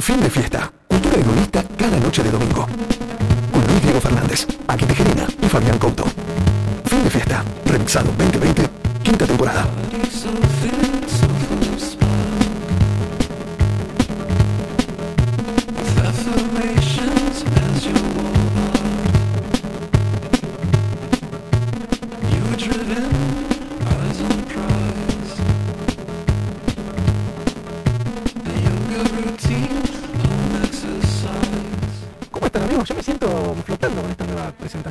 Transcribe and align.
Fin 0.00 0.18
de 0.22 0.30
fiesta. 0.30 0.72
Cultura 0.88 1.16
hedonista 1.18 1.62
cada 1.76 1.98
noche 1.98 2.22
de 2.22 2.30
domingo. 2.30 2.66
Con 3.52 3.66
Luis 3.66 3.82
Diego 3.82 4.00
Fernández, 4.00 4.46
Aki 4.66 4.86
Tejerina 4.86 5.26
y 5.42 5.46
Fabián 5.46 5.78
Couto. 5.78 6.04
Fin 6.86 7.04
de 7.04 7.10
fiesta. 7.10 7.44
Remixado 7.66 8.10
2020, 8.16 8.62
quinta 9.02 9.26
temporada. 9.26 9.66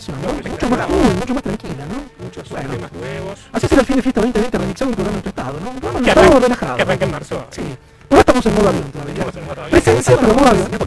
próxima, 0.09 0.18
¿no? 0.22 0.49
Mucho 0.49 0.70
más 0.70 0.88
cool, 0.88 1.16
mucho 1.16 1.34
más 1.34 1.44
tranquila, 1.44 1.86
¿no? 1.86 2.23
Muchos 2.23 2.49
bueno, 2.49 2.70
temas 2.70 2.94
nuevos. 2.94 3.40
Así 3.52 3.68
será 3.68 3.81
el 3.81 3.88
fin 3.88 3.95
de 3.95 4.02
fiesta 4.02 4.22
2020 4.22 4.58
remixado 4.58 4.90
un 4.90 4.95
programa 4.95 5.18
en 5.18 5.23
tu 5.23 5.30
estado, 5.30 5.59
¿no? 5.59 5.70
Un 5.70 5.80
programa 5.80 5.99
en 5.99 6.04
tu 6.04 6.09
estado 6.09 6.40
relajado. 6.40 6.76
Que 6.76 6.82
arranca 6.82 7.05
en 7.05 7.12
marzo. 7.12 7.48
Sí. 7.52 7.62
Ahora 8.09 8.20
estamos 8.22 8.45
en 8.45 8.55
modo 8.55 8.70
avión 8.70 8.91
todavía. 8.91 9.13
Estamos 9.13 9.35
en 9.35 9.45
modo 9.45 9.62
avión. 9.62 9.82
Presencia, 9.82 10.18
pero 10.20 10.34
modo 10.34 10.48
avión. 10.48 10.79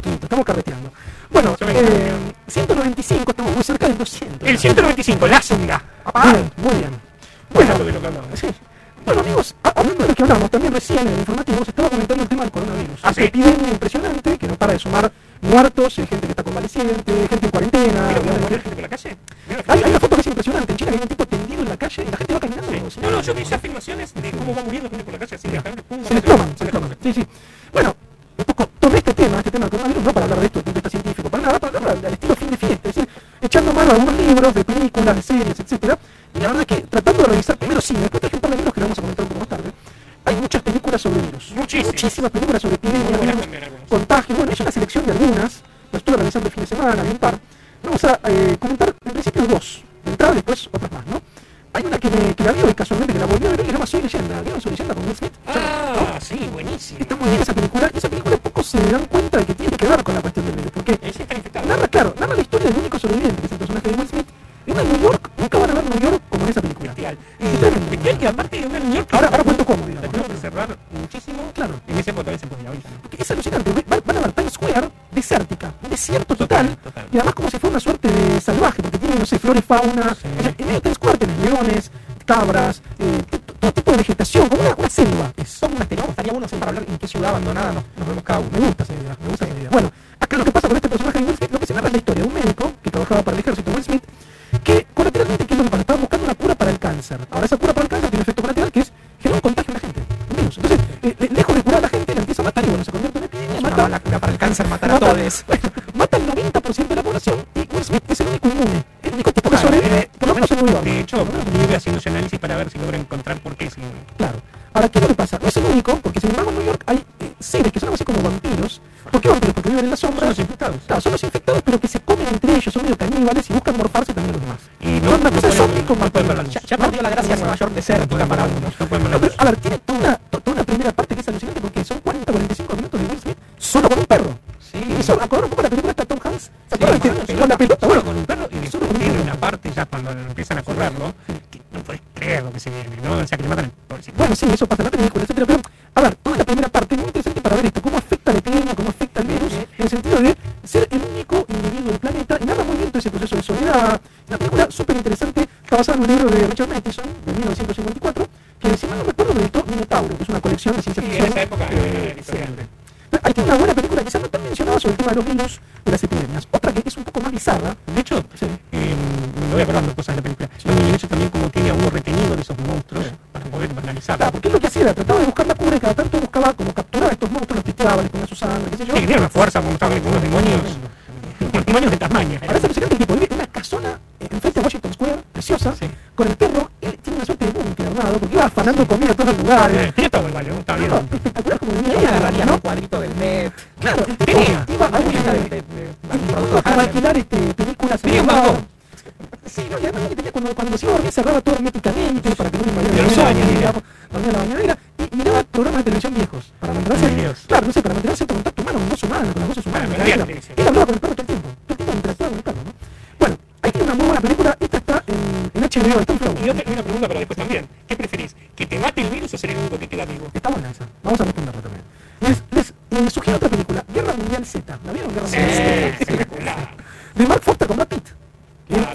este 90.83 90.89
personaje 90.89 91.21
no 91.21 91.33
lo 91.53 91.61
que 91.61 91.67
se 91.67 91.75
narra 91.75 91.91
la 91.91 91.97
historia 91.97 92.25
de 92.25 92.29
un 92.29 92.35
médico 92.35 92.73
que 92.83 92.91
trabajaba 92.91 93.23
para 93.23 93.37
el 93.37 93.41
ejército 93.41 93.71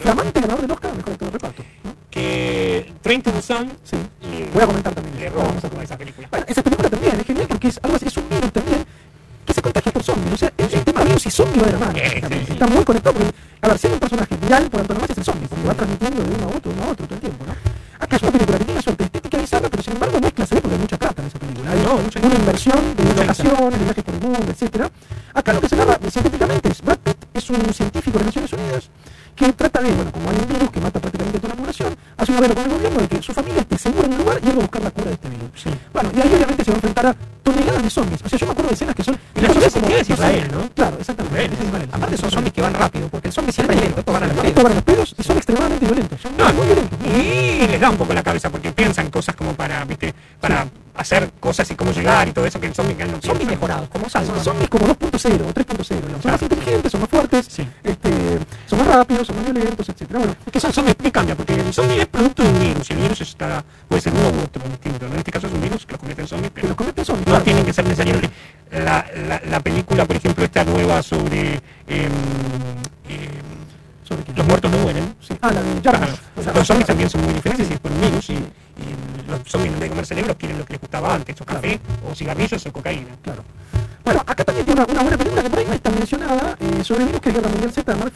flamante 0.08 0.40
ganador 0.40 0.62
del 0.62 0.72
Oscar, 0.72 0.96
mejor 0.96 1.14
actor 1.14 1.28
de 1.28 1.32
reparto. 1.32 1.64
¿no? 1.84 1.92
Que 2.10 2.94
Train 3.02 3.22
to 3.22 3.32
Busan. 3.32 3.72
Sí. 3.84 3.98
Le, 4.22 4.46
voy 4.52 4.64
a 4.64 4.68
comentar 4.68 4.96
también. 4.96 5.20
Le 5.20 5.30
robamos 5.30 5.64
a 5.64 5.84
esa 5.84 5.98
película. 5.98 6.28
Bueno, 6.32 6.46
esa 6.48 6.64
película 6.64 6.90
también 6.90 7.20
es 7.20 7.26
genial 7.26 7.48
porque 7.48 7.68
es, 7.68 7.80
algo 7.84 7.98
así, 7.98 8.08
es 8.08 8.18
un 8.18 8.30
virus 8.30 8.52
también 8.54 8.86
que 9.46 9.54
se 9.54 9.62
contagia 9.62 9.92
por 9.92 10.04
zombies. 10.04 10.34
O 10.34 10.38
sea, 10.38 10.54
el, 10.58 10.74
el 10.74 10.84
tema 10.84 11.04
virus 11.04 11.26
y 11.26 11.32
zombie 11.32 11.60
va 11.60 11.66
de 11.68 11.74
la 11.74 11.80
mano. 11.80 11.98
Eh, 11.98 12.22
sí. 12.46 12.54
Está 12.54 12.68
muy 12.68 12.84
conectado 12.86 13.16
porque, 13.18 13.34
a 13.62 13.68
ver, 13.68 13.78
ser 13.78 13.92
un 13.92 14.00
personaje 14.00 14.36
viral 14.38 14.70
por 14.70 14.82
antonomasia 14.82 15.12
es 15.12 15.18
el 15.18 15.24
zombie, 15.26 15.48
porque 15.48 15.68
va 15.68 15.74
transmitiendo 15.74 16.24
de 16.24 16.36
uno 16.36 16.44
a 16.46 16.56
otro, 16.56 16.72
uno 16.72 16.84
a 16.84 16.88
otro 16.92 17.06
todo 17.06 17.16
el 17.16 17.22
tiempo, 17.22 17.46
¿no? 17.46 17.54
Acá 18.00 18.16
es 18.16 18.22
una 18.22 18.32
película 18.32 18.58
que 18.58 18.64
tiene 18.64 18.78
una 18.78 18.82
suerte 18.82 19.04
estética 19.04 19.38
bizarra, 19.40 19.70
pero 19.70 19.84
sin 19.84 19.94
embargo 19.94 20.20
mezcla, 20.22 20.46
se 20.46 20.56
ve 20.56 20.62
porque 20.62 20.76
hay 20.76 20.82
mucha 20.82 20.98
plata 20.98 21.22
en 21.22 21.28
esa 21.28 21.40
película. 21.40 21.72
Hay 21.72 21.80
no, 21.82 21.98
mucha, 21.98 22.20
una 22.20 22.36
inversión 22.36 22.96
de 22.96 23.04
locaciones, 23.04 23.80
de 23.80 23.86
viajes 23.86 24.04
por 24.04 24.14
el 24.14 24.22
mundo, 24.22 24.40
etc. 24.52 24.92
Acá 25.34 25.54
lo 25.54 25.62
que 25.62 25.70
se 25.70 25.76
narra 25.76 26.00
científicamente 26.10 26.70
es 26.70 26.82
Brad 26.82 27.00
Pitt 27.00 27.18
es 27.34 27.50
un 27.50 27.74
científico 27.74 28.20
de 28.20 28.26
Naciones 28.26 28.54
Unidas 28.54 28.90
zombies. 37.98 38.22
O 38.24 38.30
sea, 38.30 38.40
yo 38.40 38.46
me 38.46 38.52
acuerdo 38.52 38.70
de 38.70 38.76
escenas 38.76 38.96
que 38.96 39.04
son. 39.04 39.20
Y 39.36 39.42
las 39.42 39.54
zombies 39.54 39.74
como 39.74 39.88
es 39.88 40.10
Israel, 40.10 40.48
¿no? 40.52 40.70
Claro, 40.74 40.98
exactamente. 41.00 41.58
Aparte 41.92 42.18
son 42.18 42.32
zombies 42.32 42.54
que 42.54 42.62
van 42.62 42.74
rápido, 42.74 43.08
porque 43.10 43.28
el 43.28 43.34
zombie 43.34 43.52
siempre 43.52 43.76
es 43.76 43.82
lento, 43.82 44.04
van 44.12 44.24
a 44.24 44.28
los 44.28 44.38
pedos. 44.38 44.64
van 44.64 44.76
los 44.76 44.84
pedos 44.84 45.16
y 45.18 45.24
son 45.24 45.38
extremadamente 45.38 45.86
violentos. 45.86 46.22
Son 46.22 46.38
no, 46.38 46.54
muy 46.54 46.66
violentos. 46.66 47.00
Y 47.06 47.68
les 47.68 47.80
da 47.80 47.90
un 47.90 47.98
poco 47.98 48.14
la 48.14 48.24
cabeza 48.24 48.50
porque 48.50 48.72
piensan 48.72 49.10
cosas 49.10 49.36
como 49.36 49.54
para, 49.54 49.84
viste, 49.86 50.14
para 50.40 50.68
hacer 50.98 51.32
cosas 51.40 51.70
y 51.72 51.76
cómo 51.76 51.92
llegar 51.92 52.28
y 52.28 52.32
todo 52.32 52.46
eso 52.46 52.60
que 52.60 52.68
el 52.68 52.74
zombie 52.74 52.96
que 52.96 53.06
no 53.06 53.22
Zombies 53.22 53.48
mejorados, 53.48 53.88
como 53.90 54.10
Son 54.10 54.26
Zombies 54.44 54.70
como 54.70 54.88
2.0 54.88 55.42
o 55.42 55.54
3.0. 55.54 56.22
sobre, 71.02 71.62
em, 71.88 72.06
em, 73.08 73.48
sobre 74.04 74.24
que 74.24 74.34
los 74.34 74.48
muertos 74.48 74.72
no 74.72 74.78
mueren. 74.80 75.16
¿sí? 75.20 75.38
Ah, 75.42 75.52
los 76.54 76.68
zombies 76.68 76.88
también 76.88 77.10
son 77.10 77.24
muy 77.24 77.34
diferentes, 77.34 77.70
y 77.70 77.78
con 77.78 78.02
virus, 78.02 78.30
y, 78.30 78.40
los 79.28 79.42
zombies 79.46 79.74
en 79.74 79.80
vez 79.80 79.82
de 79.82 79.90
comer 79.90 80.06
cerebros 80.06 80.36
quieren 80.38 80.58
lo 80.58 80.66
que 80.66 80.74
les 80.74 80.82
gustaba 80.82 81.14
antes, 81.14 81.40
o 81.42 81.46
café, 81.46 81.80
claro. 81.80 82.12
o 82.12 82.16
cigarrillos, 82.16 82.66
o 82.66 82.72
cocaína. 82.72 83.16
Claro. 83.22 83.44
Bueno, 84.06 84.22
acá 84.26 84.46
también 84.46 84.66
tiene 84.66 84.86
una, 84.88 85.02
buena 85.02 85.18
película 85.18 85.44
que 85.44 85.50
por 85.50 85.60
ahí 85.60 85.66
no 85.66 85.74
está 85.74 85.90
mencionada, 85.90 86.58
eh, 86.60 86.84
sobre 86.84 87.06
virus 87.06 87.20
que 87.20 87.30
es 87.30 87.36
Guerra 87.36 87.50
Mundial 87.50 87.74
de 87.74 87.96
Mark 87.96 88.14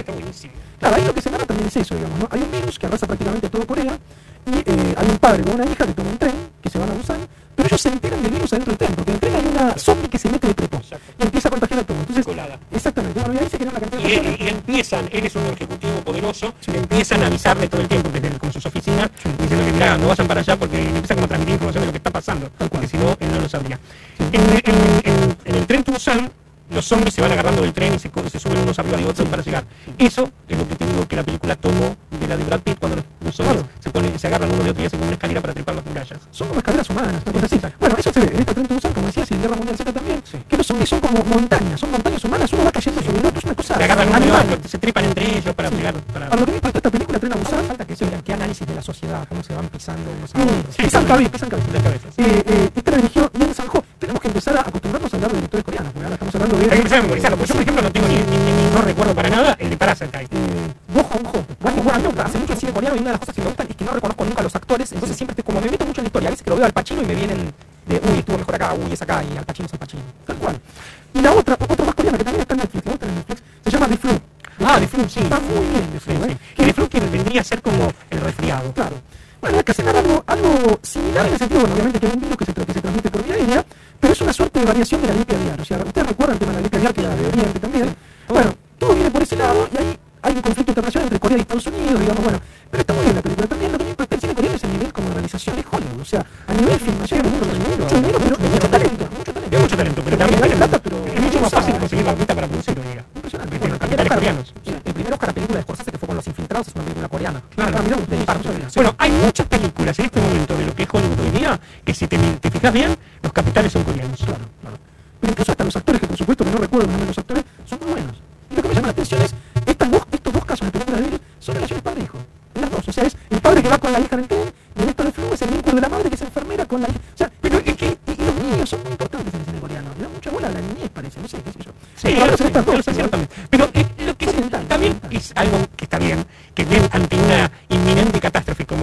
está 0.00 0.12
buenísimo. 0.12 0.52
Claro, 0.78 0.96
ahí 0.96 1.04
lo 1.04 1.14
que 1.14 1.20
se 1.20 1.30
narra 1.30 1.46
también 1.46 1.68
es 1.68 1.76
eso, 1.76 1.94
digamos, 1.94 2.18
¿no? 2.18 2.28
Hay 2.30 2.42
un 2.42 2.50
virus 2.50 2.78
que 2.78 2.86
arrasa 2.86 3.06
prácticamente 3.06 3.48
todo 3.48 3.66
Corea 3.66 3.98
y 4.46 4.58
eh, 4.58 4.94
hay 4.96 5.08
un 5.08 5.18
padre 5.18 5.42
con 5.42 5.54
una 5.54 5.64
hija 5.64 5.86
que 5.86 5.92
toma 5.92 6.10
un 6.10 6.18
tren, 6.18 6.34
que 6.62 6.70
se 6.70 6.78
van 6.78 6.90
a 6.90 6.94
Busan, 6.94 7.26
pero 7.54 7.68
ellos 7.68 7.80
se 7.80 7.88
enteran 7.88 8.22
del 8.22 8.32
virus 8.32 8.52
adentro 8.52 8.72
del 8.72 8.78
tren, 8.78 8.94
porque 8.94 9.10
en 9.10 9.14
el 9.14 9.20
tren 9.20 9.34
hay 9.34 9.46
una 9.46 9.78
zombie 9.78 10.08
que 10.08 10.18
se 10.18 10.28
mete 10.28 10.46
de 10.46 10.54
prepo 10.54 10.80
y 11.18 11.22
empieza 11.22 11.48
a 11.48 11.50
contagiar 11.50 11.80
a 11.80 11.84
todo. 11.84 11.98
Entonces, 11.98 12.24
Colada. 12.24 12.58
exactamente, 12.70 13.20
bueno, 13.20 13.34
y 13.34 13.38
ahí 13.42 13.48
se 13.48 13.58
genera 13.58 13.78
una 13.78 13.80
cantidad 13.80 14.02
de... 14.02 14.36
Y, 14.38 14.44
y, 14.44 14.48
empiezan, 14.48 15.08
él 15.10 15.26
es 15.26 15.34
un 15.34 15.46
ejecutivo 15.46 16.00
poderoso, 16.04 16.54
sí. 16.60 16.72
empiezan 16.74 17.22
a 17.22 17.26
avisarle 17.26 17.68
todo 17.68 17.80
el 17.80 17.88
tiempo 17.88 17.95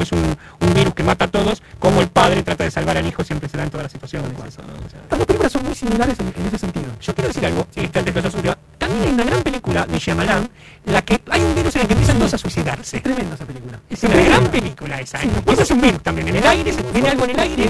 es 0.03 0.12
un, 0.12 0.38
virus 0.74 0.93
que 0.93 1.03
mata 1.03 1.25
a 1.25 1.27
todos, 1.27 1.62
como 1.79 2.01
el 2.01 2.07
padre 2.07 2.43
trata 2.43 2.63
de 2.63 2.72
salvar 2.72 2.98
al 2.98 3.05
hijo 3.05 3.24
siempre 3.24 3.48
se 3.50 3.57
da 3.57 3.63
en 3.63 3.69
todas 3.69 3.86
las 3.86 3.91
situaciones. 3.91 4.31
Estas 4.31 4.65
no, 4.65 5.17
dos 5.17 5.25
películas 5.25 5.51
son 5.51 5.63
muy 5.63 5.75
similares 5.75 6.17
en, 6.19 6.45
ese 6.48 6.57
sentido. 6.57 6.86
Yo 7.00 7.13
quiero 7.13 7.27
decir 7.27 7.45
algo, 7.45 7.67
sí, 7.72 7.81
antes 7.81 8.05
de 8.05 8.13
que 8.13 8.22
también 8.77 9.03
hay 9.03 9.13
una 9.13 9.24
gran 9.24 9.43
película 9.43 9.86
de 9.86 10.00
Shyamalan, 10.00 10.50
la 10.86 11.01
que 11.01 11.22
hay 11.29 11.41
un 11.41 11.55
virus 11.55 11.75
en 11.75 11.81
el 11.81 11.88
que 11.88 11.93
empiezan 11.93 12.17
todos 12.17 12.33
a 12.33 12.38
suicidarse. 12.38 12.98
Es 12.98 13.03
tremenda 13.03 13.36
esa 13.36 13.45
película. 13.45 13.79
Es 13.89 14.03
una 14.03 14.15
gran 14.15 14.48
película 14.48 15.00
esa. 15.00 15.24
¿eh? 15.24 15.29
Es 15.60 15.72
un 15.72 15.81
virus 15.81 16.01
también. 16.01 16.27
En 16.27 16.36
el 16.36 16.48
aire, 16.48 16.74
se 16.74 16.83
tiene 16.83 17.10
algo 17.10 17.24
en 17.25 17.29
el 17.31 17.39
aire. 17.39 17.69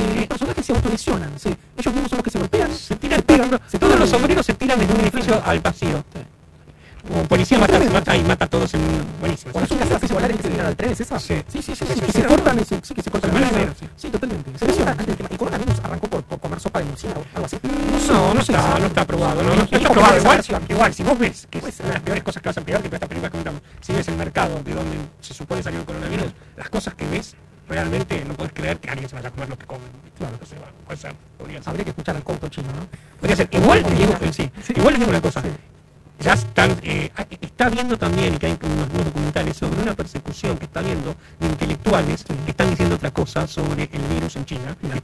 sobre 43.54 43.84
el 43.84 44.02
virus 44.12 44.36
en 44.36 44.46
China, 44.46 44.76
la 44.82 45.00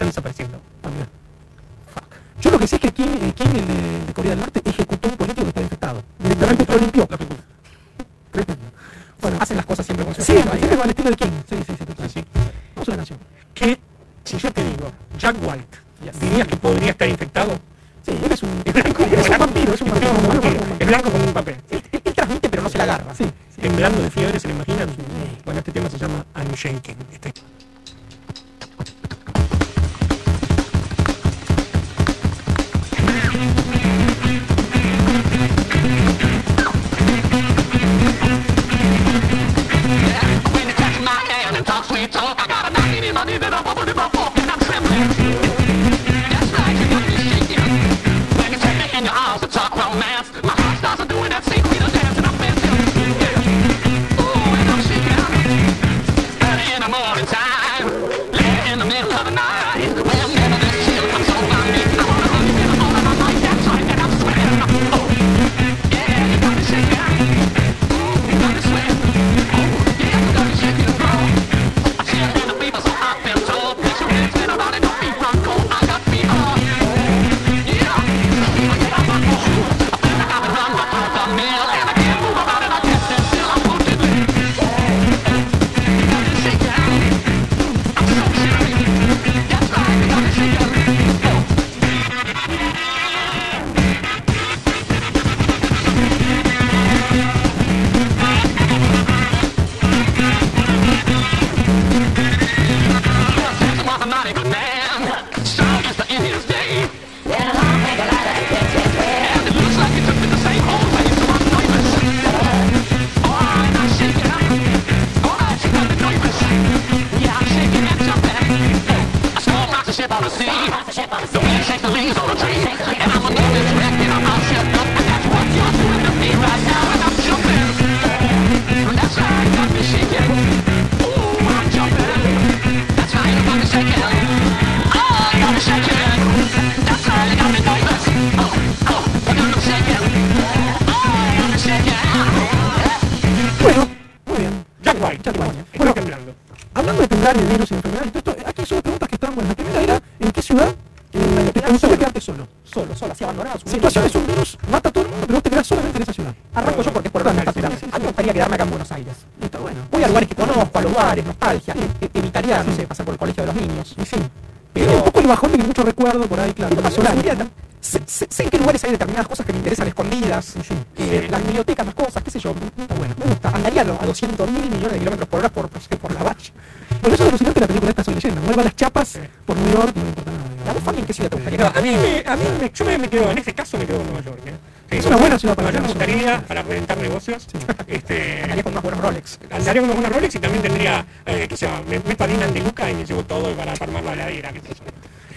moneda 186.29 186.47
para 186.47 186.61
reventar 186.61 186.97
negocios, 186.97 187.47
sí. 187.51 187.57
este, 187.87 188.39
ganaría 188.41 188.63
con 188.63 188.73
unos 188.73 188.83
buenos 188.83 189.01
Rolex. 189.01 189.39
Ganaría 189.49 189.81
con 189.81 189.83
unos 189.89 189.95
buenos 189.95 190.13
Rolex 190.13 190.35
y 190.35 190.39
también 190.39 190.61
tendría, 190.63 191.05
eh, 191.25 191.45
qué 191.47 191.57
sé 191.57 191.65
yo, 191.65 191.83
me, 191.87 191.99
me 191.99 192.15
padinan 192.15 192.53
de 192.53 192.61
Luca 192.61 192.89
y 192.89 192.95
me 192.95 193.05
llevo 193.05 193.23
todo 193.23 193.55
para 193.55 193.73
armar 193.73 194.03
la 194.03 194.13
heladera. 194.13 194.51
Que 194.51 194.59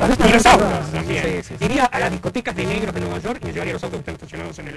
y 0.02 0.32
los 0.32 0.46
autos 0.46 0.92
también. 0.92 1.44
Sí, 1.44 1.54
sí, 1.58 1.64
Iría 1.64 1.84
a 1.84 2.00
las 2.00 2.11
discotecas 2.11 2.56
de 2.56 2.66
negros 2.66 2.94
de 2.94 3.00
Nueva 3.00 3.18
York 3.18 3.38
y 3.42 3.46
me 3.46 3.52
llevaría 3.52 3.75
los 3.75 3.84
autos 3.84 3.99
que 3.99 4.11
están 4.11 4.14
estacionados 4.14 4.58
en 4.58 4.68
el, 4.68 4.75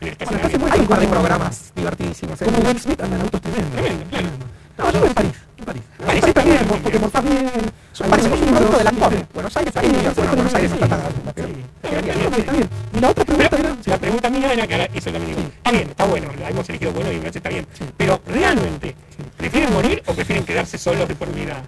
en 0.00 0.08
el 0.08 0.16
bueno, 0.16 0.70
Hay 0.70 0.80
un 0.80 0.86
par 0.86 1.00
de 1.00 1.08
programas 1.08 1.72
divertidísimos. 1.74 2.40
¿eh? 2.40 2.44
Como 2.44 2.58
Will 2.58 2.80
Smith 2.80 3.00
andan 3.00 3.20
autos 3.22 3.40
tremendos. 3.40 3.72
Tremendo, 3.72 4.04
claro. 4.10 4.28
No, 4.78 4.92
yo 4.92 5.00
voy 5.00 5.08
a 5.10 5.14
París. 5.14 5.32
París. 5.64 5.82
París 6.06 6.24
está 6.24 6.42
bien, 6.42 6.66
porque 6.82 6.98
montás 6.98 7.24
bien. 7.24 7.50
París 8.08 8.26
es 8.26 8.32
un 8.32 8.54
producto 8.54 8.78
de 8.78 8.84
la 8.84 8.92
Buenos 9.34 9.56
Aires, 9.56 9.68
está 9.68 9.80
bien. 9.80 9.94
Buenos 10.14 10.54
Aires 10.54 10.72
está 10.72 10.90
bien. 12.52 12.68
Y 12.92 13.00
la 13.00 13.10
otra 13.10 13.24
pregunta 13.24 13.56
pregunta 14.10 14.30
mía 14.30 14.52
era 14.52 14.66
que 14.66 14.98
eso 14.98 15.12
también 15.12 15.36
digo, 15.36 15.48
está 15.48 15.70
bien, 15.70 15.88
está 15.88 16.04
bueno, 16.04 16.32
la 16.40 16.50
hemos 16.50 16.68
elegido 16.68 16.92
bueno 16.92 17.12
y 17.12 17.20
me 17.20 17.28
está 17.28 17.48
bien, 17.48 17.66
pero 17.96 18.20
realmente, 18.26 18.96
¿prefieren 19.36 19.72
morir 19.72 20.02
o 20.06 20.14
prefieren 20.14 20.44
quedarse 20.44 20.78
solos 20.78 21.06
de 21.06 21.14
por 21.14 21.32
vida? 21.32 21.62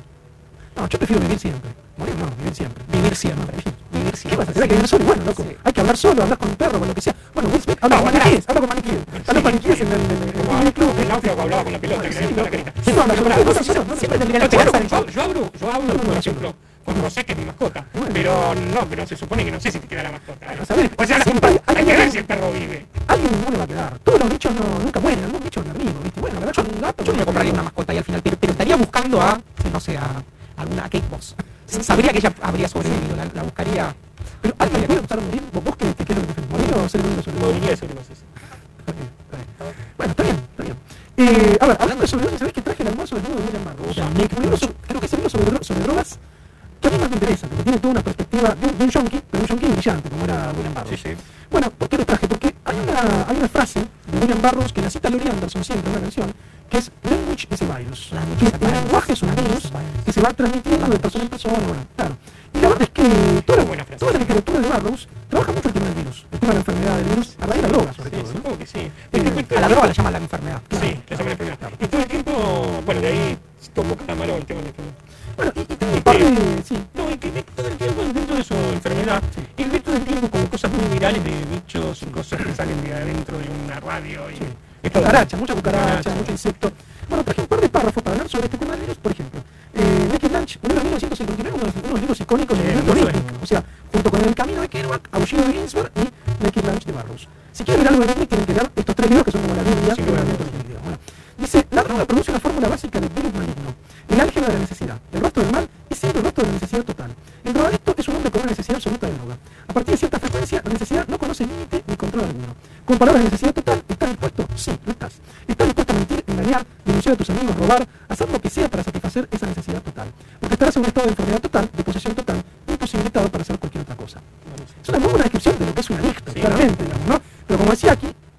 No, 0.75 0.88
yo 0.88 0.99
prefiero 0.99 1.20
vivir 1.22 1.38
siempre. 1.38 1.70
Morir 1.99 2.14
no, 2.16 2.26
vivir 2.38 2.54
siempre. 2.54 2.82
Vivir 2.90 3.14
siempre. 3.14 3.56
Vivir 3.92 4.16
siempre. 4.16 4.30
¿Qué 4.30 4.37
vas 4.37 4.49
a 4.49 4.50
hacer? 4.50 4.62
Hay 4.62 4.68
que 4.68 4.75
vivir 4.75 4.88
solo, 4.88 5.04
bueno, 5.04 5.22
loco. 5.25 5.44
Sí. 5.46 5.56
Hay 5.62 5.72
que 5.72 5.80
hablar 5.82 5.96
solo, 5.96 6.22
hablar 6.22 6.38
con 6.38 6.49
un 6.49 6.56
perro, 6.56 6.78
con 6.78 6.88
lo 6.88 6.94
que 6.94 7.00
sea. 7.02 7.14
Bueno, 7.34 7.50
Will 7.50 7.62
Smith 7.62 7.78
habla 7.80 7.96
no, 7.96 8.02
con 8.02 8.12
maniquíes, 8.12 8.44
habla 8.49 8.61
con 8.61 8.68
maniquíes. 8.70 8.99
Habla 9.28 9.42
con 9.42 9.44
maniquíes 9.44 9.80
en 9.82 9.87
el, 9.88 10.00
en 10.00 10.66
el, 10.66 10.72
club. 10.72 10.94
El 10.99 11.08
náufrago 11.08 11.42
hablaba 11.42 11.62
con 11.62 11.72
la 11.72 11.78
pelota, 11.78 12.08
que 12.08 12.20
le 12.20 12.42
la 12.42 12.50
carita. 12.50 12.72
Sí, 12.82 12.92
no, 12.92 13.06
no, 13.06 13.96
siempre 13.96 14.18
tendría 14.18 14.38
la 14.40 14.49
yo, 14.49 15.06
yo 15.06 15.22
abro, 15.22 15.52
yo 15.61 15.70
abro, 15.70 15.94
por 15.94 16.16
ejemplo, 16.16 16.54
con 16.84 17.02
Rosé, 17.02 17.25
que 17.25 17.32
es 17.32 17.38
mi 17.38 17.44
mascota. 17.44 17.84
Pero 18.12 18.54
no, 18.54 18.87
pero 18.88 19.06
se 19.06 19.16
supone 19.16 19.44
que 19.44 19.50
no 19.50 19.61
sé 19.61 19.70
si 19.70 19.78
te 19.78 19.87
queda 19.87 20.02
la 20.04 20.12
mascota. 20.12 20.52
¿eh? 20.52 20.90
O 20.96 21.04
sea, 21.04 21.18
si 22.12 22.19
el 22.19 22.25
perro 22.26 22.52
vive. 22.52 22.91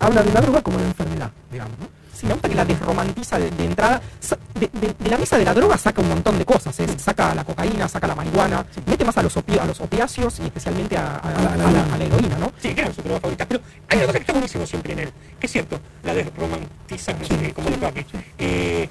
Habla 0.05 0.23
de 0.23 0.33
la 0.33 0.41
droga 0.41 0.61
como 0.61 0.77
de 0.77 0.85
enfermedad, 0.85 1.31
digamos, 1.51 1.77
¿no? 1.79 1.87
Sí, 2.13 2.27
me 2.27 2.33
gusta 2.33 2.47
que 2.47 2.55
la 2.55 2.63
desromantiza 2.65 3.39
de, 3.39 3.49
de 3.51 3.65
entrada. 3.65 4.01
De, 4.53 4.69
de- 4.71 4.93
de 4.99 5.09
la 5.09 5.17
mesa 5.17 5.35
de 5.37 5.43
la 5.45 5.53
droga 5.53 5.77
saca 5.77 5.99
un 6.01 6.09
montón 6.09 6.37
de 6.37 6.45
cosas. 6.45 6.79
¿eh? 6.79 6.87
Saca 6.97 7.33
la 7.33 7.43
cocaína, 7.43 7.87
saca 7.89 8.05
la 8.07 8.13
marihuana, 8.15 8.63
mete 8.85 9.03
más 9.03 9.17
a 9.17 9.23
los, 9.23 9.35
opi- 9.35 9.59
a 9.59 9.65
los 9.65 9.81
opiáceos 9.81 10.39
y 10.39 10.43
especialmente 10.43 10.95
a, 10.95 11.15
a- 11.17 11.19
a 11.19 11.57
la, 11.57 11.67
a 11.67 11.71
la- 11.71 11.93
a 11.93 11.97
la 11.97 12.03
heroína, 12.05 12.37
¿no? 12.37 12.51
Sí, 12.61 12.73
claro, 12.75 12.93
su 12.93 13.01
droga 13.01 13.19
favorita. 13.19 13.45
Pero 13.47 13.61
hay 13.89 13.97
una 13.97 14.05
cosa 14.07 14.19
que 14.19 14.23
está 14.23 14.33
buenísimo 14.33 14.65
siempre 14.67 14.93
en 14.93 14.99
él, 14.99 15.11
que 15.39 15.47
es 15.47 15.51
cierto, 15.51 15.79
la 16.03 16.13
desromantiza, 16.13 17.13
no 17.13 17.25
sé 17.25 17.53
cómo 17.53 17.69
le 17.69 17.77
toque. 17.77 18.05
Eh, 18.37 18.87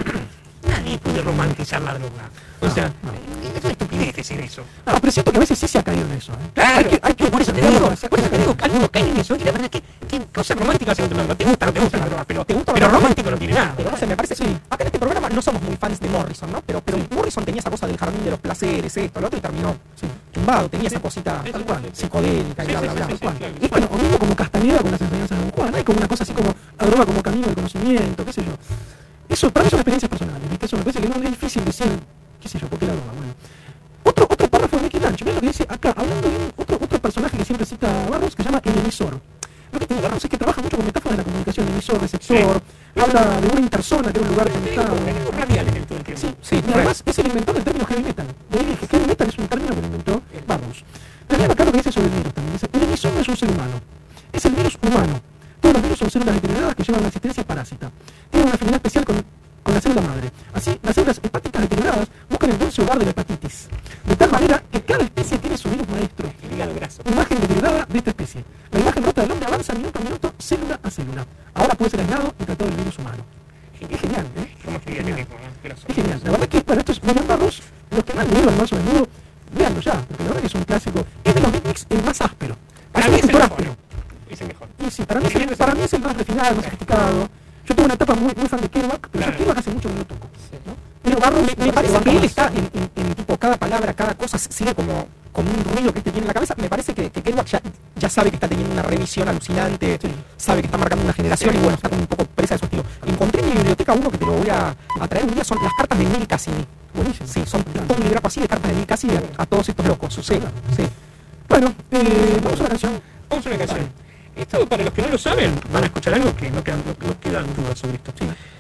nadie 0.73 0.99
puede 0.99 1.23
romantizar 1.23 1.83
la 1.83 1.95
droga. 1.95 2.31
O 2.63 2.71
sea, 2.71 2.87
es 2.87 3.65
una 3.65 3.73
estupidez 3.73 4.15
decir 4.15 4.41
eso. 4.41 4.63
No, 4.87 4.95
pero 5.01 5.11
siento 5.13 5.33
que 5.33 5.37
a 5.37 5.41
veces 5.41 5.59
sí 5.59 5.67
se 5.67 5.79
ha 5.81 5.83
caído 5.83 6.07
en 6.07 6.13
eso, 6.13 6.33
¿eh? 6.33 6.51
Claro, 6.55 6.79
Hay 6.79 6.85
que, 6.85 7.01
hay 7.03 7.15
que 7.15 7.27
por 7.27 7.43
eso 7.43 7.53
te 7.53 7.61
digo, 7.61 7.91
por 8.09 8.19
eso 8.21 8.29
te 8.29 8.39
digo, 8.39 8.57
que 8.57 8.65
algunos 8.65 8.91
caen 8.91 9.09
en 9.09 9.17
eso, 9.17 9.35
y 9.35 9.39
la 9.41 9.53
verdad 9.53 9.65
es 9.65 9.71
que, 9.71 9.83
que 10.07 10.27
cosa 10.27 10.55
romántica 10.55 10.95
se 10.95 11.03
no 11.03 11.09
te 11.37 11.45
gusta, 11.45 11.67
no 11.67 11.73
te 11.73 11.81
gusta 11.81 11.99
la 11.99 12.07
droga, 12.07 12.25
pero, 12.25 12.45
¿Te 12.45 12.55
gusta 12.55 12.73
pero 12.75 12.89
romántico 12.89 13.31
no 13.31 13.37
tiene 13.37 13.55
nada. 13.55 13.75
Pero 13.77 13.91
no 13.91 13.97
sé, 13.97 14.07
me 14.07 14.17
parece 14.17 14.37
sí. 14.37 14.45
Acá 14.71 14.85
en 14.85 14.87
este 14.87 14.99
programa 15.01 15.29
no 15.29 15.43
somos 15.43 15.61
muy 15.63 15.77
fans 15.77 15.99
de 15.99 16.09
Morrison, 16.09 16.53
¿no? 16.53 16.63
Pero, 16.65 16.81
pero 16.85 16.99
Morrison 17.11 17.45
tenía 17.45 17.61
esa 17.61 17.71
cosa 17.71 17.89
del 17.89 17.99
jardín 17.99 18.25
de 18.25 18.31
los 18.31 18.39
placeres, 18.39 18.97
esto, 18.97 19.21
lo 19.21 19.27
otro, 19.27 19.39
y 19.39 19.43
terminó 19.43 19.77
sí, 20.01 20.07
tumbado. 20.31 20.69
Tenía 20.69 20.87
esa 20.87 21.01
cosita 21.01 21.43
tal 21.51 21.65
cual, 21.65 21.91
psicodélica 21.93 22.65
y 22.65 22.69
bla, 22.69 22.81
bla, 22.81 22.93
bla. 22.93 23.07
claro. 23.07 23.37
Y 23.61 23.67
bueno, 23.67 23.89
o 23.91 23.97
mismo 23.97 24.19
como 24.19 24.37
Castañeda 24.37 24.79
con 24.79 24.93
las 24.93 25.01
enseñanzas 25.01 25.37
de 25.37 25.45
Don 25.45 25.53
Juan, 25.53 25.75
hay 25.75 25.83
como 25.83 25.99
una 25.99 26.09
cosa 26.09 26.23
así 26.23 26.33
como 26.33 26.55
la 26.79 26.87
droga 26.87 27.07
como 27.07 27.23
camino 27.23 27.47
del 27.47 27.57
conocimiento, 27.57 28.25
qué 28.25 28.33
sé 28.33 28.45
yo. 28.45 28.53
Eso, 29.29 29.51
para 29.51 29.65
mí 29.65 29.71
son 29.71 29.79
experiencias 29.81 30.09
personales, 30.11 30.49
¿viste? 30.51 30.67
Eso 30.67 30.77
me 30.77 30.83
parece 30.83 31.01
que 31.01 31.09
no 31.09 31.15
es 31.17 31.23
difícil 31.31 31.65
decir, 31.65 31.89
qué 32.41 32.49
sé 32.49 32.59
yo, 32.59 32.69
por 32.69 32.79
qué 32.79 32.87
la 32.87 32.93
droga, 32.95 33.13
bueno. 33.17 33.35
Otro, 34.05 34.27
otro 34.29 34.49
párrafo 34.49 34.77
de 34.77 34.83
Nicky 34.83 34.99
Lunch, 35.01 35.21
miren 35.21 35.35
lo 35.37 35.41
que 35.41 35.47
dice 35.47 35.67
acá, 35.69 35.95
hablando 35.97 36.29
de 36.29 36.37
un- 36.37 36.53
otro, 36.57 36.77
otro 36.83 36.99
personaje 37.01 37.37
que 37.39 37.45
siempre 37.45 37.65
cita 37.65 37.89
Barros, 38.11 38.35
que 38.35 38.43
se 38.43 38.49
llama 38.49 38.61
el 38.65 38.79
emisor. 38.79 39.21
Lo 39.73 39.79
que 39.79 39.87
tiene 39.87 40.03
Barros 40.03 40.23
es 40.23 40.29
que 40.29 40.37
trabaja 40.37 40.61
mucho 40.61 40.77
con 40.77 40.85
metáforas 40.85 41.17
de 41.17 41.23
la 41.23 41.25
comunicación, 41.25 41.69
emisor, 41.69 42.01
receptor, 42.01 42.61
habla 43.01 43.41
de 43.41 43.47
una 43.49 43.61
intersona, 43.61 44.13
que 44.13 44.19
era 44.19 44.29
un 44.29 44.35
lugar. 44.35 44.51
Tenemos 44.51 45.35
radiales 45.35 45.77
en 45.77 45.85
todo 45.87 45.99
el 45.99 46.05
tiempo. 46.05 46.21
Sí, 46.21 46.35
Sí, 46.43 46.63
y 46.69 46.73
además 46.75 47.03
es 47.07 47.19
el 47.19 47.27
inventor 47.29 47.55
del 47.55 47.65
término 47.65 47.87
heavy 47.87 48.03
metal. 48.03 48.27
De 48.51 48.59
ahí 48.59 48.67
dije, 48.67 48.87
heavy 48.91 49.07
metal 49.07 49.29
es 49.29 49.39
un 49.39 49.47
término 49.49 49.75
que 49.75 49.81
lo 49.81 49.87
inventó 49.87 50.23
Barrows. 50.47 50.85
También 51.27 51.51
acá 51.51 51.65
lo 51.65 51.71
que 51.73 51.79
dice 51.79 51.93
sobre 51.93 52.09
el 52.09 52.13
virus 52.15 52.35
también. 52.35 52.53
Dice, 52.53 52.69
el 52.71 52.83
emisor 52.83 53.13
no 53.15 53.21
es 53.21 53.29
un 53.29 53.37
ser 53.37 53.49
humano, 53.51 53.81
es 54.33 54.45
el 54.45 54.53
virus 54.53 54.77
humano. 54.83 55.21
Todos 55.63 55.75
los 55.75 55.83
virus 55.83 55.99
son 55.99 56.11
células 56.11 56.35
deterioradas 56.35 56.75
que 56.75 56.83
llevan 56.83 57.01
una 57.01 57.09
existencia 57.09 57.47
parásita. 57.47 57.91
Tienen 58.31 58.49
una 58.49 58.55
afinidad 58.57 58.77
especial 58.77 59.05
con, 59.05 59.25
con 59.63 59.75
la 59.75 59.81
célula 59.81 60.03
madre. 60.03 60.31
Así, 60.53 60.79
las 60.83 60.95
células 60.95 61.21
hepáticas 61.23 61.63
deterioradas 61.63 62.09
buscan 62.29 62.51
el 62.51 62.59
dulce 62.59 62.83
hogar 62.83 62.99
de 62.99 63.05
la 63.05 63.11
hepatitis. 63.13 63.69
De 64.05 64.17
tal 64.17 64.31
manera 64.31 64.63
que 64.71 64.83
cada 64.83 65.05
especie 65.05 65.39
tiene 65.39 65.57
su 65.57 65.71
virus 65.71 65.89
maestro. 65.89 66.31
El 66.43 66.53
hígado 66.53 66.75
graso. 66.75 67.03
Imagen 67.07 67.41
deteriorada 67.41 67.87
de 67.89 67.99
esta 67.99 68.11
especie. 68.11 68.45
La 68.73 68.81
imagen 68.81 69.05
rota 69.05 69.23
del 69.23 69.31
hombre 69.31 69.47
avanza 69.47 69.73
minuto 69.73 69.99
a 69.99 70.03
minuto, 70.03 70.35
célula 70.39 70.81
a 70.83 70.91
célula. 70.91 71.27
Ahora 71.55 71.75
puede 71.75 71.91
ser 71.93 72.01
aislado 72.01 72.35
y 72.39 72.45
tratado 72.45 72.69
del 72.69 72.79
virus 72.79 72.99
humano. 72.99 73.25
Es 73.89 74.01
genial, 74.01 74.27
¿eh? 74.37 74.55
El 74.87 75.17
tipo, 75.17 75.35
¿no? 75.35 75.49
Graso. 75.65 75.87
Es 75.89 75.95
genial. 75.95 76.21
La 76.25 76.31
verdad 76.31 76.49
que, 76.49 76.61
bueno, 76.61 76.81
esto 76.81 76.93
es 76.93 77.01
William 77.03 77.27
Barros. 77.27 77.63
Los 77.91 78.05
que 78.05 78.15
no 78.15 78.21
han 78.21 78.31
leído 78.31 78.49
el 78.49 78.57
verso 78.57 78.77
desnudo, 78.77 79.09
véanlo 79.57 79.81
ya, 79.81 79.93
porque 80.07 80.23
la 80.23 80.29
verdad 80.29 80.41
que 80.41 80.47
es 80.47 80.55
un 80.55 80.65
clásico. 80.65 81.07
Es 81.25 81.35
de 81.35 81.41
los 81.41 81.53
beatniks 81.53 81.87
el 81.91 82.03
más 82.05 82.21
áspero. 82.21 82.57
Para 82.93 83.07
es 83.07 83.13
mí 83.13 83.19
es 83.19 83.29
el 83.29 83.43
áspero. 83.43 83.77
Mejor. 84.41 84.69
Y 84.87 84.91
sí, 84.91 85.03
para 85.05 85.21
mí, 85.21 85.27
es 85.27 85.35
el, 85.37 85.57
para 85.57 85.75
mí 85.75 85.83
es 85.83 85.93
el 85.93 86.01
más 86.03 86.17
refinado, 86.17 86.49
el 86.51 86.57
más 86.57 86.65
sofisticado. 86.65 87.29
Yo 87.65 87.75
tuve 87.77 87.85
una 87.85 87.95
etapa 87.95 88.15
muy, 88.15 88.35
muy 88.35 88.49
fan 88.49 88.61
de 88.61 88.69
Kerouac, 88.69 89.09
pero 89.09 89.11
Claro. 89.13 89.33
yo 89.33 89.39
Kerouac 89.39 89.59
hace 89.59 89.71
mucho 89.71 89.89
que 89.89 89.95
no 89.95 90.05
toco. 90.05 90.27
¿no? 90.67 90.75
Pero 91.03 91.19
Barros 91.19 91.43
Me, 91.57 91.67
me 91.67 91.73
parece 91.73 91.99
que 92.01 92.11
él 92.17 92.25
está 92.25 92.49
en, 92.49 92.69
en- 92.75 92.91
en 92.97 93.15
tipo 93.15 93.37
cada 93.37 93.57
palabra, 93.57 93.93
cada 93.95 94.15
cosa 94.15 94.39
sigue 94.39 94.75
como, 94.75 95.07
como 95.33 95.49
un 95.51 95.65
ruido 95.77 95.93
que 95.95 96.01
te 96.01 96.11
tiene 96.11 96.21
en 96.25 96.29
la 96.29 96.35
cabeza. 96.35 96.55
Me 96.57 96.69
parece 96.69 96.93
que, 96.95 97.11
que 97.11 97.23
Kerouac 97.23 97.47
ya, 97.47 97.61
ya 97.97 98.09
sabe 98.09 98.31
que 98.31 98.37
está 98.37 98.49
teniendo 98.49 98.73
una 98.73 98.83
revisión 98.83 99.29
alucinante, 99.29 99.99
sabe 100.37 100.61
que 100.63 100.67
está 100.67 100.79
marcando 100.79 101.05
una 101.05 101.13
generación 101.13 101.55
y 101.55 101.59
bueno, 101.59 101.75
está 101.75 101.89
como 101.89 102.01
un 102.03 102.07
poco 102.09 102.25
presa 102.27 102.55
de 102.55 102.59
su 102.59 102.65
estilo. 102.65 102.85
Encontré 103.07 103.43
en 103.43 103.49
mi 103.49 103.55
biblioteca 103.55 103.93
uno 103.93 104.11
que 104.11 104.19
te 104.19 104.27
lo 104.27 104.33
voy 104.33 104.49
a, 104.49 104.75
a 105.01 105.09
traer 105.09 105.25
un 105.27 105.35
día, 105.35 105.45
son 105.45 105.59
las 105.63 105.73
cartas 105.75 105.99
de 105.99 106.05
Neil 106.05 106.27
Cassini. 106.27 106.67
Buenísimo. 106.95 107.27
Sí, 107.29 107.43
son 107.47 107.63
todo 107.65 107.97
un 107.97 108.05
libraco 108.05 108.27
así 108.27 108.41
de 108.41 108.49
cartas 108.49 108.69
de 108.71 108.75
Neil 108.75 108.87
Cassini 108.87 109.15
a, 109.17 109.43
a 109.43 109.47
todos 109.47 109.69
estos 109.69 109.87
locos. 109.87 110.15
Sí, 110.15 110.23
sí. 110.77 110.85
Bueno, 111.49 111.73
eh, 111.91 112.41
vamos 112.43 112.59
a 112.61 112.63
la 112.65 112.69
canción. 112.71 113.01
Vamos 113.29 113.47
a 113.47 113.49
una 113.49 113.59
canción. 113.59 113.89
Esto, 114.37 114.67
para 114.67 114.85
los 114.85 114.93
que 114.93 115.03
no 115.03 115.09
lo 115.09 115.19
saben, 115.19 115.55
van 115.73 115.83
a 115.83 115.87
escuchar 115.87 116.15
algo 116.15 116.35
que 116.35 116.51
no 116.51 116.65
quedan, 116.65 116.83
no, 117.07 117.21
quedan 117.21 117.47
dudas 117.55 117.79
sobre 117.79 117.97
esto. 117.97 118.13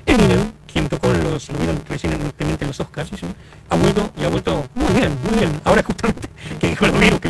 Eminem, 0.04 0.52
quien 0.70 0.88
tocó 0.88 1.08
los, 1.08 1.48
lo 1.48 1.58
vieron 1.58 1.82
recientemente 1.88 2.64
en 2.64 2.68
los 2.68 2.80
Oscars, 2.80 3.10
ha 3.70 3.76
vuelto 3.76 4.10
y 4.18 4.24
ha 4.24 4.28
vuelto 4.28 4.66
muy 4.74 4.92
bien, 4.92 5.16
muy 5.24 5.38
bien. 5.38 5.60
Ahora 5.64 5.82
justamente 5.82 6.28
que 6.60 6.68
dijo 6.68 6.84
el 6.84 6.92
virus 6.92 7.20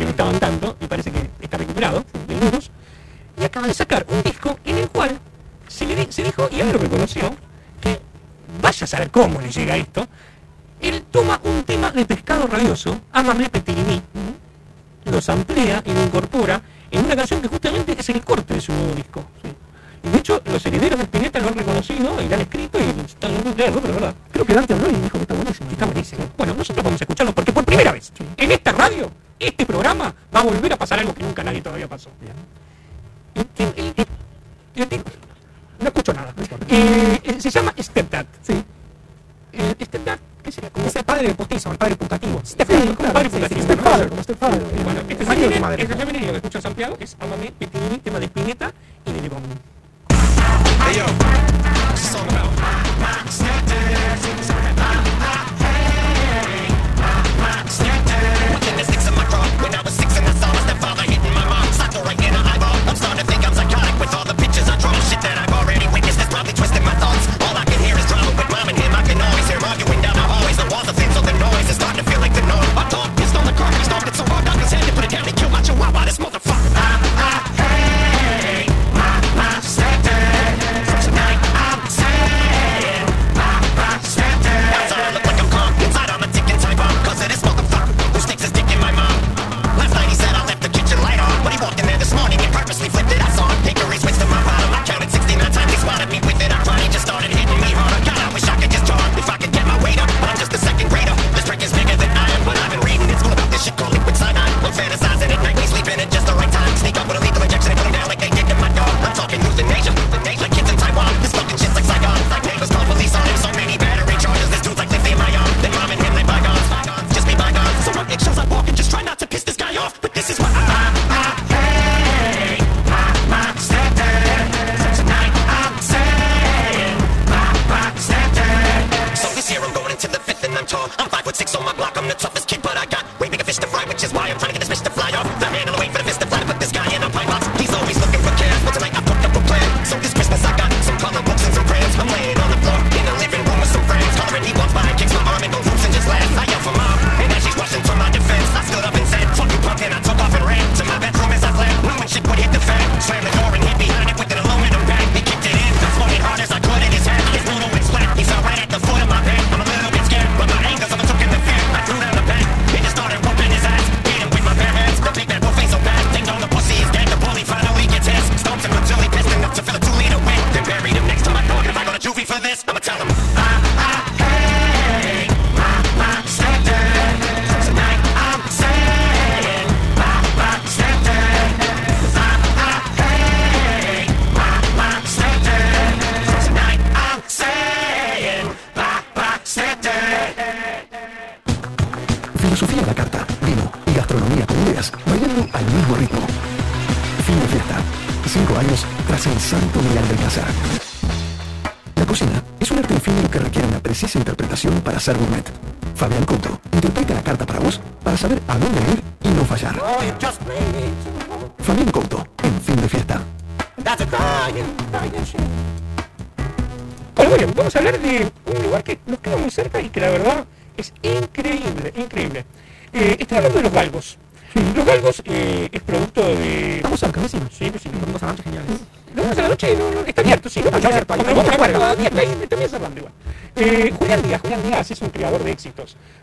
six 131.35 131.55
on 131.55 131.65
my 131.65 131.73
block. 131.73 131.97
I'm 131.97 132.07
the 132.07 132.13
toughest 132.13 132.47
kid, 132.47 132.61
but 132.61 132.77
I 132.77 132.85
got 132.85 133.03
way 133.19 133.29
bigger 133.29 133.43
fish 133.43 133.57
to 133.57 133.67
fry, 133.67 133.85
which 133.85 134.03
is 134.03 134.13
why 134.13 134.29
I'm 134.29 134.37
trying 134.37 134.53
to 134.53 134.59
get 134.59 134.67
this 134.67 134.69
fish 134.69 134.81
to 134.81 134.89
fly 134.89 135.11
off 135.11 135.27
the 135.39 135.45
handle. 135.45 135.72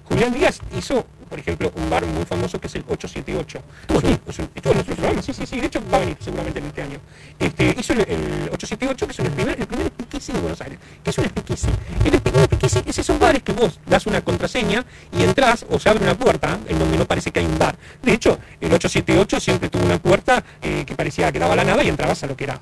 Julián 0.05 0.33
Díaz 0.33 0.61
hizo, 0.77 1.07
por 1.29 1.39
ejemplo, 1.39 1.73
un 1.77 1.89
bar 1.89 2.05
muy 2.07 2.25
famoso 2.25 2.61
que 2.61 2.67
es 2.67 2.75
el 2.75 2.83
878. 2.89 3.63
Estuvo 3.83 3.99
aquí, 3.99 4.19
es 4.27 4.39
un- 4.39 4.51
estuvo 4.55 4.73
en 4.73 4.77
nuestro 4.79 4.97
programa, 4.97 5.23
sí, 5.23 5.33
sí, 5.33 5.47
sí, 5.47 5.61
de 5.61 5.67
hecho 5.67 5.81
va 5.93 5.97
a 5.99 6.01
venir 6.01 6.17
seguramente 6.21 6.59
en 6.59 6.67
este 6.67 6.83
año. 6.83 6.99
Este, 7.39 7.75
hizo 7.79 7.93
el, 7.93 8.01
el 8.01 8.51
878, 8.53 9.07
que 9.07 9.13
es 9.13 9.19
el 9.21 9.31
primer, 9.31 9.61
el 9.61 9.67
primer 9.67 9.87
speakeasy 9.89 10.33
de 10.33 10.41
Buenos 10.41 10.61
Aires. 10.61 10.79
¿Qué 11.05 11.11
es 11.11 11.19
un 11.19 11.25
speakeasy? 11.27 11.69
El 12.05 12.15
un 12.15 12.45
speakeasy 12.45 12.83
es 12.87 12.99
esos 12.99 13.19
bares 13.19 13.43
que 13.43 13.53
vos 13.53 13.79
das 13.87 14.07
una 14.07 14.21
contraseña 14.23 14.85
y 15.17 15.23
entras 15.23 15.65
o 15.71 15.79
se 15.79 15.89
abre 15.89 16.03
una 16.05 16.15
puerta 16.17 16.59
en 16.69 16.79
donde 16.79 16.99
no 16.99 17.05
parece 17.07 17.31
que 17.31 17.41
hay 17.41 17.47
un 17.47 17.59
bar. 17.59 17.77
De 18.03 18.13
hecho, 18.13 18.39
el 18.61 18.73
878 18.73 19.39
siempre 19.41 19.69
tuvo 19.69 19.85
una 19.85 19.99
puerta 19.99 20.43
eh, 20.63 20.85
que 20.87 20.95
parecía 20.95 21.31
que 21.33 21.39
daba 21.39 21.53
a 21.53 21.57
la 21.57 21.65
nada 21.65 21.83
y 21.85 21.89
entrabas 21.89 22.23
a 22.25 22.27
lo 22.27 22.37
que 22.37 22.45
era 22.45 22.59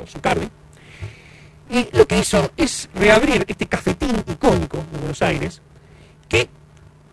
los 0.00 0.10
Zucardi. 0.10 0.48
Y 1.70 1.88
lo 1.96 2.06
que 2.06 2.18
hizo 2.18 2.50
es 2.56 2.88
reabrir 2.94 3.44
este 3.46 3.66
cafetín 3.66 4.16
icónico 4.26 4.78
de 4.92 4.98
Buenos 4.98 5.22
Aires, 5.22 5.62
que 6.28 6.48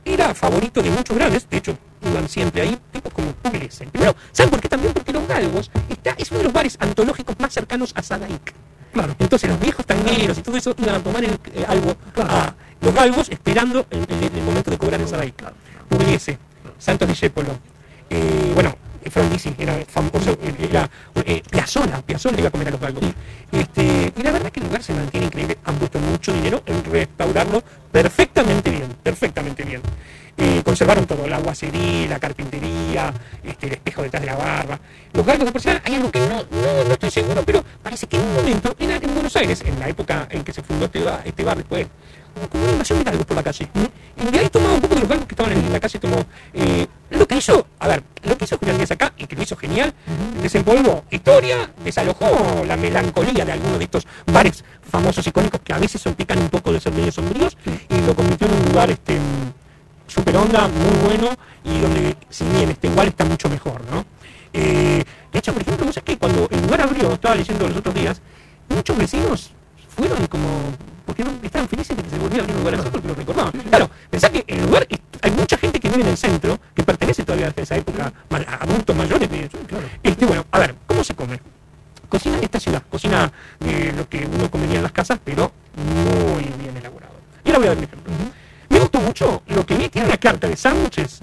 era 0.03 0.33
favorito 0.33 0.81
de 0.81 0.89
muchos 0.89 1.15
grandes, 1.15 1.47
de 1.49 1.57
hecho 1.57 1.77
iban 2.01 2.27
siempre 2.29 2.61
ahí, 2.61 2.77
tipos 2.91 3.13
como 3.13 3.31
Pugliese. 3.33 3.85
Primero, 3.87 4.15
¿saben 4.31 4.49
por 4.49 4.59
qué 4.61 4.69
también? 4.69 4.93
Porque 4.93 5.11
Los 5.13 5.27
Galgos 5.27 5.69
está, 5.89 6.15
es 6.17 6.31
uno 6.31 6.39
de 6.39 6.43
los 6.45 6.53
bares 6.53 6.77
antológicos 6.79 7.35
más 7.39 7.53
cercanos 7.53 7.91
a 7.95 8.01
Sadaic. 8.01 8.53
Claro. 8.93 9.15
Entonces 9.19 9.49
los 9.49 9.59
viejos 9.59 9.85
tangueros 9.85 10.37
y 10.37 10.41
todo 10.41 10.57
eso 10.57 10.73
iban 10.77 10.95
a 10.95 10.99
tomar 10.99 11.23
el- 11.23 11.39
eh, 11.53 11.65
algo 11.67 11.95
a 12.23 12.53
los 12.81 12.93
galgos 12.95 13.29
esperando 13.29 13.85
el, 13.91 13.99
el- 14.09 14.37
el 14.37 14.43
momento 14.43 14.71
de 14.71 14.77
cobrar 14.77 14.99
el 15.01 15.07
Sadaic. 15.07 15.35
Pugliese, 15.89 16.37
Santos 16.79 17.07
Discépolo, 17.07 17.49
eh, 18.09 18.51
bueno, 18.55 18.75
Frondizi 19.09 19.53
era 19.57 19.77
famoso, 19.87 20.37
era 20.59 20.89
eh, 21.25 21.41
Piazzolla, 21.49 22.03
iba 22.37 22.47
a 22.47 22.51
comer 22.51 22.67
a 22.67 22.71
los 22.71 22.79
galgos. 22.79 23.03
Este, 23.51 24.13
y 24.15 24.23
la 24.23 24.31
verdad 24.31 24.51
que 24.51 24.59
el 24.59 24.67
lugar 24.67 24.83
se 24.83 24.93
mantiene 24.93 25.27
increíble, 25.27 25.57
han 25.63 25.75
puesto 25.75 25.99
mucho 25.99 26.33
dinero 26.33 26.61
en 26.65 26.83
restaurarlo 26.83 27.63
perfectamente 27.91 28.69
bien, 28.71 28.87
perfectamente 29.03 29.63
bien. 29.63 29.81
Eh, 30.39 30.61
conservaron 30.63 31.07
todo, 31.07 31.25
la 31.27 31.37
aguacería, 31.37 32.07
la 32.07 32.19
carpintería, 32.19 33.11
este, 33.43 33.67
el 33.67 33.73
espejo 33.73 34.03
detrás 34.03 34.21
de 34.21 34.27
la 34.27 34.35
barba. 34.35 34.79
Los 35.13 35.25
galgos 35.25 35.47
de 35.47 35.51
porcelana, 35.51 35.81
hay 35.83 35.95
algo 35.95 36.11
que 36.11 36.19
no, 36.19 36.43
no, 36.51 36.93
estoy 36.93 37.09
seguro, 37.09 37.41
pero 37.43 37.63
parece 37.81 38.05
que 38.05 38.17
en 38.17 38.23
un 38.23 38.35
momento, 38.35 38.75
era 38.77 38.97
en 38.97 39.13
Buenos 39.15 39.35
Aires, 39.35 39.63
en 39.65 39.79
la 39.79 39.89
época 39.89 40.27
en 40.29 40.43
que 40.43 40.53
se 40.53 40.61
fundó 40.61 40.85
este 40.85 41.03
bar, 41.03 41.23
este 41.25 41.43
bar 41.43 41.57
después, 41.57 41.87
como 42.49 42.63
una 42.63 42.73
invasión 42.73 42.99
de 42.99 43.05
galgos 43.05 43.25
por 43.25 43.35
la 43.35 43.43
calle. 43.43 43.69
Y 44.17 44.31
de 44.31 44.39
ahí 44.39 44.49
tomaba 44.49 44.73
un 44.73 44.81
poco 44.81 44.95
de 44.95 45.01
los 45.01 45.09
galgos 45.09 45.27
que 45.27 45.33
estaban 45.33 45.51
en 45.51 45.73
la 45.73 45.79
calle, 45.79 45.99
tomó 45.99 46.25
eh, 46.53 46.87
lo 47.09 47.27
que 47.27 47.35
hizo, 47.37 47.67
a 47.79 47.87
ver, 47.87 48.03
lo 48.23 48.37
que 48.37 48.45
hizo 48.45 48.57
Julián 48.57 48.77
Díaz 48.77 48.91
acá, 48.91 49.13
y 49.17 49.25
que 49.25 49.35
lo 49.35 49.43
hizo 49.43 49.55
genial, 49.55 49.93
desempolvó 50.41 51.03
historia, 51.11 51.71
desalojó 51.83 52.63
la 52.65 52.77
melancolía 52.77 53.45
de 53.45 53.51
algunos 53.51 53.77
de 53.77 53.85
estos 53.85 54.07
bares 54.25 54.63
famosos 54.89 55.25
icónicos 55.25 55.61
que 55.61 55.73
a 55.73 55.79
veces 55.79 56.01
son 56.01 56.15
pican 56.15 56.39
un 56.39 56.49
poco 56.49 56.71
de 56.71 56.79
ser 56.79 56.93
medio 56.93 57.11
sombríos, 57.11 57.57
y 57.89 58.01
lo 58.01 58.15
convirtió 58.15 58.47
en 58.47 58.53
un 58.53 58.65
lugar 58.65 58.89
este 58.89 59.17
super 60.07 60.35
onda, 60.37 60.67
muy 60.67 61.07
bueno, 61.07 61.35
y 61.63 61.79
donde 61.79 62.15
si 62.29 62.45
bien 62.45 62.69
está 62.69 62.87
igual 62.87 63.07
está 63.07 63.25
mucho 63.25 63.49
mejor, 63.49 63.81
¿no? 63.91 64.05
Eh, 64.53 65.03
de 65.31 65.39
hecho, 65.39 65.53
por 65.53 65.61
ejemplo, 65.61 65.85
vos 65.85 65.93
sabés 65.93 66.05
que 66.05 66.17
cuando 66.17 66.47
el 66.49 66.61
lugar 66.61 66.81
abrió, 66.81 67.13
estaba 67.13 67.35
leyendo 67.35 67.67
los 67.67 67.77
otros 67.77 67.93
días, 67.93 68.21
muchos 68.69 68.97
vecinos 68.97 69.51
fueron 69.95 70.23
y 70.23 70.27
como, 70.27 70.47
estaban 71.43 71.67
felices 71.67 71.95
de 71.95 72.03
que 72.03 72.09
se 72.09 72.17
volviera 72.17 72.43
a 72.43 72.45
abrir 72.45 72.55
un 72.55 72.63
lugar 72.63 72.79
así 72.79 72.89
porque 72.91 73.07
lo 73.07 73.15
recordaban. 73.15 73.51
Claro, 73.51 73.89
pensá 74.09 74.29
que 74.29 74.43
el 74.47 74.61
lugar, 74.61 74.87
hay 75.21 75.31
mucha 75.31 75.57
gente 75.57 75.79
que 75.79 75.89
vive 75.89 76.01
en 76.01 76.09
el 76.09 76.17
centro, 76.17 76.59
que 76.75 76.83
pertenece 76.83 77.23
todavía 77.23 77.53
a 77.55 77.61
esa 77.61 77.75
época, 77.75 78.11
a 78.29 78.55
adultos 78.63 78.95
mayores, 78.95 79.29
de, 79.29 79.49
este, 80.03 80.25
bueno, 80.25 80.45
a 80.51 80.59
ver, 80.59 80.75
¿cómo 80.85 81.03
se 81.03 81.15
come? 81.15 81.39
Cocina 82.09 82.37
esta 82.41 82.59
ciudad, 82.59 82.83
cocina 82.89 83.31
de 83.59 83.91
lo 83.93 84.07
que 84.07 84.25
uno 84.25 84.49
comería 84.49 84.77
en 84.77 84.83
las 84.83 84.91
casas, 84.91 85.19
pero 85.23 85.51
muy 85.75 86.43
bien 86.61 86.75
elaborado. 86.77 87.13
Y 87.43 87.49
ahora 87.49 87.59
voy 87.59 87.67
a 87.67 87.69
dar 87.71 87.77
un 87.77 87.83
ejemplo. 87.83 88.13
Me 88.69 88.79
gustó 88.79 88.99
mucho 88.99 89.43
lo 89.47 89.65
que 89.65 89.75
vi, 89.75 89.89
tiene 89.89 90.07
una 90.07 90.17
carta 90.17 90.47
de 90.47 90.55
sándwiches 90.55 91.21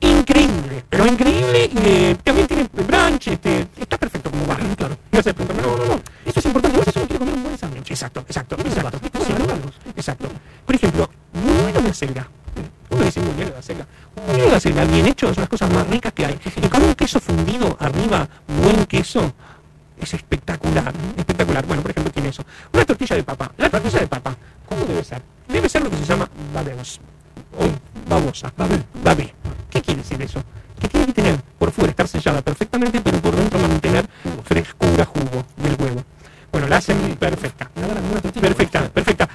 increíble, 0.00 0.84
pero 0.88 1.06
increíble 1.06 1.70
y 1.72 1.78
eh, 1.78 2.16
también 2.22 2.46
tiene 2.46 2.68
brunch, 2.72 3.28
este, 3.28 3.68
está 3.78 3.98
perfecto 3.98 4.30
como 4.30 4.46
bar, 4.46 4.60
claro. 4.76 4.96
No 5.12 5.22
se 5.22 5.34
pregunta, 5.34 5.62
no, 5.62 5.76
no, 5.76 5.84
no, 5.84 6.00
eso 6.24 6.40
es 6.40 6.46
importante, 6.46 6.78
vos 6.78 6.88
eso 6.88 7.00
quiere 7.00 7.18
comer 7.18 7.34
un 7.34 7.42
buen 7.42 7.58
sándwich. 7.58 7.90
Exacto, 7.90 8.20
exacto, 8.20 8.56
exacto. 8.58 9.00
Sí, 9.26 9.32
exacto. 9.96 10.28
Por 10.64 10.74
ejemplo, 10.74 11.10
buñuelo 11.32 11.82
de 11.82 11.90
acelga. 11.90 12.28
Uno 12.90 13.04
dice 13.04 13.20
buñuelo 13.20 13.52
de 13.52 13.58
acelga. 13.58 13.86
Un 14.26 14.36
de 14.36 14.56
acelga 14.56 14.84
bien 14.84 15.06
hecho 15.06 15.26
es 15.26 15.36
una 15.36 15.36
de 15.36 15.42
las 15.42 15.48
cosas 15.48 15.70
más 15.72 15.86
ricas 15.88 16.12
que 16.12 16.26
hay. 16.26 16.40
Y 16.62 16.68
con 16.68 16.82
un 16.82 16.94
queso 16.94 17.20
fundido 17.20 17.76
arriba, 17.80 18.28
buen 18.62 18.86
queso, 18.86 19.32
es 20.00 20.14
espectacular, 20.14 20.92
espectacular. 21.16 21.66
Bueno, 21.66 21.82
por 21.82 21.90
ejemplo, 21.90 22.12
tiene 22.12 22.30
eso. 22.30 22.44
Una 22.72 22.84
tortilla 22.84 23.16
de 23.16 23.22
papa. 23.22 23.52
La 23.58 23.68
tortilla 23.68 24.00
de 24.00 24.06
papa, 24.06 24.36
¿cómo 24.68 24.84
debe 24.84 25.04
ser? 25.04 25.22
Debe 25.48 25.68
ser 25.68 25.82
lo 25.82 25.90
que 25.90 25.96
se 25.96 26.04
llama 26.04 26.28
O 27.58 28.08
babosa. 28.08 28.52
Babé. 28.56 28.82
Babé. 29.02 29.34
¿Qué 29.70 29.82
quiere 29.82 30.02
decir 30.02 30.20
eso? 30.22 30.42
Que 30.80 30.88
tiene 30.88 31.06
que 31.06 31.12
tener 31.12 31.36
por 31.58 31.70
fuera 31.70 31.90
estar 31.90 32.08
sellada 32.08 32.42
perfectamente, 32.42 33.00
pero 33.00 33.20
por 33.20 33.36
dentro 33.36 33.58
mantener 33.60 34.06
frescura, 34.44 35.04
jugo 35.04 35.44
del 35.56 35.76
huevo. 35.78 36.04
Bueno, 36.50 36.66
la 36.68 36.78
hacen 36.78 37.16
perfecta. 37.16 37.70
Perfecta, 38.40 38.88
perfecta. 38.88 39.28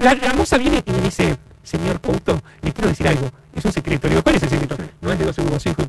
La, 0.00 0.14
la 0.14 0.32
moza 0.32 0.56
viene 0.56 0.82
y 0.84 0.90
me 0.92 1.00
dice, 1.02 1.36
señor 1.62 2.00
Couto, 2.00 2.40
le 2.62 2.72
quiero 2.72 2.88
decir 2.88 3.06
algo. 3.06 3.30
Es 3.54 3.64
un 3.64 3.72
secreto. 3.72 4.06
Le 4.08 4.14
digo, 4.14 4.22
¿cuál 4.22 4.36
es 4.36 4.42
el 4.42 4.48
secreto? 4.48 4.76
No 5.00 5.12
es 5.12 5.18
de 5.18 5.24
12 5.26 5.42
1, 5.42 5.60
5 5.60 5.82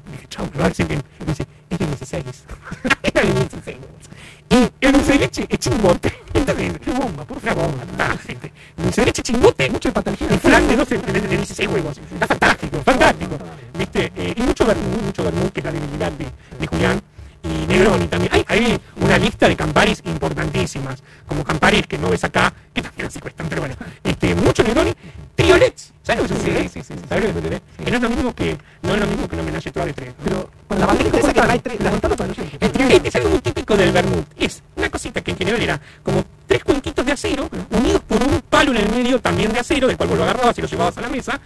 amizade 41.12 41.39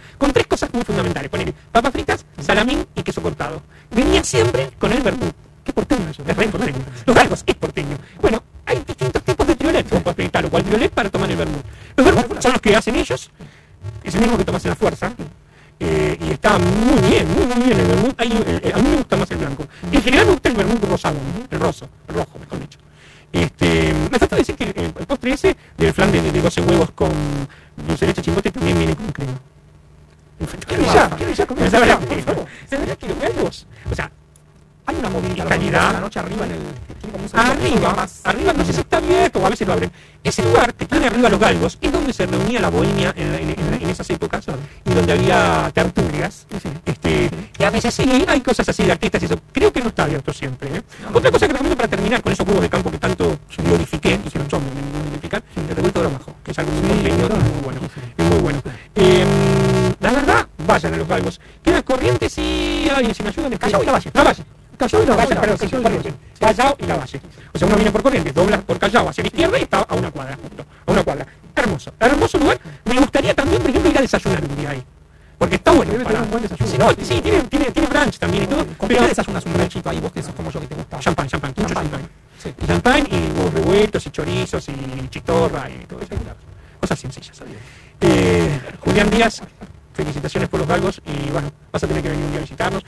los 90.66 90.68
galgos 90.68 91.00
y 91.06 91.30
bueno, 91.30 91.50
vas 91.72 91.82
a 91.82 91.86
tener 91.86 92.02
que 92.02 92.08
venir 92.10 92.24
un 92.24 92.30
día 92.32 92.40
a 92.40 92.42
visitarnos. 92.42 92.82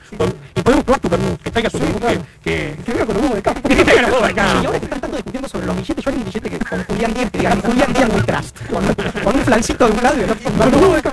Y 0.55 0.61
podemos 0.61 0.83
probar 0.83 0.99
tu 0.99 1.09
vermú, 1.09 1.37
que 1.37 1.51
traiga 1.51 1.69
su 1.69 1.79
vermú, 1.79 1.99
que, 1.99 2.19
que, 2.43 2.75
que 2.83 2.91
venga 2.91 3.05
con 3.05 3.15
la 3.15 3.21
boba 3.21 3.33
de 3.33 3.39
acá. 3.39 3.53
Que 3.69 3.85
traiga 3.85 4.01
la 4.01 4.09
boba 4.09 4.27
de 4.27 4.33
acá. 4.33 4.61
Y 4.61 4.65
ahora 4.65 4.79
que 4.79 4.85
están 4.85 5.01
tanto 5.01 5.15
discutiendo 5.17 5.49
sobre 5.49 5.65
los 5.65 5.75
billetes, 5.75 6.03
yo 6.03 6.09
haría 6.09 6.19
un 6.19 6.25
billete 6.25 6.49
que 6.49 6.59
con 6.59 6.83
Julián 6.83 7.13
Díaz, 7.13 7.31
que 7.31 7.37
diga 7.37 7.55
Julián 7.55 7.93
Díaz 7.93 8.09
We 8.13 8.23
Trust, 8.23 8.57
con, 8.67 9.23
con 9.23 9.35
un 9.35 9.45
flancito 9.45 9.87
de 9.87 9.91
un 9.93 10.03
lado 10.03 10.17
y 10.19 10.23
el 10.23 10.31
otro 10.31 10.51
con 10.51 10.59
la 10.59 10.65
boba 10.65 10.93
de 10.93 10.99
acá. 10.99 11.11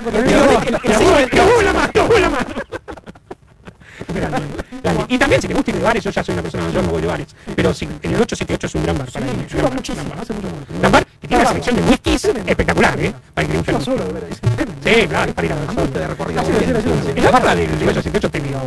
¡Que 1.30 1.40
vos 1.40 1.64
la 1.64 1.72
más, 1.72 1.90
que 1.90 2.00
vos 2.00 2.20
la 2.20 2.30
más! 2.30 2.44
Y 5.08 5.18
también 5.18 5.40
si 5.40 5.48
te 5.48 5.54
gusta 5.54 5.70
ir 5.70 5.76
de 5.76 5.82
bares, 5.82 6.04
yo 6.04 6.10
ya 6.10 6.22
soy 6.22 6.32
una 6.32 6.42
persona 6.42 6.64
mayor, 6.64 6.84
no 6.84 6.90
voy 6.90 7.02
de 7.02 7.08
bares. 7.08 7.28
Pero 7.54 7.72
sí, 7.72 7.88
en 8.02 8.10
el 8.14 8.20
878 8.20 8.66
es 8.66 8.74
un 8.74 8.82
gran 8.82 8.98
bar 8.98 9.10
para 9.10 9.24
mí. 9.26 9.32
Sí, 9.48 9.56
muchísimo. 9.56 10.10
Gran 10.80 10.92
bar 10.92 11.05
tiene 11.26 11.42
una 11.42 11.48
selección 11.48 11.76
de 11.76 11.82
whiskies 11.82 12.24
espectacular, 12.24 13.00
¿eh? 13.00 13.12
Para 13.34 13.48
que 13.48 13.62
Yo 13.62 13.80
solo, 13.80 14.04
de 14.04 14.12
verdad. 14.12 14.28
Sí, 14.84 15.06
claro, 15.08 15.34
para 15.34 15.46
ir 15.46 15.52
a 15.52 15.56
la 15.56 15.86
de 15.86 16.06
recorrido. 16.06 16.42
La 17.16 17.30
barra 17.30 17.54
del 17.54 17.68
1968 17.68 18.30
te 18.30 18.40
vio. 18.40 18.60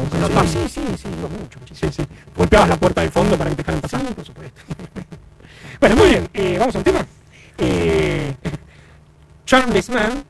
Sí, 0.45 0.57
sí, 0.67 0.81
sí, 0.97 1.07
iba 1.07 1.29
mucho. 1.29 1.59
Sí, 1.73 1.87
sí. 1.91 2.03
Golpeabas 2.35 2.69
la 2.69 2.77
puerta 2.77 3.01
del 3.01 3.11
fondo 3.11 3.37
para 3.37 3.49
que 3.49 3.55
te 3.57 3.61
dejaran 3.63 3.81
pasar. 3.81 4.01
por 4.13 4.25
supuesto. 4.25 4.61
Bueno, 5.79 5.95
muy 5.95 6.09
bien. 6.09 6.29
Eh, 6.33 6.57
vamos 6.59 6.75
a 6.75 6.77
un 6.79 6.83
tema. 6.83 7.05
Eh, 7.57 8.33
Charm 9.45 9.71
This 9.71 9.89
Man 9.89 10.23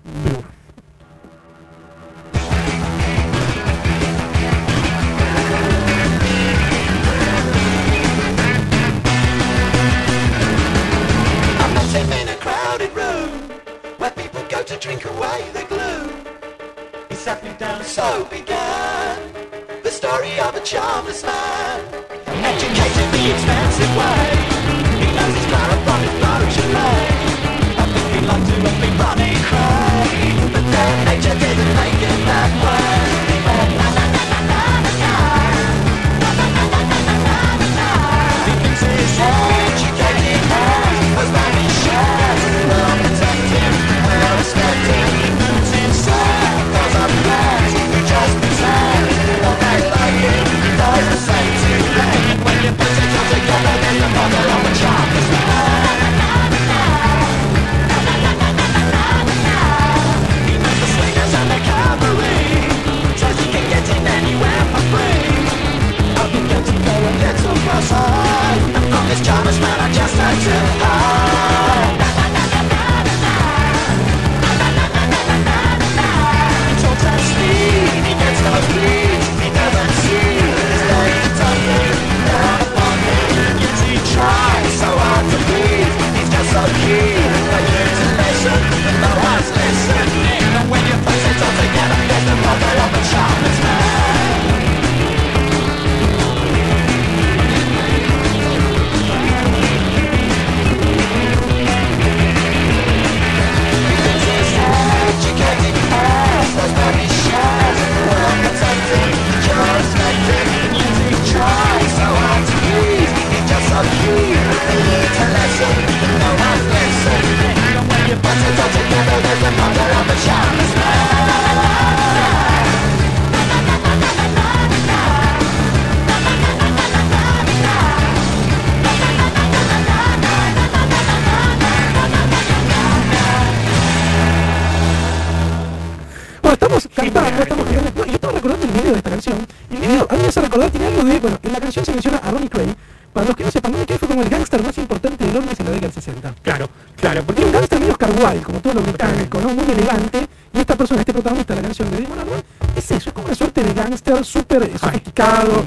scalo 155.19 155.58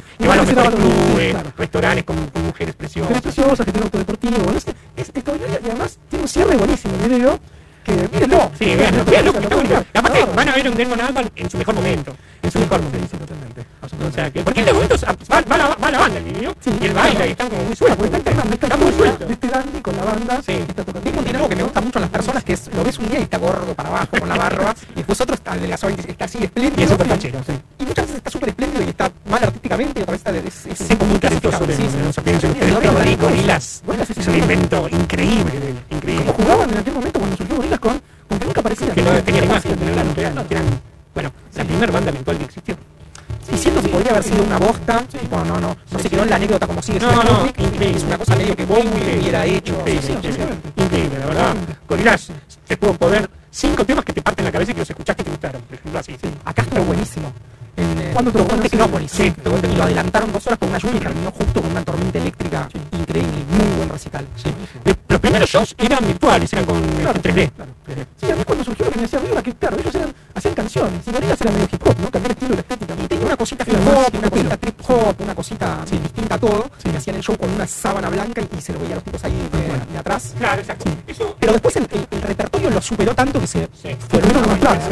mecánica 78.33 78.57
y 78.57 78.61
se 78.61 78.73
lo 78.73 78.81
veía 78.81 78.93
a 78.93 78.97
los 78.97 79.05
tipos 79.05 79.25
ahí 79.25 79.33
eh, 79.33 79.87
de, 79.87 79.93
de 79.93 79.99
atrás. 79.99 80.35
Claro, 80.39 80.61
exacto. 80.61 80.85
Sí. 80.89 80.97
Eso, 81.07 81.37
Pero 81.39 81.53
después 81.53 81.77
el, 81.77 81.87
el, 81.91 82.07
el, 82.11 82.23
repertorio 82.23 82.71
lo 82.71 82.81
superó 82.81 83.15
tanto 83.15 83.41
que 83.41 83.47
se 83.47 83.69
sí. 83.75 83.97
fueron 84.09 84.45
unos 84.45 84.59
planes. 84.59 84.89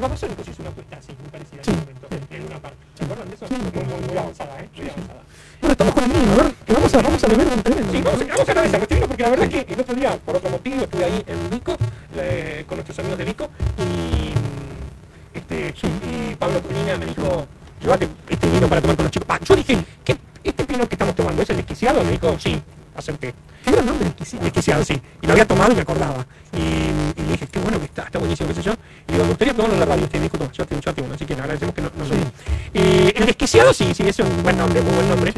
Vamos 0.00 0.22
a 0.22 0.26
ver 0.26 0.36
que 0.36 0.62
una 0.62 0.70
apuesta 0.70 0.96
así, 0.96 1.12
muy 1.20 1.30
parecida 1.30 1.62
sí. 1.62 1.70
en 2.30 2.46
una 2.46 2.58
parte. 2.58 2.78
¿Se 2.96 3.04
acuerdan 3.04 3.28
de 3.28 3.34
eso? 3.34 3.46
Muy, 3.48 3.58
muy, 3.58 4.08
muy, 4.08 4.18
avanzada, 4.18 4.60
¿eh? 4.60 4.68
Muy 4.76 4.88
avanzada. 4.88 5.22
Bueno, 5.60 5.72
estamos 5.72 5.94
con 5.94 6.04
el 6.04 6.12
niño, 6.12 6.36
¿verdad? 6.36 6.52
Que 6.66 6.72
vamos 6.72 6.94
a, 6.94 7.02
vamos 7.02 7.24
a 7.24 7.26
beber 7.26 7.46
un 7.46 7.62
tremendo. 7.62 7.92
Sí, 7.92 8.02
vamos, 8.02 8.20
vamos 8.28 8.48
a 8.48 8.54
beber 8.54 8.66
esa 8.66 8.78
cuestión 8.78 9.00
porque 9.08 9.22
la 9.22 9.28
verdad 9.30 9.44
es 9.46 9.64
que 9.64 9.72
el 9.72 9.80
otro 9.80 9.94
día, 9.94 10.18
por 10.24 10.36
otro 10.36 10.50
motivo, 10.50 10.82
estuve 10.82 11.04
ahí 11.04 11.24
en 11.26 11.50
Vico, 11.50 11.76
eh, 12.16 12.64
con 12.66 12.76
nuestros 12.76 12.98
amigos 12.98 13.18
de 13.18 13.24
Vico, 13.24 13.47
claro, 21.98 22.04
me 22.04 22.12
dijo, 22.12 22.38
sí, 22.38 22.62
acepté 22.96 23.34
Qué 23.64 23.72
gran 23.72 23.84
nombre, 23.84 24.12
desquiciado, 24.40 24.84
sí. 24.84 24.98
Y 25.20 25.26
lo 25.26 25.32
había 25.32 25.46
tomado 25.46 25.72
y 25.72 25.74
me 25.74 25.82
acordaba. 25.82 26.24
Y, 26.52 27.20
le 27.20 27.32
dije, 27.32 27.46
qué 27.48 27.58
bueno 27.58 27.78
que 27.78 27.86
está, 27.86 28.04
está 28.04 28.18
buenísimo, 28.18 28.48
qué 28.48 28.54
sé 28.54 28.62
yo. 28.62 28.72
Y 29.06 29.12
digo, 29.12 29.24
me 29.24 29.30
gustaría 29.30 29.52
tomarlo 29.52 29.74
en 29.74 29.80
la 29.80 29.86
radio. 29.86 30.04
Este 30.04 30.18
me 30.18 30.24
dijo, 30.24 30.38
yo 30.52 30.64
tengo, 30.64 30.80
yo 30.80 30.94
tengo, 30.94 31.12
así 31.12 31.26
que 31.26 31.34
le 31.34 31.40
agradecemos 31.42 31.74
que 31.74 31.82
no, 31.82 31.90
no 31.98 32.04
sí. 32.06 32.14
eh, 32.72 33.12
El 33.14 33.26
desquiciado, 33.26 33.74
sí, 33.74 33.92
sí, 33.94 34.04
es 34.06 34.18
un 34.20 34.42
buen 34.42 34.56
nombre, 34.56 34.80
muy 34.80 34.94
buen 34.94 35.08
nombre. 35.08 35.34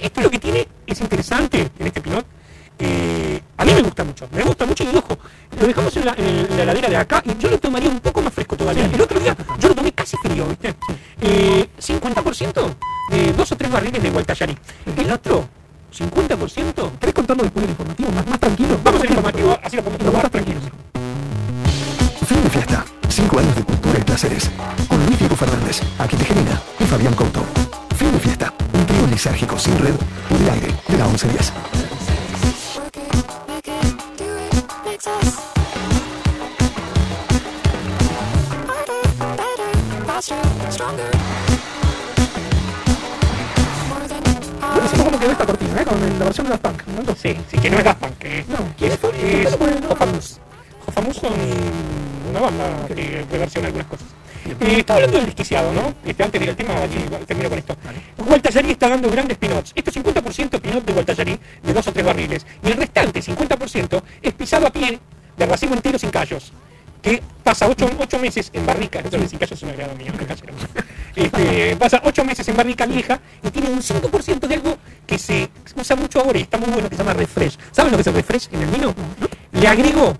esto 0.00 0.20
lo 0.20 0.30
que 0.30 0.38
tiene 0.38 0.68
es 0.86 1.00
interesante 1.00 1.70
en 1.78 1.86
este 1.86 2.00
Pinot. 2.00 2.26
Eh, 2.78 3.40
a 3.58 3.64
mí 3.64 3.72
me 3.74 3.82
gusta 3.82 4.02
mucho, 4.02 4.28
me 4.32 4.42
gusta 4.42 4.66
mucho 4.66 4.82
y 4.82 4.96
ojo, 4.96 5.16
lo 5.60 5.66
dejamos 5.66 5.96
en 5.96 6.04
la, 6.04 6.14
en 6.16 6.58
heladera 6.58 6.88
de 6.88 6.96
acá 6.96 7.22
y 7.24 7.36
yo 7.38 7.48
lo 7.48 7.58
tomaría 7.58 7.88
un 7.88 8.00
poco 8.00 8.20
más 8.22 8.32
fresco 8.32 8.56
todavía. 8.56 8.86
El 8.86 9.00
otro 9.00 9.20
día 9.20 9.36
yo 9.60 9.68
lo 9.68 9.74
tomé 9.74 9.92
casi 9.92 10.16
frío, 10.16 10.46
¿viste? 10.46 10.74
Eh, 11.20 11.68
50% 11.78 12.74
de 13.10 13.32
dos 13.34 13.52
o 13.52 13.56
tres 13.56 13.70
barriles 13.70 14.02
de 14.02 14.10
Gualtallarí. 14.10 14.56
El 14.96 15.12
otro 15.12 15.48
no, 56.86 57.18
termino 57.18 57.48
con 57.48 57.58
esto. 57.58 57.76
Gualtallarí 58.18 58.70
está 58.70 58.88
dando 58.88 59.10
grandes 59.10 59.38
pinots. 59.38 59.72
Este 59.74 59.92
50% 59.92 60.60
pinot 60.60 60.84
de 60.84 60.92
Gualtallarí, 60.92 61.38
de 61.62 61.72
dos 61.72 61.86
o 61.86 61.92
tres 61.92 62.04
barriles. 62.04 62.46
Y 62.64 62.70
el 62.70 62.76
restante, 62.76 63.22
50%, 63.22 64.02
es 64.22 64.32
pisado 64.34 64.66
a 64.66 64.70
pie 64.70 64.98
de 65.36 65.46
racimo 65.46 65.74
entero 65.74 65.98
sin 65.98 66.10
callos 66.10 66.52
que 67.02 67.20
pasa 67.42 67.68
ocho, 67.68 67.90
ocho, 67.98 68.18
meses 68.18 68.48
en 68.52 68.64
barrica, 68.64 69.00
entonces 69.00 69.28
sin 69.28 69.38
callos 69.38 69.58
es 69.58 69.62
un 69.64 69.70
agrado 69.70 69.94
mío, 69.96 70.12
este, 71.16 71.76
pasa 71.76 72.00
ocho 72.04 72.24
meses 72.24 72.46
en 72.48 72.56
barrica 72.56 72.86
vieja 72.86 73.20
y 73.42 73.50
tiene 73.50 73.68
un 73.68 73.80
5% 73.80 74.46
de 74.46 74.54
algo 74.54 74.78
que 75.06 75.18
se 75.18 75.50
usa 75.74 75.96
mucho 75.96 76.20
ahora 76.20 76.38
y 76.38 76.42
está 76.42 76.58
muy 76.58 76.70
bueno, 76.70 76.88
que 76.88 76.96
se 76.96 77.02
llama 77.02 77.14
refresh. 77.14 77.58
¿Saben 77.72 77.90
lo 77.90 77.98
que 77.98 78.02
es 78.02 78.06
el 78.06 78.14
refresh 78.14 78.48
en 78.52 78.62
el 78.62 78.68
vino? 78.68 78.94
Le 79.52 79.68
agrego 79.68 80.16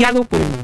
financiado 0.00 0.24
pues. 0.24 0.59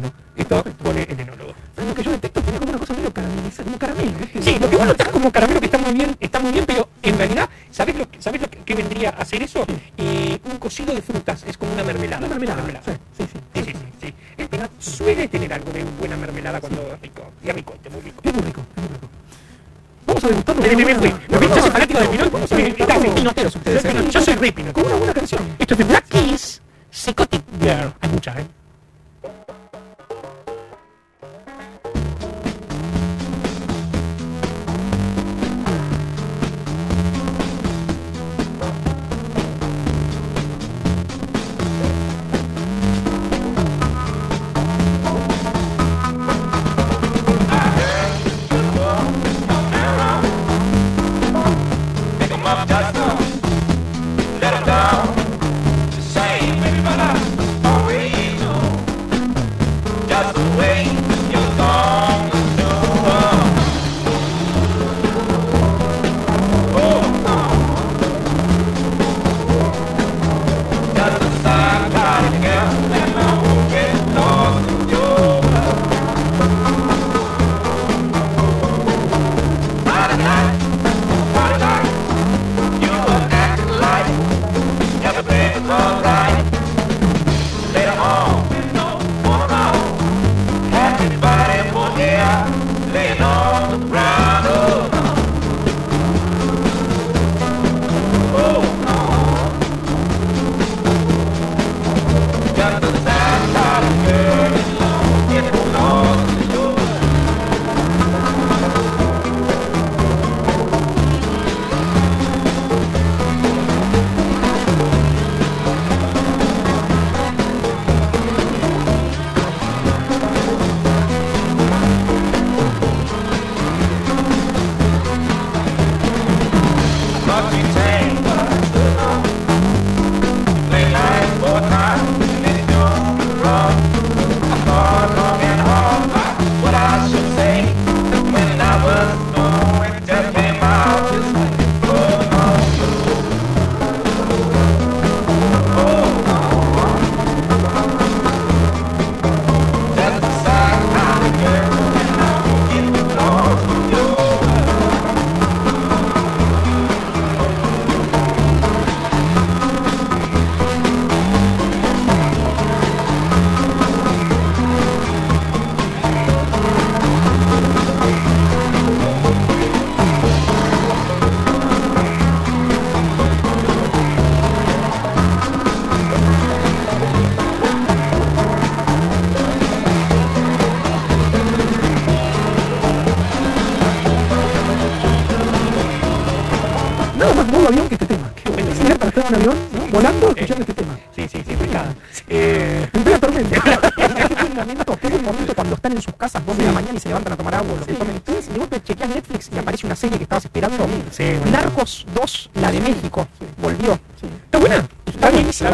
Sí, 201.17 201.25
Narcos 201.51 202.05
2, 202.15 202.51
la 202.57 202.71
de 202.71 202.79
México, 202.79 203.27
volvió. 203.57 203.99
Está 204.45 204.59
buena. 204.59 204.87
Está 205.07 205.31
buenísima. 205.31 205.71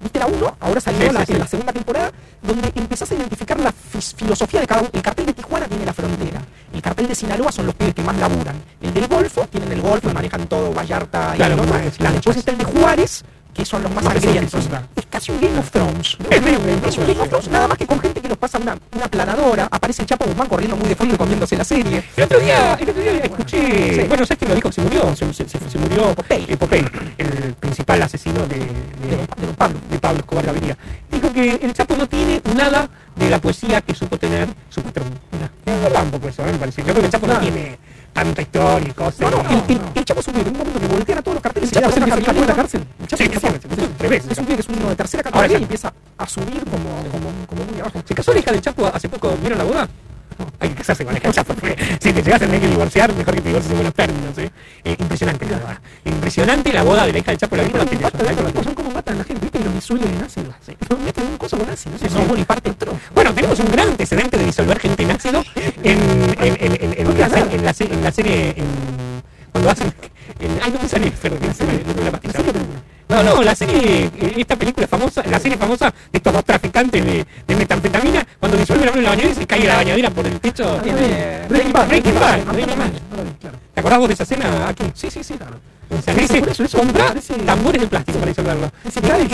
¿Viste 0.00 0.18
la 0.18 0.26
1? 0.26 0.56
Ahora 0.58 0.80
salió 0.80 1.12
la, 1.12 1.22
en 1.22 1.38
la 1.38 1.46
segunda 1.46 1.72
temporada, 1.72 2.10
donde 2.42 2.72
empezás 2.74 3.08
a 3.12 3.14
identificar 3.14 3.60
la 3.60 3.70
filosofía 3.70 4.60
de 4.60 4.66
cada 4.66 4.80
uno. 4.80 4.90
El 4.92 5.00
cartel 5.00 5.26
de 5.26 5.32
Tijuana 5.32 5.68
tiene 5.68 5.86
la 5.86 5.92
frontera. 5.92 6.42
El 6.72 6.82
cartel 6.82 7.06
de 7.06 7.14
Sinaloa 7.14 7.52
son 7.52 7.66
los 7.66 7.76
pibes 7.76 7.94
que 7.94 8.02
más 8.02 8.16
laburan. 8.16 8.56
El 8.80 8.92
del 8.92 9.06
Golfo, 9.06 9.46
tienen 9.46 9.70
el 9.70 9.80
Golfo, 9.80 10.12
manejan 10.12 10.48
todo, 10.48 10.72
Vallarta 10.72 11.34
claro, 11.36 11.54
y 11.54 11.60
el 11.60 11.68
más, 11.68 11.82
pues, 11.82 12.00
la, 12.00 12.10
Después 12.10 12.24
pues. 12.24 12.36
está 12.38 12.50
el 12.50 12.58
de 12.58 12.64
Juárez, 12.64 13.24
que 13.54 13.64
son 13.64 13.82
los 13.84 13.92
más, 13.94 14.02
más 14.02 14.14
sangrientos. 14.14 14.68
Es 14.96 15.06
casi 15.06 15.30
un 15.30 15.40
Game 15.40 15.56
of 15.56 15.70
Thrones. 15.70 16.18
Es, 16.28 16.42
medio 16.42 16.58
Game 16.58 17.20
of 17.20 17.28
Thrones, 17.28 17.48
nada 17.48 17.68
más 17.68 17.78
que 17.78 17.86
con 17.86 18.00
gente 18.00 18.20
que 18.20 18.28
los 18.28 18.36
pasa 18.36 18.58
una, 18.58 18.76
una 18.92 19.06
planadora. 19.06 19.68
Aparece 19.70 20.02
el 20.02 20.08
Chapo 20.08 20.26
Guzmán 20.26 20.48
corriendo 20.48 20.76
muy 20.76 20.88
de 20.88 20.96
fondo 20.96 21.14
y 21.14 21.18
comiéndose 21.18 21.56
la 21.56 21.64
serie. 21.64 22.04
El 22.16 22.24
otro 22.24 22.40
día, 22.40 22.74
el 22.74 22.90
otro 22.90 23.00
día 23.00 23.12
bueno, 24.14 24.26
Shakespeare 24.26 24.50
lo 24.50 24.54
dijo, 24.54 24.70
se 24.70 24.80
murió, 24.80 25.16
se, 25.16 25.78
murió 25.80 26.14
Popeye. 26.14 26.84
Divorciar, 52.94 53.14
mejor 53.16 53.34
que 53.34 53.40
te 53.40 53.48
divorcies 53.48 53.70
en 53.72 53.76
buenos 53.78 53.94
términos. 53.94 54.38
¿eh? 54.38 54.50
Eh, 54.84 54.96
impresionante 54.98 55.46
la 55.46 55.58
boda. 55.58 55.80
Impresionante 56.04 56.72
la 56.72 56.82
boda 56.82 57.06
de 57.06 57.12
la 57.12 57.18
hija 57.18 57.30
del 57.32 57.38
Chapo. 57.38 57.56
La 57.56 57.62
vi 57.64 57.70
por 57.70 57.80
la 57.80 57.86
tele. 57.86 58.02
Basta 58.02 58.18
la 58.18 58.24
de 58.24 58.30
vi 58.30 58.34
por 58.36 58.44
la 58.44 58.50
los 58.50 58.52
tipos, 58.52 58.62
tele. 58.62 58.64
son 58.64 58.74
como 58.74 58.90
matan 58.94 59.14
a 59.14 59.18
la 59.18 59.24
gente, 59.24 59.42
¿viste? 59.42 59.58
Y 59.58 59.64
los 59.64 59.74
disuelven 59.74 60.14
en 60.14 60.22
ácido. 60.22 60.54
Meten 61.04 61.26
un 61.26 61.36
coso 61.36 61.58
con 61.58 61.68
ácido. 61.70 61.96
Eso 61.96 62.44
parte 62.46 62.70
otro. 62.70 62.92
Bueno, 63.14 63.34
tenemos 63.34 63.58
un 63.58 63.70
gran 63.70 63.88
antecedente 63.88 64.38
de 64.38 64.44
disolver 64.44 64.78
gente 64.78 65.02
en 65.02 65.10
ácido 65.10 65.44
en, 65.82 65.98
en, 66.40 66.56
en, 66.60 66.72
en, 66.80 66.94
en 66.98 67.18
la, 67.18 67.26
en, 67.26 67.64
la, 67.64 67.74
en 67.78 68.04
la 68.04 68.12
serie. 68.12 68.54
Cuando 69.52 69.70
hacen. 69.70 69.92
en- 70.40 70.58
ay, 70.62 70.72
no 70.72 70.80
me 70.82 70.88
sale, 70.88 71.10
perdón, 71.10 71.38
que 71.40 71.54
se 71.54 71.64
me- 71.64 71.72
no 71.72 71.94
me 71.94 72.04
la 72.04 72.10
pastilla. 72.10 72.34
No, 73.06 73.22
no, 73.22 73.42
la 73.42 73.54
serie, 73.54 74.04
eh, 74.18 74.34
esta 74.38 74.56
película 74.56 74.86
famosa, 74.88 75.22
la 75.30 75.38
serie 75.38 75.58
famosa 75.58 75.92
de 76.10 76.16
estos 76.16 76.32
dos 76.32 76.42
traficantes 76.42 77.04
de, 77.04 77.24
de 77.46 77.54
metanfetamina, 77.54 78.26
cuando 78.40 78.56
disuelven 78.56 78.88
a 78.88 78.92
uno 78.92 78.98
en 79.00 79.04
la 79.04 79.10
bañadera 79.10 79.32
y 79.32 79.36
se 79.36 79.46
cae 79.46 79.64
la 79.66 79.76
bañadera 79.76 80.10
por 80.10 80.26
el 80.26 80.40
techo. 80.40 80.80
Eh, 80.84 81.46
Breaking. 81.82 82.14
¿Te 83.74 83.80
acordás 83.80 83.98
vos 83.98 84.08
de 84.08 84.14
esa 84.14 84.22
escena 84.22 84.68
aquí? 84.68 84.84
Sí, 84.94 85.10
sí, 85.10 85.24
sí, 85.24 85.34
claro. 85.34 85.56
Le 85.90 85.96
dice, 86.22 86.40
parece- 86.40 87.34
tambores 87.44 87.80
de 87.82 87.86
plástico 87.88 88.18
para 88.18 88.28
disolverlo. 88.30 88.70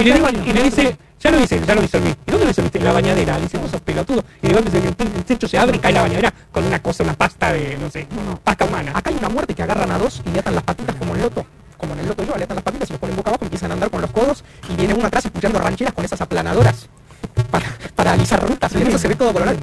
Y, 0.01 0.05
le, 0.05 0.51
y 0.51 0.53
le 0.53 0.63
dice, 0.65 0.97
ya 1.21 1.31
lo 1.31 1.41
hice, 1.41 1.61
ya 1.65 1.75
lo 1.75 1.81
disolví. 1.83 2.09
¿Y 2.09 2.31
dónde 2.31 2.45
lo 2.45 2.49
disolviste? 2.49 2.79
En 2.79 2.85
la 2.85 2.93
bañadera. 2.93 3.37
Le 3.37 3.43
dice, 3.45 3.59
vos 3.59 3.71
sos 3.71 3.81
pelotudo. 3.81 4.25
Y 4.43 4.49
de 4.49 4.55
golpe 4.55 4.71
se- 4.71 4.79
el, 4.79 4.85
el 4.87 5.25
techo 5.25 5.47
se 5.49 5.59
abre 5.59 5.77
y 5.77 5.79
cae 5.81 5.93
la 5.93 6.03
bañadera 6.03 6.33
con 6.51 6.65
una 6.65 6.81
cosa, 6.83 7.05
una 7.05 7.15
pasta 7.15 7.53
de, 7.53 7.77
no 7.79 7.91
sé, 7.91 8.07
pasta 8.43 8.65
humana. 8.65 8.93
Acá 8.95 9.11
hay 9.11 9.17
una 9.17 9.29
muerte 9.29 9.55
que 9.55 9.63
agarran 9.63 9.91
a 9.91 9.99
dos 9.99 10.23
y 10.27 10.31
le 10.31 10.41
atan 10.41 10.55
las 10.55 10.65
patitas 10.65 10.97
como 10.97 11.15
el 11.15 11.21
loto. 11.23 11.47
Como 11.77 11.95
en 11.95 12.01
el 12.01 12.09
loto 12.09 12.25
yo, 12.25 12.37
le 12.37 12.45
atan 12.45 12.57
las 12.57 12.65
patitas 12.65 12.91
y 12.91 12.93
los 12.95 13.01
ponen 13.01 13.17
boca 13.17 13.31
abajo, 13.31 13.45
empiezan 13.45 13.71
a 13.71 13.75
andar 13.75 13.91
con 13.91 14.01
los 14.03 14.11
codos 14.11 14.45
y 14.69 14.75
viene 14.77 14.93
uno 14.95 15.07
atrás 15.07 15.25
escuchando 15.25 15.59
rancheras 15.61 15.95
con 15.95 16.05
esas 16.05 16.21
aplanadoras 16.21 16.89
para, 17.51 17.67
para 17.95 18.13
alisar 18.13 18.47
rutas 18.47 18.73
y 18.75 18.79
en 18.83 18.89
eso 18.89 18.99
se 18.99 19.09
ve 19.09 19.15
todo 19.15 19.33
colorado. 19.33 19.57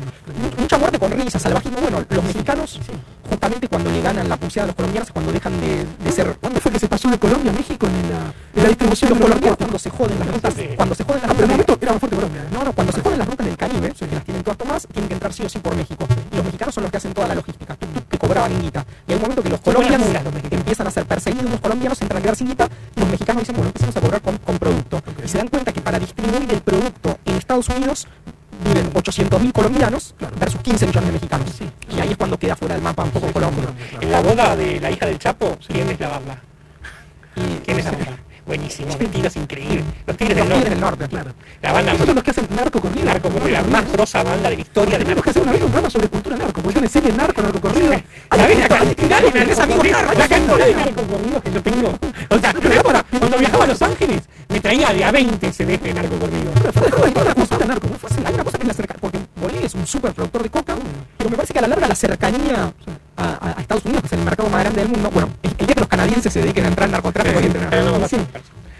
A 4.63 4.65
los 4.67 4.75
colombianos, 4.75 5.11
cuando 5.11 5.31
dejan 5.31 5.59
de, 5.61 5.85
de 6.03 6.11
ser. 6.11 6.37
¿Cuándo 6.39 6.59
fue 6.59 6.71
que 6.71 6.79
se 6.79 6.87
pasó 6.87 7.09
de 7.09 7.17
Colombia 7.19 7.51
a 7.51 7.55
México 7.55 7.87
en 7.87 8.09
la, 8.11 8.33
en 8.55 8.63
la 8.63 8.69
distribución 8.69 9.09
de 9.09 9.15
los 9.19 9.25
colombianos 9.25 9.57
cuando 9.57 9.79
se 9.79 9.89
joden 9.89 10.19
las 10.19 10.27
rutas? 10.27 10.53
Sí. 10.55 10.69
Cuando 10.75 10.95
se 10.95 11.03
joden 11.03 11.21
las 11.21 11.31
Ah, 11.31 11.33
pero 11.35 11.47
rutas. 11.47 11.51
momento 11.67 11.77
era 11.81 11.91
más 11.93 11.99
fuerte 11.99 12.15
Colombia. 12.15 12.43
No, 12.51 12.63
no, 12.63 12.73
cuando 12.73 12.93
se 12.93 13.01
joden 13.01 13.19
las 13.19 13.27
rutas 13.27 13.45
del 13.45 13.57
Caribe, 13.57 13.91
que 13.93 14.15
las 14.15 14.23
tienen 14.23 14.43
todas 14.43 14.57
tomadas, 14.57 14.87
tienen 14.91 15.07
que 15.07 15.13
entrar 15.13 15.33
sí 15.33 15.43
o 15.43 15.49
sí 15.49 15.59
por 15.59 15.75
México. 15.75 16.07
Y 16.31 16.35
los 16.35 16.45
mexicanos 16.45 16.73
son 16.75 16.83
los 16.83 16.91
que 16.91 16.97
hacen 16.97 17.13
toda 17.13 17.27
la 17.27 17.35
logística, 17.35 17.75
tuk, 17.75 17.93
tuk, 17.93 18.07
que 18.07 18.17
cobraban 18.17 18.51
en 18.51 18.61
guita. 18.61 18.85
Y 19.07 19.11
hay 19.11 19.15
un 19.17 19.21
momento 19.21 19.43
que 19.43 19.49
los 19.49 19.61
colombianos 19.61 20.07
empiezan 20.51 20.87
a 20.87 20.91
ser 20.91 21.05
perseguidos, 21.05 21.49
los 21.51 21.59
colombianos 21.59 22.01
entran 22.01 22.19
a 22.19 22.21
quedar 22.21 22.35
sin 22.35 22.47
guita, 22.47 22.67
y 22.95 22.99
los 22.99 23.09
mexicanos 23.09 23.41
dicen, 23.43 23.55
bueno, 23.55 23.67
empecemos 23.69 23.95
a 23.97 24.01
cobrar 24.01 24.21
con, 24.21 24.37
con 24.37 24.57
producto. 24.57 25.01
Y 25.23 25.27
se 25.27 25.37
dan 25.37 25.47
cuenta 25.49 25.71
que 25.71 25.81
para 25.81 25.99
distribuir 25.99 26.49
el 26.51 26.61
producto 26.61 27.17
en 27.25 27.35
Estados 27.35 27.69
Unidos 27.69 28.07
viven 28.63 28.91
800.000 28.91 29.51
colombianos 29.51 30.15
versus 30.39 30.59
15 30.61 30.87
millones 30.87 31.07
de 31.07 31.13
mexicanos. 31.13 31.36
De 34.37 34.79
la 34.79 34.91
hija 34.91 35.07
del 35.07 35.17
Chapo, 35.17 35.57
¿quién 35.67 35.89
es 35.89 35.99
la 35.99 36.09
banda? 36.09 36.39
Y 37.35 37.57
¿Quién 37.65 37.79
es 37.79 37.85
la 37.85 37.91
banda? 37.91 38.17
Buenísimo, 38.45 38.95
vestidos 38.95 39.35
increíbles. 39.35 39.83
Los 40.05 40.15
Tigres 40.15 40.37
los 40.37 40.47
del 40.47 40.53
Tigres 40.57 40.69
del 40.69 40.79
Norte. 40.79 40.99
Norte, 41.01 41.07
claro. 41.09 41.31
La 41.59 41.71
banda 41.73 41.93
Esos 41.93 42.05
son 42.05 42.15
los 42.15 42.23
que 42.23 42.29
hacen 42.31 42.47
narco 42.55 42.79
corrido. 42.79 43.05
narco, 43.05 43.29
como 43.29 43.47
la 43.47 43.63
más 43.63 43.91
grosa 43.91 44.21
banda 44.21 44.51
de 44.51 44.55
la 44.57 44.61
historia 44.61 44.99
de 44.99 45.05
Tenemos 45.05 45.23
que 45.23 45.29
narco. 45.29 45.29
hacer 45.31 45.41
una 45.41 45.51
vez 45.53 45.61
un 45.63 45.67
programa 45.71 45.89
sobre 45.89 46.07
cultura 46.09 46.37
narco, 46.37 46.61
porque 46.61 46.73
tiene 46.73 46.87
serie 46.87 47.11
narco, 47.13 47.41
narco 47.41 47.59
corrido. 47.59 47.89
¿Sabés 48.29 48.59
la 48.59 48.77
amigos 48.77 49.89
narcos, 49.89 50.17
la 50.19 50.27
cantidad 50.27 50.65
de 50.67 50.75
narcocorridos 50.75 51.43
que 51.43 51.51
yo 51.51 51.63
tengo? 51.63 51.99
O 52.29 52.37
sea, 52.37 52.53
yo 52.53 53.19
cuando 53.19 53.37
viajaba 53.39 53.63
a 53.63 53.67
Los 53.67 53.81
Ángeles, 53.81 54.21
me 54.49 54.59
traía 54.61 54.93
de 54.93 55.03
a 55.03 55.11
20 55.11 55.51
CDs 55.51 55.81
de 55.81 55.91
una 55.91 56.03
cultura 56.03 57.65
narco 57.65 57.87
muy 57.87 57.97
fácil. 57.97 58.23
Hay 58.23 58.33
una 58.35 58.43
cosa 58.43 58.57
que 58.59 58.63
es 58.63 58.67
la 58.67 58.73
cercanía, 58.75 59.01
porque 59.01 59.19
Bolivia 59.35 59.65
es 59.65 59.73
un 59.73 59.87
super 59.87 60.13
productor 60.13 60.43
de 60.43 60.49
coca, 60.51 60.75
pero 61.17 61.29
me 61.31 61.35
parece 61.35 61.53
que 61.53 61.59
a 61.59 61.63
la 61.63 61.67
larga 61.69 61.87
la 61.87 61.95
cercanía 61.95 62.71
del 64.77 64.89
mundo, 64.89 65.09
bueno, 65.11 65.29
el, 65.43 65.51
el 65.57 65.65
día 65.65 65.73
que 65.75 65.79
los 65.81 65.89
canadienses 65.89 66.31
se 66.31 66.41
dediquen 66.41 66.65
a 66.65 66.67
entrar 66.69 66.87
en 66.87 66.91
narcotráfico 66.93 67.39
y 67.39 67.45
entren 67.45 67.69
Pero 67.69 67.85
no 67.85 67.93
me 67.93 67.99
pasa. 67.99 68.17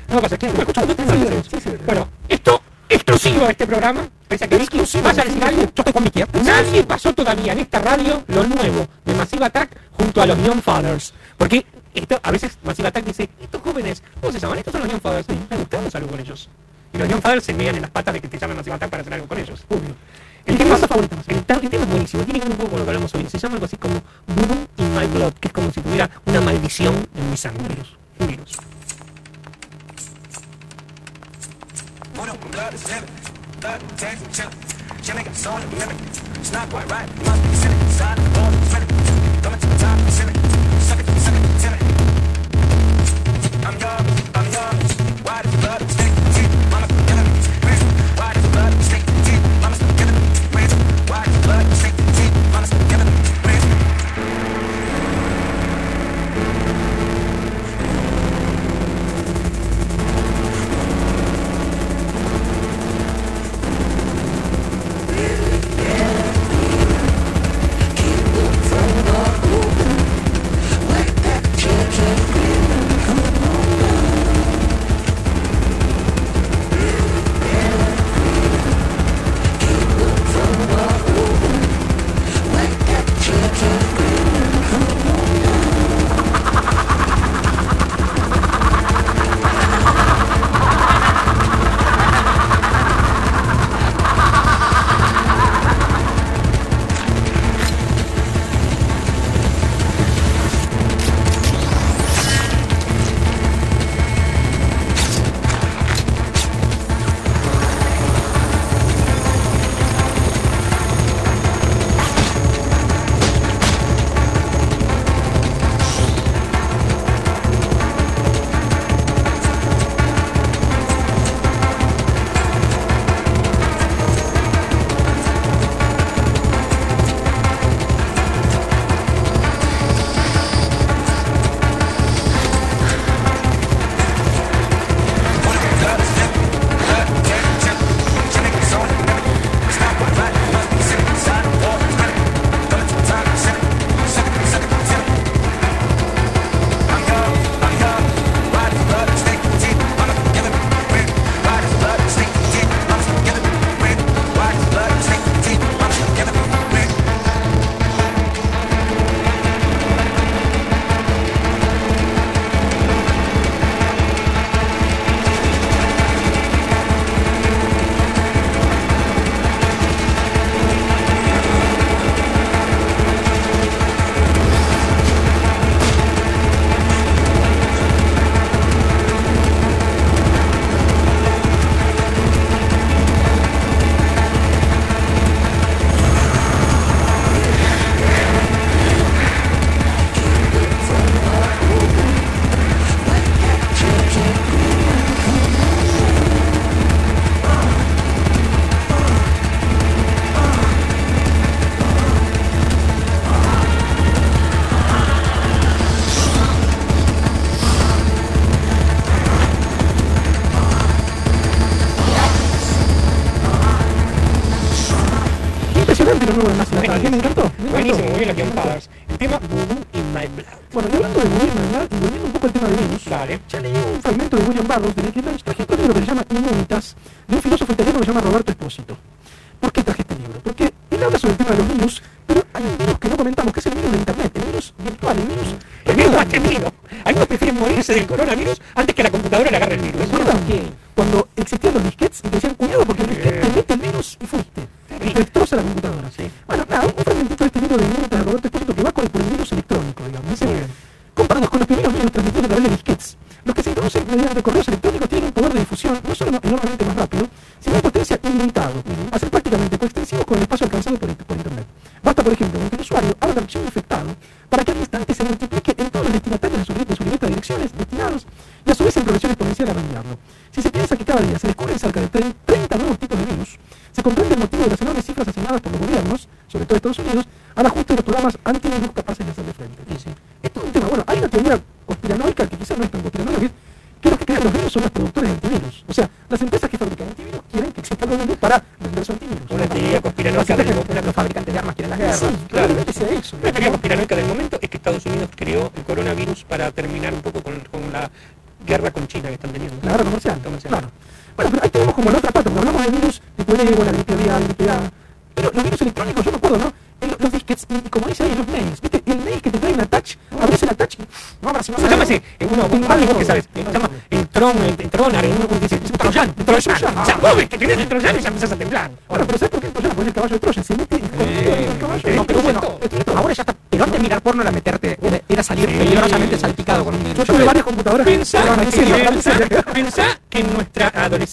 No 0.09 0.21
pasa. 0.21 0.37
¿Quién 0.37 0.53
me 0.53 0.59
escucha? 0.59 0.85
No 0.85 0.95
tengo 0.95 1.13
Sí, 1.13 1.49
sí, 1.49 1.57
sí. 1.63 1.69
Bueno, 1.85 2.07
esto 2.29 2.61
exclusivo 2.89 3.45
de 3.45 3.51
este 3.51 3.67
programa, 3.67 4.07
pese 4.27 4.45
a 4.45 4.47
que 4.47 4.57
Vicky 4.57 4.79
vaya 5.01 5.21
a 5.21 5.25
decir 5.25 5.43
algo, 5.43 5.61
Yo 5.61 5.67
estoy 5.75 5.93
con 5.93 6.03
Mickey, 6.03 6.21
¿eh? 6.21 6.27
Nadie 6.43 6.83
pasó 6.83 7.13
todavía 7.13 7.53
en 7.53 7.59
esta 7.59 7.79
radio 7.79 8.23
lo 8.27 8.43
nuevo 8.43 8.87
de 9.05 9.13
Massive 9.13 9.45
Attack 9.45 9.77
junto 9.93 10.21
a 10.21 10.25
los 10.25 10.41
Young 10.43 10.61
Fathers. 10.61 11.13
Porque 11.37 11.65
esto, 11.93 12.19
a 12.23 12.31
veces 12.31 12.57
Massive 12.63 12.87
Attack 12.87 13.05
dice, 13.05 13.29
estos 13.41 13.61
jóvenes, 13.61 14.01
¿cómo 14.21 14.31
se 14.31 14.39
llaman? 14.39 14.59
Estos 14.59 14.71
son 14.71 14.81
los 14.81 14.91
Young 14.91 15.01
Fathers. 15.01 15.27
Sí, 15.27 15.37
me 15.49 15.57
gusta, 15.57 15.97
algo 15.97 16.09
con 16.09 16.19
ellos. 16.19 16.49
Y 16.93 16.97
los 16.97 17.09
Young 17.09 17.21
Fathers 17.21 17.45
se 17.45 17.53
mean 17.53 17.75
en 17.75 17.81
las 17.81 17.91
patas 17.91 18.13
de 18.13 18.21
que 18.21 18.27
te 18.27 18.37
llaman 18.37 18.57
Massive 18.57 18.75
Attack 18.75 18.89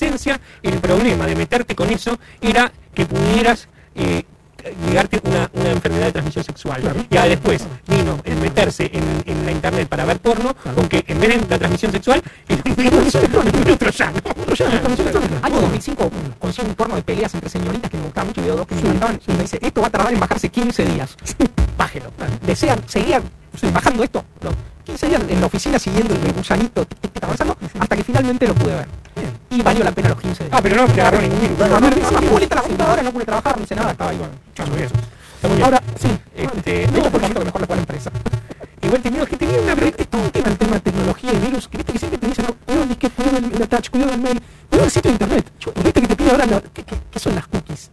adolescencia 0.05 0.41
el 0.63 0.79
problema 0.81 1.27
de 1.27 1.37
meterte 1.37 1.75
con 1.75 1.91
eso 1.91 2.19
era 2.41 2.71
que 2.95 3.07
pudieras 3.07 3.69
eh, 3.95 4.25
llegarte 4.87 5.21
una, 5.25 5.51
una 5.53 5.71
enfermedad 5.71 6.07
de 6.07 6.13
transmisión 6.13 6.45
sexual. 6.45 6.83
Ya 7.11 7.27
después 7.27 7.67
vino 7.87 8.19
el 8.25 8.37
meterse 8.39 8.91
en, 8.93 9.05
en 9.27 9.45
la 9.45 9.53
internet 9.53 9.89
para 9.89 10.05
ver 10.05 10.19
porno, 10.21 10.55
con 10.75 10.89
que 10.89 11.05
en 11.07 11.21
vez 11.21 11.41
de 11.41 11.49
la 11.49 11.59
transmisión 11.59 11.93
sexual, 11.93 12.23
el 12.49 12.63
el 12.65 13.79
troyano. 13.79 14.19
Año 15.43 15.61
2005 15.61 16.11
consigo 16.39 16.69
un 16.69 16.75
porno 16.75 16.97
de 16.97 17.03
peleas 17.03 17.35
entre 17.35 17.51
señoritas 17.51 17.91
que 17.91 17.97
me 17.97 18.05
gustaba 18.05 18.27
mucho 18.27 18.41
y 18.41 18.45
veo 18.45 18.57
dos 18.57 18.67
que 18.67 18.75
me 18.75 18.81
encantaban. 18.83 19.21
y 19.27 19.33
me 19.33 19.43
dice, 19.43 19.59
esto 19.61 19.81
va 19.81 19.89
a 19.89 19.91
tardar 19.91 20.13
en 20.13 20.21
bajarse 20.21 20.49
15 20.49 20.85
días. 20.85 21.17
Bájelo. 21.77 22.11
Desean, 22.43 22.81
seguían 22.87 23.23
bajando 23.73 24.03
esto. 24.05 24.25
Los 24.41 24.55
15 24.85 25.09
días 25.09 25.23
en 25.29 25.41
la 25.41 25.47
oficina 25.47 25.79
siguiendo 25.79 26.15
el 26.15 26.33
gusanito 26.33 26.87
avanzando 27.23 27.57
hasta 27.79 27.97
que 27.97 28.05
finalmente 28.05 28.47
lo 28.47 28.55
pude 28.55 28.75
ver. 28.75 28.89
Y 29.51 29.63
valió 29.63 29.85
la 29.85 29.93
pena 29.93 30.09
los 30.11 30.21
15 30.21 30.45
días. 30.45 30.57
Ah, 30.57 30.61
pero 30.63 30.77
no 30.77 30.87
te 30.93 31.01
agarró 31.01 31.21
ningún 31.21 31.41
virus. 31.41 31.59
No, 31.59 31.69
no, 31.69 31.81
no, 31.81 31.89
no, 31.91 32.11
no, 32.11 32.21
pude 32.29 32.47
la 32.49 32.61
computadora, 32.63 33.03
no 33.03 33.13
pude 33.13 33.25
trabajar, 33.25 33.57
no 33.57 33.63
hice 33.65 33.75
nada, 33.77 33.91
estaba 33.93 34.11
ahí, 34.11 34.19
bueno. 34.19 34.33
Bien. 34.77 35.63
Ahora, 35.63 35.83
sí. 36.01 36.09
Este, 36.35 36.87
No, 36.89 37.11
por 37.11 37.21
ejemplo, 37.21 37.41
que 37.41 37.45
mejor 37.47 37.61
le 37.61 37.67
fue 37.67 37.77
la 37.77 37.83
empresa. 37.83 38.11
igual 38.83 39.03
tenía 39.03 39.27
que 39.27 39.37
tenía 39.37 39.61
una 39.61 39.73
es 39.73 40.09
todo 40.09 40.23
un 40.23 40.31
tema, 40.31 40.49
el 40.49 40.59
tema 40.59 40.73
de 40.75 40.81
tecnología 40.81 41.33
y 41.33 41.39
virus, 41.39 41.69
que 41.69 41.77
viste 41.79 41.93
que 41.93 41.99
siempre 41.99 42.19
te 42.19 42.27
dicen, 42.27 42.47
no, 42.47 42.55
cuidado 42.55 42.83
el 42.83 42.89
disquete, 42.89 43.15
cuidado 43.15 43.37
el, 43.39 43.59
la 43.61 43.67
touch, 43.67 43.91
cuidado 43.91 44.13
el 44.13 44.21
mail, 44.21 44.43
cuidado 44.69 44.85
el 44.87 44.91
sitio 44.91 45.11
de 45.11 45.13
internet. 45.15 45.53
Viste 45.85 46.01
que 46.01 46.09
te 46.09 46.17
pide 46.17 46.31
ahora, 46.31 46.47
la- 46.47 46.61
¿qué, 46.61 46.83
qué, 46.83 46.97
qué 47.11 47.19
son 47.19 47.35
las 47.35 47.47
cookies? 47.47 47.91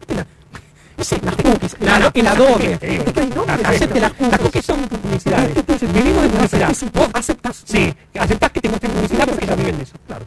¿Viste 1.01 1.15
la- 1.25 1.31
sé, 1.31 1.35
las 1.35 1.35
cookies, 1.35 1.75
La- 1.79 1.99
la- 1.99 2.11
el 2.13 2.23
la- 2.23 2.31
adobe. 2.31 2.77
Es 2.81 3.65
acepte 3.65 3.99
las 3.99 4.11
Las 4.19 4.39
cookies 4.39 4.65
son 4.65 4.81
publicidades. 4.87 5.53
Vivimos 5.93 6.23
de 6.23 6.29
publicidad. 6.29 6.71
Vos 6.93 7.09
aceptas. 7.13 7.63
Sí, 7.65 7.93
aceptás 8.19 8.51
que 8.51 8.61
te 8.61 8.69
muestren 8.69 8.91
publicidad 8.93 9.25
porque 9.27 9.45
ellos 9.45 9.57
viven 9.57 9.77
de 9.77 9.83
eso. 9.83 9.93
Claro. 10.07 10.25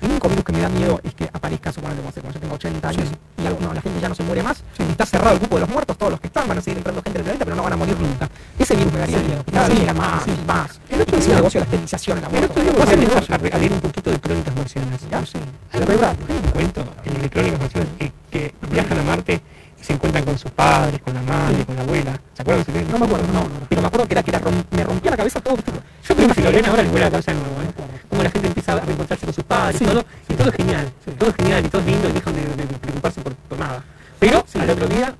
El 0.00 0.10
único 0.10 0.28
virus 0.28 0.44
que 0.44 0.52
me 0.52 0.60
da 0.60 0.68
miedo 0.68 1.00
es 1.04 1.14
que 1.14 1.28
aparezca, 1.32 1.72
suponete, 1.72 2.02
cuando 2.20 2.32
yo 2.32 2.40
tengo 2.40 2.54
80 2.54 2.88
años 2.88 3.08
y 3.40 3.46
algo, 3.46 3.60
no, 3.60 3.72
la 3.72 3.80
gente 3.80 4.00
ya 4.00 4.08
no 4.08 4.14
se 4.16 4.24
muere 4.24 4.42
más, 4.42 4.62
y 4.78 4.82
está 4.90 5.06
cerrado 5.06 5.34
el 5.34 5.40
cupo 5.40 5.54
de 5.56 5.60
los 5.60 5.70
muertos, 5.70 5.96
todos 5.96 6.10
los 6.10 6.20
que 6.20 6.26
están 6.26 6.48
van 6.48 6.58
a 6.58 6.60
seguir 6.60 6.78
entrando 6.78 7.02
gente 7.02 7.18
del 7.18 7.24
planeta, 7.24 7.44
pero 7.44 7.56
no 7.56 7.62
van 7.62 7.72
a 7.72 7.76
morir 7.76 7.96
nunca. 8.00 8.28
Ese 8.58 8.74
virus 8.74 8.92
me 8.92 8.98
daría 8.98 9.18
miedo, 9.18 9.44
cada 9.52 9.68
día 9.68 9.94
más 9.94 10.24
más. 10.44 10.80
El 10.88 11.02
otro 11.02 11.16
Ese 11.18 11.26
día- 11.28 11.36
negocio 11.36 11.60
de 11.60 11.60
la 11.60 11.64
esterilización, 11.66 12.20
la 12.20 12.28
el 12.28 12.34
el 12.36 13.52
a, 13.52 13.56
a 13.56 13.58
leer 13.58 13.72
un 13.72 13.80
poquito 13.80 14.10
de 14.10 14.20
crónicas 14.20 14.56
marcianas. 14.56 15.00
Ya, 15.08 15.24
sí. 15.24 15.38
De 15.72 15.84
verdad. 15.84 16.16
Hay 16.28 16.36
un 16.36 16.50
cuento 16.50 16.84
en 17.04 17.22
de 17.22 17.30
crónicas 17.30 17.60
marcianas 17.60 17.88
que, 18.30 18.54
viajan 18.72 18.98
a 18.98 19.02
Marte 19.04 19.40
se 19.82 19.92
encuentran 19.92 20.24
con 20.24 20.38
sus 20.38 20.50
padres, 20.50 21.00
con 21.02 21.12
la 21.14 21.22
madre, 21.22 21.64
con 21.66 21.76
la 21.76 21.82
abuela. 21.82 22.12
¿Se 22.34 22.42
acuerdan 22.42 22.64
No 22.90 22.98
me 22.98 23.04
acuerdo, 23.06 23.26
no, 23.32 23.40
no. 23.42 23.48
Pero 23.68 23.80
me 23.82 23.86
acuerdo 23.88 24.06
que 24.06 24.14
era 24.14 24.22
que 24.22 24.30
era 24.30 24.40
rom- 24.40 24.64
me 24.70 24.84
rompía 24.84 25.10
la 25.10 25.16
cabeza 25.16 25.40
todo. 25.40 25.56
Yo 25.56 26.14
creo 26.16 26.28
que 26.28 26.34
si 26.34 26.42
lo 26.42 26.50
leen 26.50 26.66
ahora 26.66 26.82
les 26.82 26.90
vuela 26.90 27.06
la 27.06 27.10
cabeza 27.10 27.32
de 27.32 27.38
nuevo. 27.38 27.54
¿eh? 27.62 28.02
Como 28.08 28.22
la 28.22 28.30
gente 28.30 28.48
empieza 28.48 28.72
a 28.74 28.80
reencontrarse 28.80 29.24
con 29.26 29.34
sus 29.34 29.44
padres 29.44 29.78
Sí. 29.78 29.84
y 29.84 29.86
todo, 29.88 30.04
y 30.28 30.34
todo 30.34 30.48
es 30.50 30.54
genial. 30.56 30.92
Todo 31.18 31.30
es 31.30 31.36
genial 31.36 31.64
y 31.66 31.68
todo 31.68 31.80
es 31.80 31.86
lindo 31.86 32.08
y 32.08 32.12
dejan 32.12 32.34
de, 32.34 32.40
de- 32.42 32.78
preocuparse 32.78 33.20
por, 33.20 33.34
por 33.34 33.58
nada. 33.58 33.82
Pero 34.18 34.44
al 34.60 34.70
otro 34.70 34.86
día, 34.88 35.14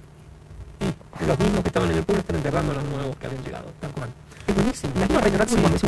y 0.80 1.26
los 1.26 1.38
mismos 1.38 1.60
que 1.62 1.68
estaban 1.68 1.90
en 1.90 1.96
el 1.98 2.04
pueblo 2.04 2.20
están 2.20 2.36
enterrando 2.36 2.72
a 2.72 2.74
los 2.76 2.84
nuevos 2.84 3.16
que 3.16 3.26
habían 3.26 3.42
llegado. 3.44 3.66
Tal 3.80 3.90
cual. 3.92 4.08
Es 4.52 4.56
buenísimo. 4.56 4.92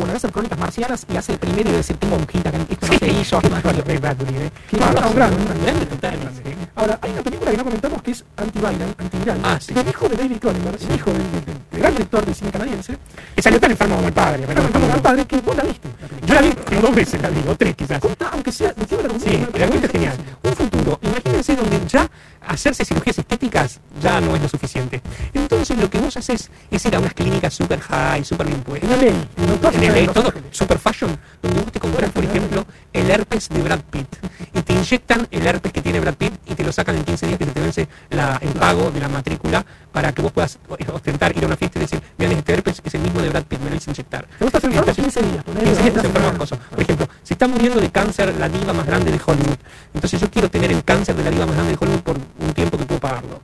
La 0.07 0.15
hacer 0.15 0.31
crónicas 0.31 0.57
marcianas 0.57 1.05
y 1.11 1.17
hace 1.17 1.33
el 1.33 1.39
primero 1.39 1.69
y 1.69 1.73
decir, 1.73 1.97
tengo 1.97 2.17
que 2.25 2.37
esto 2.39 2.87
no 2.87 2.97
se 2.97 3.11
hizo. 3.11 3.37
¿eh? 3.37 4.51
Qué 4.69 4.75
un 4.77 4.81
un. 4.81 6.55
Ahora, 6.75 6.99
hay 7.01 7.11
una 7.11 7.21
película 7.21 7.51
que 7.51 7.57
no 7.57 7.63
comentamos 7.63 8.01
que 8.01 8.11
es 8.11 8.25
antiviral, 8.35 8.75
antiviral. 8.97 9.39
Ah, 9.43 9.59
sí. 9.61 9.73
Del 9.73 9.87
hijo 9.87 10.09
de 10.09 10.17
David 10.17 10.37
Cronenberg, 10.39 10.77
el 10.81 10.95
hijo 10.95 11.11
del, 11.11 11.79
gran 11.79 11.93
director 11.93 12.25
de 12.25 12.33
cine 12.33 12.51
canadiense. 12.51 12.97
Que 13.35 13.41
salió 13.41 13.59
tan 13.59 13.71
enfermo 13.71 13.95
como 13.95 14.07
el 14.07 14.13
padre. 14.13 14.47
Me 14.47 14.55
como 14.55 14.93
al 14.93 15.01
padre 15.01 15.25
que 15.25 15.41
vos 15.41 15.55
la 15.55 15.63
viste. 15.63 15.87
Yo 16.25 16.33
la 16.33 16.41
vi 16.41 16.53
dos 16.81 16.95
veces, 16.95 17.21
la 17.21 17.29
vi, 17.29 17.41
o 17.47 17.55
tres 17.55 17.75
quizás. 17.75 18.01
Aunque 18.31 18.51
sea, 18.51 18.73
la 18.77 19.19
Sí, 19.19 19.45
el 19.53 19.83
es 19.83 19.91
genial. 19.91 20.17
Un 20.43 20.53
futuro, 20.55 20.99
imagínense 21.03 21.55
donde 21.55 21.79
ya 21.87 22.09
hacerse 22.47 22.85
cirugías 22.85 23.17
estéticas 23.17 23.79
ya 24.01 24.21
no 24.21 24.35
es 24.35 24.41
lo 24.41 24.49
suficiente. 24.49 25.01
Entonces 25.33 25.77
lo 25.77 25.89
que 25.89 25.99
vos 25.99 26.15
haces 26.17 26.49
es 26.71 26.85
ir 26.85 26.95
a 26.95 26.99
unas 26.99 27.13
clínicas 27.13 27.53
super 27.53 27.79
high, 27.79 28.23
super 28.23 28.47
bien 28.47 28.61
puestas. 28.61 28.89
En 28.91 28.99
LA, 29.01 29.87
En 29.97 30.05
LA, 30.07 30.13
todo 30.13 30.33
super 30.51 30.79
fashion, 30.79 31.17
donde 31.41 31.61
vos 31.61 31.71
te 31.71 31.79
compras, 31.79 32.11
por 32.11 32.23
ejemplo, 32.23 32.65
el 32.93 33.09
herpes 33.09 33.49
de 33.49 33.61
Brad 33.61 33.79
Pitt. 33.91 34.07
Y 34.53 34.61
te 34.61 34.73
inyectan 34.73 35.27
el 35.31 35.45
herpes 35.45 35.71
que 35.73 35.81
tiene 35.81 35.99
Brad 35.99 36.15
Pitt 36.15 36.33
y 36.47 36.55
te 36.55 36.63
lo 36.63 36.71
sacan 36.71 36.95
en 36.95 37.03
15 37.03 37.27
días 37.27 37.39
que 37.39 37.45
te 37.45 37.59
vence 37.59 37.87
la, 38.09 38.37
el 38.41 38.49
pago 38.49 38.91
de 38.91 38.99
la 38.99 39.09
matrícula 39.09 39.65
para 39.91 40.11
que 40.13 40.21
vos 40.21 40.31
puedas 40.31 40.59
ostentar, 40.93 41.35
ir 41.35 41.43
a 41.43 41.47
una 41.47 41.55
fiesta 41.57 41.79
y 41.79 41.81
decir, 41.83 42.01
miren, 42.17 42.37
este 42.39 42.53
herpes 42.53 42.81
es 42.83 42.93
el 42.95 43.01
mismo 43.01 43.21
de 43.21 43.29
Brad 43.29 43.43
Pitt, 43.45 43.59
me 43.61 43.69
lo 43.69 43.75
hice 43.75 43.91
inyectar. 43.91 44.25
Te 44.37 44.43
gusta 44.45 44.57
hacer 44.57 44.71
Y 44.71 44.77
entonces- 44.77 45.03
15 45.03 45.21
días. 45.21 45.43
ponele, 45.43 45.65
15 45.65 45.81
días 45.83 45.93
te 46.01 46.07
enfermas. 46.07 46.49
Por 46.49 46.81
ejemplo, 46.81 47.07
se 47.25 47.33
está 47.33 47.47
muriendo 47.47 47.81
de 47.81 47.89
cáncer 47.91 48.33
la 48.39 48.47
diva 48.47 48.71
más 48.71 48.85
grande 48.85 49.11
de 49.11 49.19
Hollywood. 49.25 49.57
Entonces 49.93 50.21
yo 50.21 50.29
quiero 50.29 50.49
tener 50.49 50.71
el 50.71 50.83
cáncer 50.85 51.15
de 51.15 51.23
la 51.23 51.31
diva 51.31 51.45
más 51.45 51.55
grande 51.55 51.71
de 51.71 51.77
Hollywood 51.81 52.01
por 52.01 52.15
un 52.17 52.53
tiempo 52.53 52.77
que 52.77 52.85
puedo 52.85 53.01
pagarlo. 53.01 53.41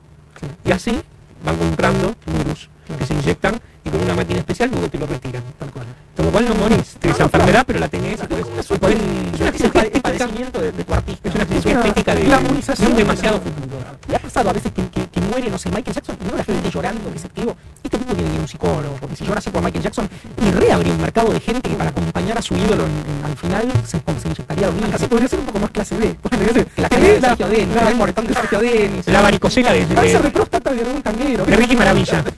Y 0.64 0.70
así 0.72 0.98
van 1.44 1.56
comprando 1.56 2.14
virus 2.26 2.68
que 2.98 3.04
se 3.06 3.14
inyectan 3.14 3.60
y 3.84 3.90
con 3.90 4.00
una 4.00 4.14
máquina 4.14 4.38
especial 4.38 4.70
luego 4.70 4.88
te 4.88 4.98
lo 4.98 5.06
retiran. 5.06 5.42
Tal 5.58 5.70
cual. 5.70 5.86
Con 6.16 6.26
lo 6.26 6.30
cual 6.32 6.48
no 6.48 6.54
morís 6.54 6.96
de 7.00 7.10
esa 7.10 7.24
enfermedad, 7.24 7.64
pero 7.66 7.80
la 7.80 7.88
tenés 7.88 8.20
y 8.20 8.26
podés- 8.26 8.46
Es 8.58 8.70
podés- 8.70 8.94
un- 9.00 9.34
es 9.34 9.40
una 9.40 9.48
es 9.82 9.91
padecimiento 10.18 10.60
de, 10.60 10.72
de 10.72 10.84
tu 10.84 10.94
artista. 10.94 11.28
es 11.28 11.34
una 11.34 11.44
cirugía 11.46 11.72
una 11.72 11.80
estética 11.80 12.14
de, 12.14 12.24
glamorización 12.24 12.96
demasiado 12.96 13.40
futuro. 13.40 13.78
Me 14.08 14.16
ha 14.16 14.18
pasado 14.18 14.50
a 14.50 14.52
veces 14.52 14.72
que, 14.72 14.88
que, 14.88 15.08
que 15.08 15.20
muere, 15.20 15.50
no 15.50 15.58
sé, 15.58 15.68
Michael 15.70 15.94
Jackson 15.94 16.16
y 16.20 16.30
no 16.30 16.36
la 16.36 16.44
gente 16.44 16.70
llorando, 16.70 17.12
que 17.12 17.18
se 17.18 17.28
digo, 17.34 17.56
este 17.82 17.98
tipo 17.98 18.14
tiene 18.14 18.28
que 18.28 18.34
ir 18.34 18.38
a 18.38 18.42
un 18.42 18.48
psicólogo, 18.48 18.96
porque 19.00 19.16
si 19.16 19.24
llora 19.24 19.38
así 19.38 19.50
por 19.50 19.62
Michael 19.62 19.82
Jackson, 19.84 20.08
y 20.44 20.50
reabría 20.50 20.92
un 20.92 21.00
mercado 21.00 21.32
de 21.32 21.40
gente 21.40 21.68
que 21.68 21.76
para 21.76 21.90
acompañar 21.90 22.38
a 22.38 22.42
su 22.42 22.54
ídolo 22.56 22.84
en- 22.84 22.90
en- 23.18 23.24
al 23.24 23.36
final 23.36 23.72
se, 23.84 23.98
se 24.20 24.28
inyectaría 24.28 24.66
dormir. 24.66 24.84
Así 24.94 25.06
podría 25.06 25.28
ser 25.28 25.38
un 25.40 25.46
poco 25.46 25.58
más 25.60 25.70
clase 25.70 25.96
B. 25.96 26.14
Podría 26.20 26.52
ser 26.52 26.68
la 26.76 26.88
caída 26.88 27.08
de 27.08 27.20
Sergio 27.20 27.46
la- 27.74 27.88
el 27.90 27.96
moretón 27.96 28.26
de 28.26 28.34
Sergio 28.34 28.58
Denis. 28.60 29.06
La 29.06 29.20
varicocela 29.20 29.72
de, 29.72 29.86
Cáncer 29.86 30.22
de 30.22 30.30
próstata 30.30 30.72
de 30.72 30.82
tanguero. 31.02 31.44
de 31.44 31.56
Ricky 31.56 31.76
Maravilla. 31.76 32.24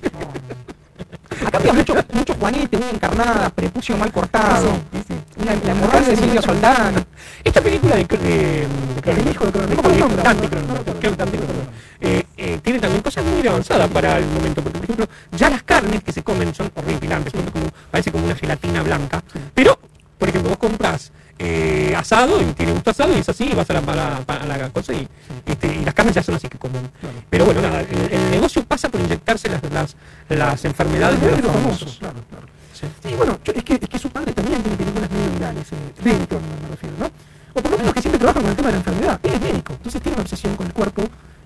Acá 1.47 1.59
había 1.59 1.73
mucho, 1.73 1.95
mucho 2.13 2.35
Juanete, 2.35 2.77
una 2.77 2.91
encarnada, 2.91 3.51
prepucio 3.51 3.97
mal 3.97 4.11
cortado, 4.13 4.69
una, 5.37 5.55
la 5.55 5.73
hemorragia 5.73 6.09
de 6.09 6.17
Silvia 6.17 6.43
Soldán. 6.43 7.05
Esta 7.43 7.61
película 7.61 7.97
de, 7.97 8.05
de, 8.05 8.67
eh, 12.01 12.27
eh, 12.37 12.59
tiene 12.63 12.79
también 12.79 13.03
cosas 13.03 13.25
muy 13.25 13.47
avanzadas 13.47 13.89
para 13.89 14.19
el 14.19 14.27
momento, 14.27 14.63
porque 14.63 14.79
por 14.79 14.85
ejemplo, 14.85 15.07
ya 15.33 15.51
las 15.51 15.63
carnes 15.63 16.03
que 16.03 16.13
se 16.13 16.23
comen 16.23 16.55
son 16.55 16.71
horripilantes, 16.75 17.33
como, 17.33 17.67
parece 17.91 18.13
como 18.13 18.25
una 18.25 18.35
gelatina 18.35 18.83
blanca, 18.83 19.23
pero, 19.55 19.79
por 20.19 20.29
ejemplo, 20.29 20.51
vos 20.51 20.59
compras 20.59 21.13
eh, 21.39 21.95
asado 21.97 22.41
y 22.41 22.45
tiene 22.53 22.73
gusto 22.73 22.91
asado 22.91 23.13
y 23.17 23.19
es 23.21 23.29
así, 23.29 23.49
y 23.51 23.55
vas 23.55 23.69
a 23.71 23.73
la, 23.75 23.81
a 23.81 23.95
la- 23.97 24.25
a 24.55 24.59
la 24.59 24.71
cosa 24.71 24.93
y, 24.93 25.07
este, 25.47 25.67
y 25.75 25.85
las 25.85 25.93
carnes 25.95 26.15
ya 26.15 26.23
son 26.23 26.37
así 26.37 26.49
que 26.49 26.59
comen. 26.59 26.91
Pero 27.29 27.45
bueno, 27.45 27.61
nada, 27.61 27.81
el, 27.81 28.13
el 28.13 28.31
negocio 28.31 28.65
pasa 28.65 28.89
por 28.89 29.01
inyectarse 29.01 29.49
las, 29.51 29.61
las, 29.73 29.97
las 30.29 30.65
enfermedades 30.65 31.21
de 31.21 31.31
los 31.31 31.41
los 31.41 31.51
famosos. 31.53 31.79
famosos, 31.79 31.99
claro, 31.99 32.17
claro. 32.31 32.47
Sí, 33.03 33.15
bueno, 33.17 33.39
yo- 33.45 33.53
es, 33.55 33.65
que, 33.65 33.75
es 33.75 33.89
que 33.89 33.99
su 33.99 34.11
padre 34.11 34.33
también 34.33 34.63
tiene 34.63 34.77
películas 34.77 35.11
medio 35.11 35.31
virales, 35.33 35.73
eh, 35.73 35.77
dentro 36.05 36.39
me, 36.41 36.63
me 36.63 36.69
refiero, 36.71 36.95
¿no? 36.99 37.11
O 37.57 37.63
por 37.63 37.71
lo 37.71 37.79
menos 37.79 37.95
que 37.95 38.01
siempre 38.01 38.19
trabaja 38.19 38.41
con 38.41 38.51
el 38.51 38.57
tema 38.57 38.69
de 38.69 38.73
la 38.73 38.79
enfermedad. 38.79 39.21
Él 39.23 39.33
es 39.35 39.41
médico, 39.41 39.73
entonces 39.75 40.03
tiene 40.03 40.15
una 40.17 40.23
obsesión 40.23 40.57
con 40.57 40.67
el 40.67 40.73
cuerpo 40.73 41.03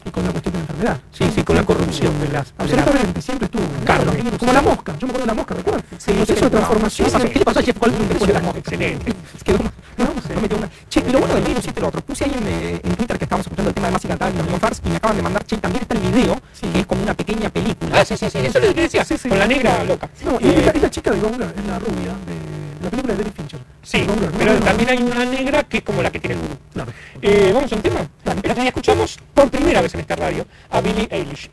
y 0.09 0.11
con 0.11 0.25
la 0.25 0.31
cuestión 0.31 0.53
de 0.55 0.59
la 0.59 0.63
enfermedad. 0.65 1.01
Sí, 1.13 1.25
sí, 1.35 1.43
con 1.43 1.57
la 1.57 1.65
corrupción 1.65 2.19
de 2.21 2.29
las... 2.29 2.47
de 2.49 2.53
Absolutamente, 2.59 3.23
siempre 3.23 3.45
estuvo. 3.47 3.63
¿no? 3.63 3.85
Carne. 3.85 4.31
Como- 4.39 4.53
la 4.53 4.63
mosca, 4.63 4.93
yo 4.99 5.07
me 5.07 5.11
acuerdo 5.13 5.21
de 5.21 5.27
la 5.27 5.35
mosca, 5.35 5.55
¿recuerdan? 5.55 5.85
Sí, 5.99 6.11
el 6.11 6.17
proceso 6.17 6.45
de 6.45 6.51
transformación. 6.51 7.11
¿Qué 7.33 7.39
le 7.39 7.45
pasó 7.45 7.61
a 7.61 7.63
Jeff 7.63 7.79
Goldblum 7.79 8.09
después 8.09 8.29
de 8.29 8.35
la 8.35 8.41
mosca? 8.41 8.59
Excelente. 8.59 9.13
Quedó, 9.45 9.59
no, 9.59 10.05
no 10.05 10.41
metió 10.41 10.57
una. 10.59 10.71
Che, 10.89 11.01
y 11.07 11.13
lo 11.13 11.19
bueno 11.21 11.35
del 11.35 11.45
virus 11.45 11.67
es 11.67 11.81
lo 11.81 11.89
otro. 11.89 12.01
Puse 12.01 12.25
ahí 12.25 12.33
en, 12.37 12.47
eh, 12.49 12.81
en 12.83 12.95
Twitter 12.97 13.19
que 13.19 13.25
estábamos 13.25 13.47
escuchando 13.47 13.69
el 13.71 13.75
tema 13.75 13.87
de 13.89 13.93
Massive 13.93 14.15
Attack 14.15 14.33
y 14.35 14.51
los 14.51 14.61
Fars 14.61 14.81
y 14.85 14.89
me 14.89 14.97
acaban 14.97 15.17
de 15.17 15.23
mandar, 15.23 15.45
che, 15.45 15.57
también 15.59 15.83
está 15.83 15.95
el 15.95 16.01
video, 16.01 16.37
que 16.61 16.81
es 16.81 16.87
como 16.87 17.03
una 17.03 17.15
pequeña 17.15 17.51
película. 17.51 18.01
Ah, 18.01 18.05
sí, 18.05 18.17
sí, 18.17 18.27
sí, 18.31 18.39
eso 18.39 18.59
es 18.59 18.67
lo 18.69 18.75
que 18.75 18.81
decía, 18.83 19.05
con 19.29 19.39
la 19.39 19.47
negra 19.47 19.85
loca. 19.85 20.09
No, 20.25 20.33
Eh, 20.41 20.55
es, 20.59 20.67
la, 20.67 20.73
es 20.73 20.83
la 20.83 20.91
chica 20.91 21.11
de 21.11 21.21
Gongler, 21.21 21.55
es 21.57 21.65
la 21.67 21.79
rubia 21.79 22.13
de 22.27 22.68
la 22.89 22.91
película 22.91 23.14
de 23.14 23.22
David 23.22 23.36
Fincher. 23.36 23.61
Sí, 23.82 24.07
pero 24.39 24.55
también 24.61 24.89
hay 24.91 24.99
una 24.99 25.24
negra 25.24 25.62
que 25.64 25.78
es 25.78 25.82
como 25.82 26.03
la 26.03 26.11
que 26.11 26.20
tiene 26.20 26.36
el. 26.36 26.59
Claro. 26.72 26.93
Eh, 27.20 27.51
Vamos 27.55 27.72
a 27.72 27.76
un 27.76 27.82
tema. 27.82 28.01
El 28.24 28.39
otro 28.51 28.55
día 28.55 28.68
escuchamos 28.68 29.18
por 29.34 29.51
primera 29.51 29.82
vez 29.82 29.95
en 29.95 30.01
esta 30.01 30.16
radio 30.16 30.47
a 30.70 30.80
Billie 30.80 31.09
Eilish. 31.11 31.51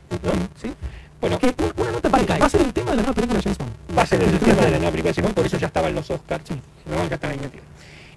¿Sí? 0.61 0.71
Bueno, 1.19 1.39
Que 1.39 1.53
una, 1.77 1.91
nota 1.91 2.09
para 2.09 2.37
va 2.37 2.45
a 2.45 2.49
ser 2.49 2.61
el 2.61 2.73
tema 2.73 2.91
de 2.91 2.97
la 2.97 3.01
nueva 3.03 3.13
película 3.13 3.39
de 3.39 3.43
James 3.43 3.57
Bond. 3.57 3.71
va 3.97 4.01
a 4.03 4.05
ser 4.05 4.21
el 4.21 4.39
tema 4.39 4.61
de 4.61 4.71
la 4.71 4.77
nueva 4.77 4.91
película 4.91 5.09
de 5.11 5.15
Simón, 5.15 5.33
por 5.33 5.45
eso 5.45 5.57
ya 5.57 5.67
estaba 5.67 5.89
en 5.89 5.95
los 5.95 6.09
Oscars. 6.09 6.43
¿no? 6.51 7.07
Ya 7.07 7.15
están 7.15 7.31
ahí 7.31 7.39
metidos. 7.39 7.65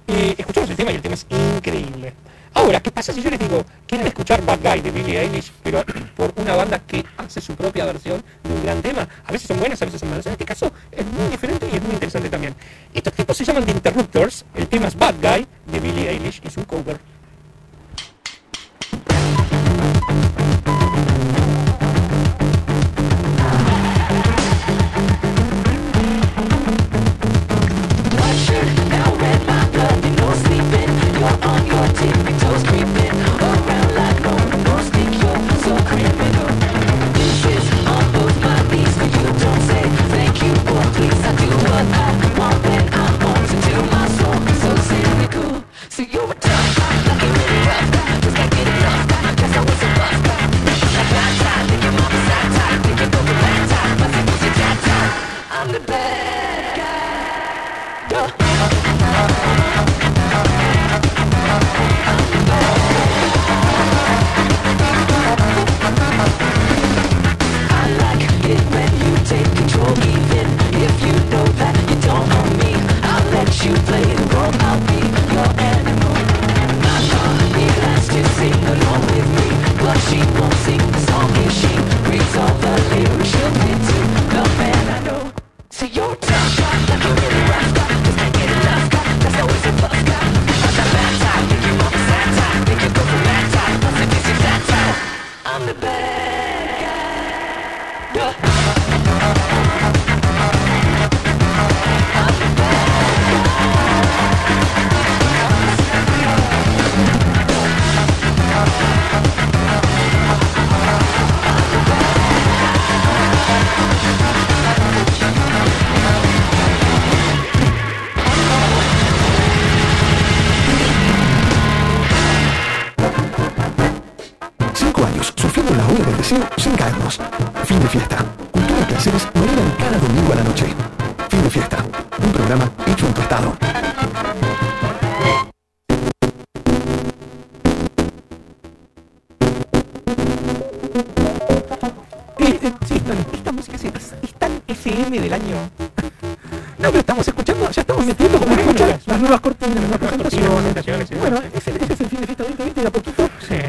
Eh, 0.09 0.35
escuchamos 0.39 0.71
el 0.71 0.77
tema 0.77 0.93
y 0.93 0.97
el 0.97 1.03
tema 1.03 1.15
es 1.15 1.27
increíble. 1.31 2.15
Ahora, 2.59 2.81
¿qué 2.81 2.91
pasa 2.91 3.13
si 3.13 3.23
yo 3.23 3.31
les 3.31 3.39
digo, 3.39 3.65
quieren 3.87 4.09
escuchar 4.09 4.45
Bad 4.45 4.59
Guy 4.61 4.81
de 4.81 4.91
Billie 4.91 5.21
Eilish, 5.21 5.53
pero 5.63 5.85
por 6.17 6.33
una 6.35 6.57
banda 6.57 6.81
que 6.81 7.05
hace 7.17 7.41
su 7.41 7.55
propia 7.55 7.85
versión 7.85 8.21
de 8.43 8.53
un 8.53 8.63
gran 8.65 8.83
tema? 8.83 9.09
A 9.25 9.31
veces 9.31 9.47
son 9.47 9.61
buenas, 9.61 9.81
a 9.81 9.85
veces 9.85 10.01
son 10.01 10.11
malas. 10.11 10.27
En 10.27 10.33
este 10.33 10.45
caso 10.45 10.73
es 10.91 11.07
muy 11.07 11.29
diferente 11.29 11.69
y 11.73 11.77
es 11.77 11.83
muy 11.83 11.93
interesante 11.93 12.29
también. 12.29 12.57
Estos 12.93 13.13
tipos 13.13 13.37
se 13.37 13.45
llaman 13.45 13.65
The 13.65 13.71
Interrupters, 13.71 14.45
el 14.57 14.67
tema 14.67 14.89
es 14.89 14.99
Bad 14.99 15.15
Guy 15.23 15.47
de 15.67 15.79
Billie 15.79 16.11
Eilish 16.11 16.43
y 16.45 16.51
su 16.51 16.67
cover. 16.67 16.99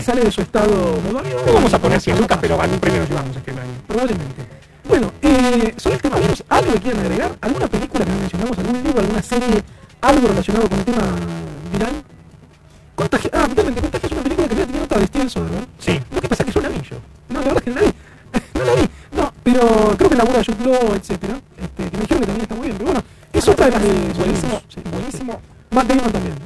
Sale 0.09 0.23
de 0.23 0.31
su 0.31 0.41
estado 0.41 0.99
notorio. 1.05 1.37
No 1.45 1.53
vamos 1.53 1.71
a 1.71 1.77
poner 1.77 2.01
100 2.01 2.17
lucas, 2.19 2.39
pero 2.41 2.59
algún 2.59 2.79
premio 2.79 3.01
nos 3.01 3.09
llevamos 3.09 3.35
este 3.37 3.51
año. 3.51 3.77
Probablemente. 3.87 4.41
Bueno, 4.87 5.11
eh, 5.21 5.73
sobre 5.77 5.97
el 5.97 6.01
tema 6.01 6.17
virus, 6.17 6.43
¿algo 6.49 6.73
que 6.73 6.79
quieran 6.79 7.01
agregar? 7.01 7.37
¿Alguna 7.41 7.67
película 7.67 8.05
que 8.05 8.11
no 8.11 8.17
mencionamos? 8.17 8.57
¿Algún 8.57 8.83
libro? 8.83 8.99
¿Alguna 9.01 9.21
serie? 9.21 9.63
¿Algo 10.01 10.27
relacionado 10.27 10.67
con 10.67 10.79
el 10.79 10.85
tema 10.85 11.03
viral? 11.71 12.03
Contagio. 12.95 13.29
Ah, 13.33 13.45
totalmente. 13.47 13.81
Contagio 13.81 14.07
es 14.07 14.13
una 14.13 14.23
película 14.23 14.47
que 14.47 14.55
ya 14.55 14.65
tenía 14.65 14.81
nota 14.81 14.97
de 14.97 15.05
Steven 15.05 15.29
Soderbergh. 15.29 15.67
Sí. 15.77 15.99
Lo 16.11 16.21
que 16.21 16.27
pasa 16.27 16.41
es 16.41 16.47
que 16.47 16.53
yo 16.53 16.61
la 16.61 16.69
vi 16.69 16.81
yo. 16.81 16.97
No, 17.29 17.39
la 17.41 17.45
verdad 17.45 17.57
es 17.57 17.63
que 17.63 17.69
no 17.69 17.75
la 17.75 17.81
vi. 17.85 17.93
no 18.57 18.65
la 18.65 18.73
vi. 18.73 18.89
No, 19.11 19.33
pero 19.43 19.61
creo 19.95 20.09
que 20.09 20.15
la 20.15 20.23
de 20.23 20.45
Jude 20.45 20.65
Law, 20.65 20.95
etcétera. 20.95 21.39
Este, 21.61 21.83
que 21.91 21.97
me 21.97 22.01
dijeron 22.01 22.19
que 22.21 22.25
también 22.25 22.41
está 22.41 22.55
muy 22.55 22.65
bien. 22.65 22.77
Pero 22.79 22.91
bueno, 22.91 23.03
es 23.31 23.47
otra 23.47 23.65
de 23.67 23.71
las 23.73 23.83
de... 23.83 23.93
Buenísimo, 24.17 24.61
Sí, 24.73 24.81
buenísimo. 24.89 25.39
Matt 25.69 25.87
Damon 25.87 26.11
también. 26.11 26.38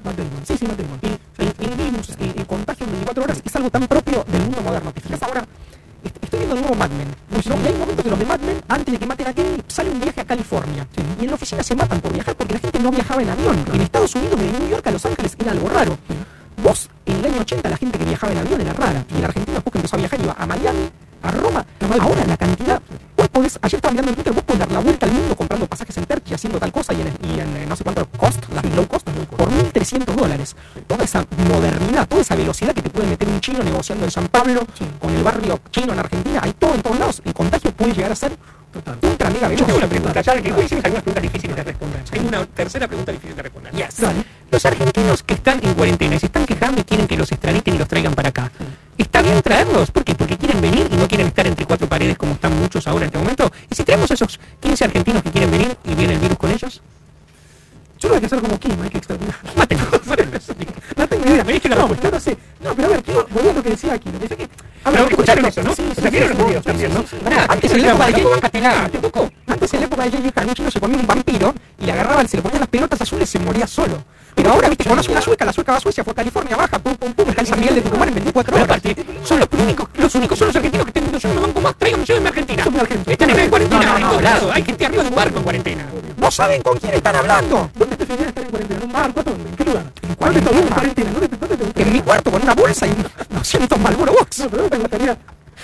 Saben 86.34 86.61
con 86.61 86.77
quién 86.79 86.93
están 86.95 87.15
hablando. 87.15 87.69
¿Dónde 87.75 87.95
estar 87.95 88.43
en 88.43 88.49
cuarentena? 88.49 88.79
¿En 88.79 88.86
un 88.88 88.91
barco? 88.93 89.19
¿A 89.19 89.23
¿Dónde? 89.23 89.49
¿En 89.49 89.55
qué 89.55 89.63
lugar? 89.65 89.84
¿Dónde 90.01 90.15
cuarentena. 90.17 90.39
está? 90.39 90.51
¿Dónde 90.51 90.67
en 90.67 90.73
cuarentena? 90.73 91.11
¿Dónde 91.11 91.27
te- 91.27 91.38
te 91.38 91.63
gustaría? 91.63 91.88
En 91.88 91.93
mi 91.93 92.01
cuarto 92.01 92.31
con 92.31 92.41
una 92.43 92.53
bolsa 92.55 92.88
y 92.88 92.91
unos 92.91 93.11
200 93.29 93.79
Marlboro 93.79 94.13
Box. 94.13 94.39
No, 94.39 94.49
pero 94.49 94.61
¿dónde 94.63 94.75
te 94.77 94.81
gustaría? 94.81 95.17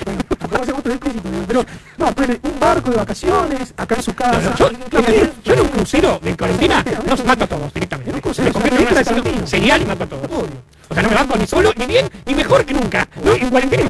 Bueno, 0.05 0.21
vamos 0.39 0.59
a 0.59 0.61
hacer 0.61 0.75
otro 0.75 0.91
explícito, 0.93 1.29
digo, 1.29 1.43
pero 1.47 1.65
no, 1.97 2.11
ponele 2.15 2.39
un 2.43 2.59
barco 2.59 2.89
de 2.91 2.97
vacaciones, 2.97 3.73
acá 3.75 3.95
en 3.95 4.03
su 4.03 4.13
casa. 4.13 4.39
No, 4.39 4.49
no, 4.51 4.55
yo, 4.55 4.67
en 4.69 5.31
yo, 5.43 5.53
en 5.53 5.59
un 5.59 5.67
crucero 5.67 6.19
de 6.23 6.37
cuarentena 6.37 6.85
los 7.05 7.25
mato 7.25 7.43
a 7.43 7.47
todos 7.47 7.73
directamente. 7.73 8.09
En 8.11 8.15
me 8.15 8.21
convierto 8.51 8.99
en 9.11 9.39
un 9.41 9.47
serial 9.47 9.81
y 9.81 9.85
mato 9.85 10.03
a 10.03 10.07
todos. 10.07 10.25
Obvio. 10.25 10.61
O 10.87 10.93
sea, 10.93 11.03
no 11.03 11.09
me 11.09 11.15
banco 11.15 11.35
ni 11.37 11.47
solo, 11.47 11.73
ni 11.75 11.85
bien, 11.85 12.09
ni 12.25 12.33
mejor 12.35 12.63
que 12.65 12.73
nunca. 12.73 13.07
No, 13.23 13.33
en 13.33 13.49
cuarentena. 13.49 13.89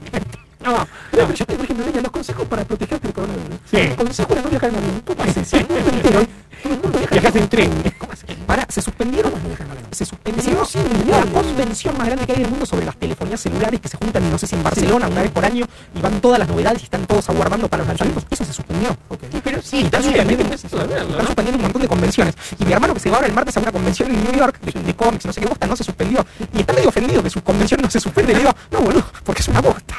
No, 0.63 0.71
No, 0.71 0.87
pero 1.11 1.33
yo 1.33 1.45
te, 1.45 1.53
por 1.55 1.63
ejemplo, 1.65 1.85
leía 1.85 2.01
los 2.01 2.11
consejos 2.11 2.45
para 2.47 2.63
protegerte 2.65 3.07
del 3.07 3.13
coronavirus. 3.13 3.59
Sí. 3.71 3.87
Consejo 3.95 4.35
de 4.35 4.41
no 4.41 4.49
viajar 4.49 4.69
en 4.69 4.75
avión. 4.77 5.01
¿Cómo 5.05 5.23
haces? 5.23 5.47
Si 5.47 5.57
el 5.57 5.67
mundo 5.67 5.89
entero, 5.89 6.25
convención 11.69 11.95
más 11.99 12.07
grande 12.07 12.25
que 12.25 12.31
hay 12.33 12.39
del 12.39 12.49
mundo 12.49 12.65
sobre 12.65 12.83
las 12.83 12.95
telefonías 12.95 13.39
celulares 13.41 13.79
que 13.79 13.87
se 13.87 13.95
juntan, 13.97 14.27
no 14.31 14.39
sé 14.39 14.47
si 14.47 14.55
en 14.55 14.63
Barcelona, 14.63 15.07
una 15.07 15.21
vez 15.21 15.29
por 15.29 15.45
año, 15.45 15.67
y 15.93 16.01
van 16.01 16.19
todas 16.19 16.39
las 16.39 16.47
novedades 16.47 16.81
y 16.81 16.85
están 16.85 17.05
todos 17.05 17.29
aguardando 17.29 17.67
para 17.67 17.81
los 17.81 17.89
lanzamientos. 17.89 18.25
Eso 18.31 18.43
se 18.43 18.53
suspendió. 18.53 18.89
Sí, 18.89 19.41
pero 19.43 19.61
sí, 19.61 19.81
Están 19.81 20.03
está 20.03 20.57
suspendiendo, 20.57 21.57
un 21.57 21.61
montón 21.61 21.81
de 21.83 21.87
convenciones. 21.87 22.33
Y 22.57 22.65
mi 22.65 22.73
hermano 22.73 22.95
que 22.95 22.99
se 22.99 23.11
va 23.11 23.17
ahora 23.17 23.27
el 23.27 23.33
martes 23.33 23.55
a 23.55 23.59
una 23.59 23.71
convención 23.71 24.09
en 24.09 24.23
New 24.23 24.33
York 24.33 24.59
de, 24.61 24.71
de 24.81 24.95
cómics, 24.95 25.27
no 25.27 25.31
sé 25.33 25.41
qué 25.41 25.45
bosta, 25.47 25.67
no 25.67 25.75
se 25.75 25.83
suspendió. 25.83 26.25
Y 26.55 26.61
está 26.61 26.73
medio 26.73 26.89
ofendido 26.89 27.21
que 27.21 27.29
su 27.29 27.43
convención 27.43 27.79
no 27.83 27.89
se 27.91 27.99
suspende. 27.99 28.33
Le 28.33 28.39
digo, 28.39 28.51
no, 28.71 28.79
boludo, 28.79 29.05
porque 29.23 29.43
es 29.43 29.47
una 29.49 29.61
bosta. 29.61 29.95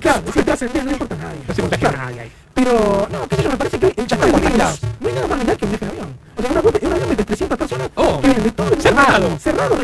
Claro, 0.00 0.22
si 0.32 0.42
te 0.42 0.52
hacen 0.52 0.70
bien, 0.72 0.86
no 0.86 0.92
importa 0.92 1.16
nadie. 1.16 1.40
No 1.46 1.54
se 1.54 1.60
contagia 1.60 1.88
a 1.88 1.92
nadie. 1.92 2.30
Pero, 2.54 3.08
no, 3.10 3.28
qué 3.28 3.36
sé 3.36 3.42
yo, 3.42 3.50
me 3.50 3.56
parece 3.56 3.78
que 3.78 3.92
ya 4.06 4.16
están 4.16 4.30
contagiados. 4.30 4.80
No 5.00 5.08
hay 5.08 5.14
nada 5.14 5.26
más 5.26 5.38
legal 5.40 5.56
que 5.56 5.64
un 5.64 5.70
viaje 5.72 5.84
en 5.84 5.90
avión. 5.90 6.16
O 6.36 6.42
sea, 6.42 6.50
una, 6.50 6.60
un 6.60 6.92
avión 6.92 7.16
de 7.16 7.24
300 7.24 7.58
personas 7.58 7.90
Oh, 7.96 8.20
que 8.20 8.26
vienen 8.28 8.44
de 8.44 8.50
todo 8.52 8.72
el 8.72 8.80
cerrado. 8.80 9.38
cerrado, 9.38 9.76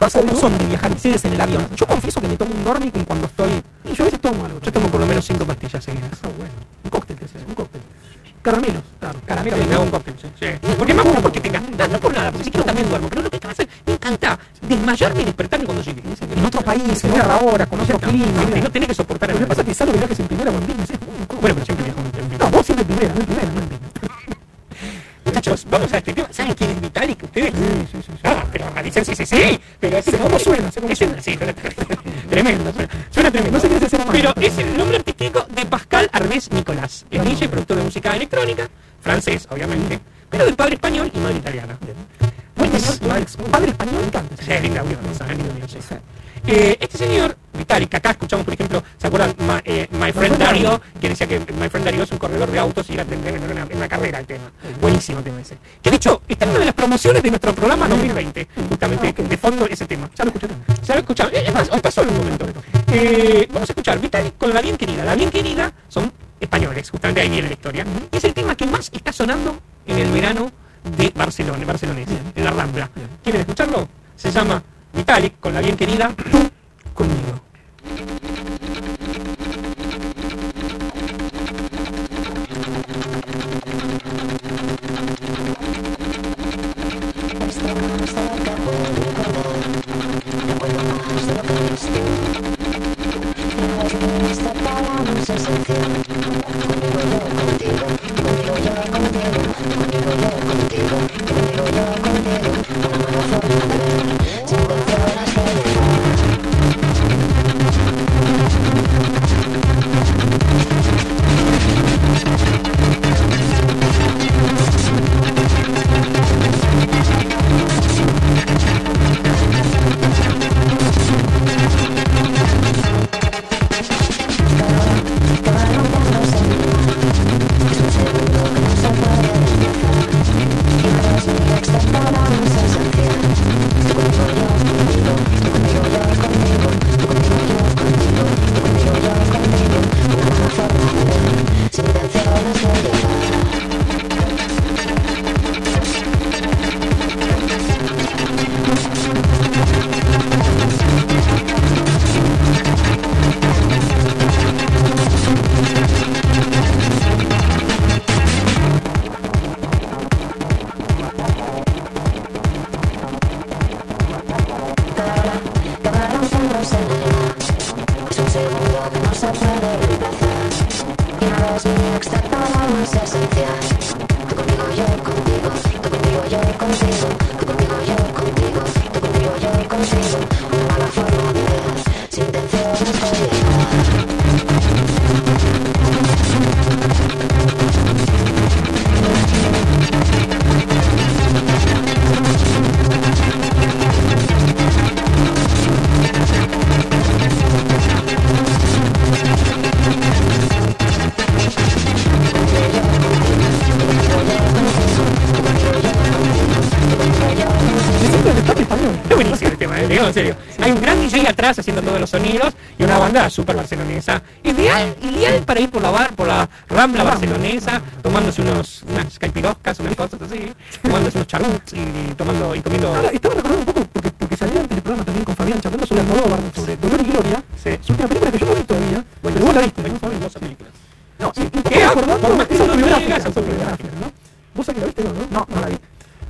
pasa 0.00 0.18
un 0.20 0.34
son 0.34 0.56
de 0.56 0.64
viajar 0.64 0.90
ustedes 0.90 1.24
en 1.26 1.34
el 1.34 1.40
avión. 1.40 1.68
Yo 1.76 1.86
confieso 1.86 2.20
que 2.20 2.26
me 2.26 2.36
tomo 2.36 2.52
un 2.54 2.64
Dormicum 2.64 3.04
cuando 3.04 3.26
estoy... 3.26 3.62
Yo 3.94 4.02
a 4.02 4.06
veces 4.06 4.20
tomo 4.20 4.46
algo. 4.46 4.58
Yo 4.60 4.72
tomo 4.72 4.88
por 4.88 4.98
lo 4.98 5.06
menos 5.06 5.26
cinco 5.26 5.44
pastillas 5.44 5.84
seguidas. 5.84 6.10
Ah, 6.22 6.28
bueno. 6.38 6.54
Un 6.82 6.90
cóctel, 6.90 7.16
te 7.16 7.26
haces, 7.26 7.42
un 7.46 7.54
cóctel. 7.54 7.82
Caramelo 8.40 8.79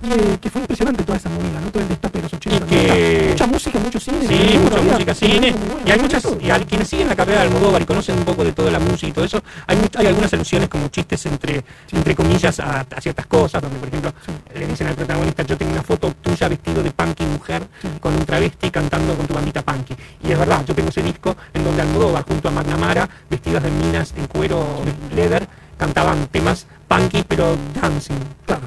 eh, 0.02 0.38
que 0.40 0.50
fue 0.50 0.60
impresionante 0.62 1.02
toda 1.04 1.18
esa 1.18 1.28
movida, 1.28 1.60
¿no? 1.60 1.70
Todo 1.70 1.82
el 1.82 1.88
destape 1.88 2.18
de 2.18 2.22
los 2.22 2.32
80. 2.34 2.66
Y 2.66 2.68
que- 2.68 3.26
Mucha 3.30 3.46
música, 3.46 3.78
mucho 3.78 4.00
cine. 4.00 4.26
Sí, 4.26 4.58
mucha 4.58 4.70
todavía 4.70 4.92
música, 4.92 5.14
cine. 5.14 5.52
bueno, 5.52 5.80
Y 5.86 5.90
hay 5.90 5.98
muchas, 6.00 6.26
y 6.40 6.50
a 6.50 6.58
quienes 6.60 6.88
siguen 6.88 7.08
la 7.08 7.16
carrera 7.16 7.40
de 7.40 7.46
Almodóvar 7.48 7.82
y 7.82 7.84
conocen 7.84 8.18
un 8.18 8.24
poco 8.24 8.44
de 8.44 8.52
toda 8.52 8.70
la 8.70 8.78
música 8.78 9.06
y 9.08 9.12
todo 9.12 9.24
eso, 9.24 9.42
hay, 9.66 9.78
hay 9.96 10.06
algunas 10.06 10.32
alusiones 10.32 10.68
como 10.68 10.88
chistes 10.88 11.24
entre, 11.26 11.64
entre 11.92 12.14
comillas 12.14 12.58
a, 12.60 12.80
a 12.94 13.00
ciertas 13.00 13.26
cosas, 13.26 13.62
donde 13.62 13.78
por 13.78 13.88
ejemplo 13.88 14.12
le 14.54 14.66
dicen 14.66 14.86
al 14.86 14.94
protagonista, 14.94 15.42
yo 15.42 15.56
tengo 15.56 15.72
una 15.72 15.82
foto 15.82 16.12
tuya 16.22 16.48
vestido 16.48 16.82
de 16.82 16.90
punky 16.90 17.24
mujer 17.24 17.62
con 18.00 18.14
un 18.14 18.24
travesti 18.24 18.70
cantando 18.70 19.14
con 19.14 19.26
tu 19.26 19.34
bandita 19.34 19.62
punky. 19.62 19.94
Y 20.24 20.32
es 20.32 20.38
verdad, 20.38 20.64
yo 20.66 20.74
tengo 20.74 20.88
ese 20.90 21.02
disco 21.02 21.36
en 21.54 21.64
donde 21.64 21.82
Almodóvar 21.82 22.24
junto 22.24 22.48
a 22.48 22.50
McNamara, 22.52 23.08
vestidas 23.28 23.62
de 23.62 23.70
minas 23.70 24.14
en 24.16 24.26
cuero 24.26 24.64
leather, 25.14 25.46
cantaban 25.78 26.26
temas 26.28 26.66
punky 26.88 27.24
pero 27.26 27.56
dancing. 27.80 28.14
Claro. 28.46 28.62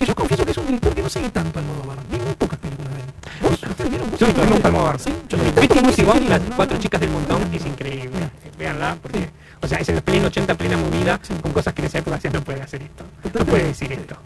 Que 0.00 0.06
yo 0.06 0.14
confieso 0.14 0.46
que 0.46 0.52
es 0.52 0.56
un 0.56 0.64
director 0.64 0.94
que 0.94 1.02
no 1.02 1.10
sigue 1.10 1.28
tanto 1.28 1.58
Almodóvar. 1.58 1.98
Vi 2.10 2.16
muy 2.16 2.34
pocas 2.34 2.58
películas 2.58 2.94
de 2.94 3.00
él. 3.00 3.58
¿Ustedes 3.68 3.90
vieron? 3.90 4.08
Yo 4.16 4.26
nunca 4.46 4.68
Almodóvar, 4.68 4.98
¿Sí? 4.98 5.12
Yo 5.28 5.36
Lucy 5.36 6.02
Wong, 6.04 6.14
seguido, 6.14 6.30
las 6.30 6.40
cuatro 6.56 6.78
chicas 6.78 7.00
del 7.02 7.10
montón, 7.10 7.42
es 7.52 7.66
increíble. 7.66 8.30
Véanla, 8.58 8.96
porque, 9.02 9.28
o 9.60 9.68
sea, 9.68 9.76
es 9.76 9.90
en 9.90 9.96
el 9.96 10.02
pleno 10.02 10.28
80, 10.28 10.54
plena 10.54 10.78
movida, 10.78 11.20
con 11.42 11.52
cosas 11.52 11.74
que 11.74 11.82
en 11.82 11.88
esa 11.88 11.98
época 11.98 12.16
decían, 12.16 12.32
no 12.32 12.40
puede 12.40 12.62
hacer 12.62 12.80
esto, 12.80 13.04
no 13.38 13.44
puede 13.44 13.64
decir 13.64 13.92
esto. 13.92 14.16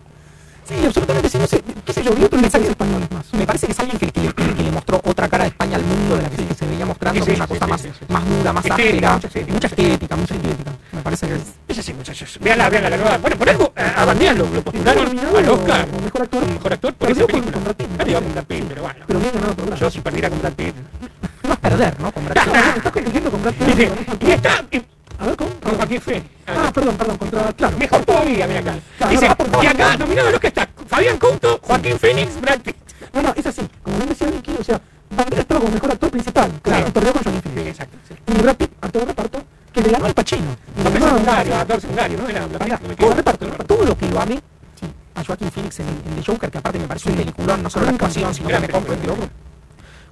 Sí, 0.67 0.75
absolutamente. 0.87 1.29
Sí, 1.29 1.39
no 1.39 1.47
sé, 1.47 1.63
qué 1.85 1.93
sé 1.93 2.03
yo, 2.03 2.13
vi 2.15 2.25
otros 2.25 2.41
mensajes 2.41 2.69
españoles 2.71 3.11
más. 3.11 3.33
Me 3.35 3.47
parece 3.47 3.67
que 3.67 3.73
es 3.73 3.79
alguien 3.81 3.99
que, 3.99 4.11
que 4.11 4.21
le, 4.21 4.33
que 4.33 4.63
le 4.63 4.71
mostró 4.71 5.01
otra 5.05 5.29
cara 5.29 5.45
de 5.45 5.49
España 5.51 5.77
al 5.77 5.85
mundo 5.85 6.17
de 6.17 6.23
la 6.23 6.31
que 6.31 6.37
se- 6.37 6.47
que 6.47 6.55
se 6.55 6.67
veía 6.67 6.87
mostrando, 6.87 7.21
Sí, 7.21 7.27
que 7.27 7.31
sí, 7.33 7.37
una 7.37 7.47
cosa 7.47 7.67
más, 7.67 7.83
más 8.09 8.29
dura, 8.29 8.53
más 8.53 8.65
áspera, 8.65 9.13
mucha 9.15 9.27
estética. 9.67 10.17
mucha 10.17 10.35
estética. 10.35 10.73
Me 10.93 11.03
parece 11.03 11.27
que 11.29 11.35
es... 11.35 11.43
Es 11.69 11.79
así, 11.79 11.93
muchachos. 11.95 12.39
Véanla, 12.41 12.71
véanla, 12.71 12.91
la 12.91 12.97
nueva. 12.97 13.19
Bueno, 13.19 13.37
por 13.37 13.49
algo, 13.51 13.73
eh, 13.77 13.93
a 13.97 14.05
lo, 14.07 14.49
lo 14.49 14.63
postularon 14.63 15.19
al 15.19 15.49
Oscar 15.49 15.87
mejor 16.03 16.23
actor. 16.23 16.47
mejor 16.47 16.73
actor 16.73 16.95
por 16.95 17.11
esa 17.11 17.21
con- 17.21 17.27
película. 17.29 17.53
con 17.53 17.65
Brad 17.65 17.77
con 17.77 18.45
Pitt, 18.47 18.65
pero 18.69 18.83
bueno. 18.83 19.01
Pero 19.07 19.19
bien 19.21 19.33
ganado 19.35 19.55
por 19.55 19.67
Brad. 19.67 19.77
Yo 19.79 19.91
si 19.91 20.01
perdiera 20.01 20.31
con 20.31 20.41
Brad 20.41 20.53
Pitt. 20.53 20.75
No 21.45 21.53
es 21.53 21.59
perder, 21.59 22.01
¿no? 22.01 22.11
Con 22.11 22.25
Brad 22.25 22.45
Pitt. 22.45 22.55
Estás 22.79 22.93
compitiendo 22.93 23.31
con 23.31 23.43
Brad 23.43 23.53
Pitt. 23.55 24.23
Y 24.23 24.31
está, 24.31 24.65
A 25.25 25.27
ver, 25.29 25.37
¿cómo? 25.37 25.51
con 25.61 25.75
Joaquín 25.77 26.01
Phoenix. 26.03 26.27
Ah, 26.47 26.71
perdón, 26.75 26.97
perdón, 26.97 27.17
contra... 27.17 27.53
Claro. 27.55 27.79
Mejor 27.79 28.05
todavía, 28.05 28.47
mira 28.47 28.61
acá. 28.61 28.75
Claro, 28.99 29.11
Dice, 29.13 29.35
por 29.37 29.47
todo. 29.49 29.63
y 29.63 29.67
acá, 29.67 29.97
nominado 29.97 30.29
al 30.29 30.35
Oscar 30.35 30.49
está 30.49 30.69
Fabián 30.87 31.17
Couto, 31.19 31.59
Joaquín 31.63 31.99
Phoenix, 31.99 32.39
Brad 32.41 32.61
Pitt. 32.61 32.77
No, 33.15 33.23
no, 33.23 33.33
es 33.35 33.47
así. 33.47 33.63
Como 33.83 33.97
bien 33.97 34.09
decía 34.11 34.27
Vicky, 34.27 34.55
o 34.61 34.63
sea, 34.65 34.81
Banderas 35.17 35.41
estaba 35.41 35.61
como 35.61 35.73
mejor 35.73 35.93
actor 35.93 36.11
principal. 36.11 36.51
Claro. 36.63 36.93
Perdió 36.93 37.13
con 37.15 37.23
Sí, 37.23 37.31
Phoenix. 37.43 37.69
exacto. 37.71 37.97
sí. 38.07 38.15
Y 38.27 38.43
Brad 38.43 38.57
Pitt, 38.57 38.71
actor 38.83 39.01
de 39.03 39.07
reparto, 39.07 39.43
que 39.73 39.81
le 39.81 39.89
ganó 39.91 40.05
al 40.05 40.15
Pacino. 40.15 40.57
Papel 40.77 40.87
además- 40.93 41.11
secundario, 41.11 41.55
actor 41.57 41.81
secundario, 41.81 42.19
¿no? 42.19 42.29
Era 42.29 42.47
Brad 42.47 42.61
Pitt, 42.69 42.81
no 42.87 42.93
equivoco. 42.93 43.15
reparto, 43.17 43.47
todo 43.65 43.85
lo 43.87 43.97
que 43.97 44.07
lo 44.11 44.21
amé 44.21 44.43
a 45.15 45.25
Joaquin 45.25 45.51
Phoenix 45.51 45.79
en, 45.81 45.87
The 46.17 46.25
Joker, 46.33 46.51
que 46.51 46.59
aparte 46.59 46.79
me 46.79 46.87
pareció 46.89 47.13
un 47.13 47.17
peliculón, 47.17 47.63
no 47.63 47.71
solo 47.71 47.87
la 47.87 47.93
actuación, 47.93 48.35
sino 48.35 48.49
que 48.49 48.59
me 48.59 48.69
compro 48.69 48.93
el. 48.93 49.01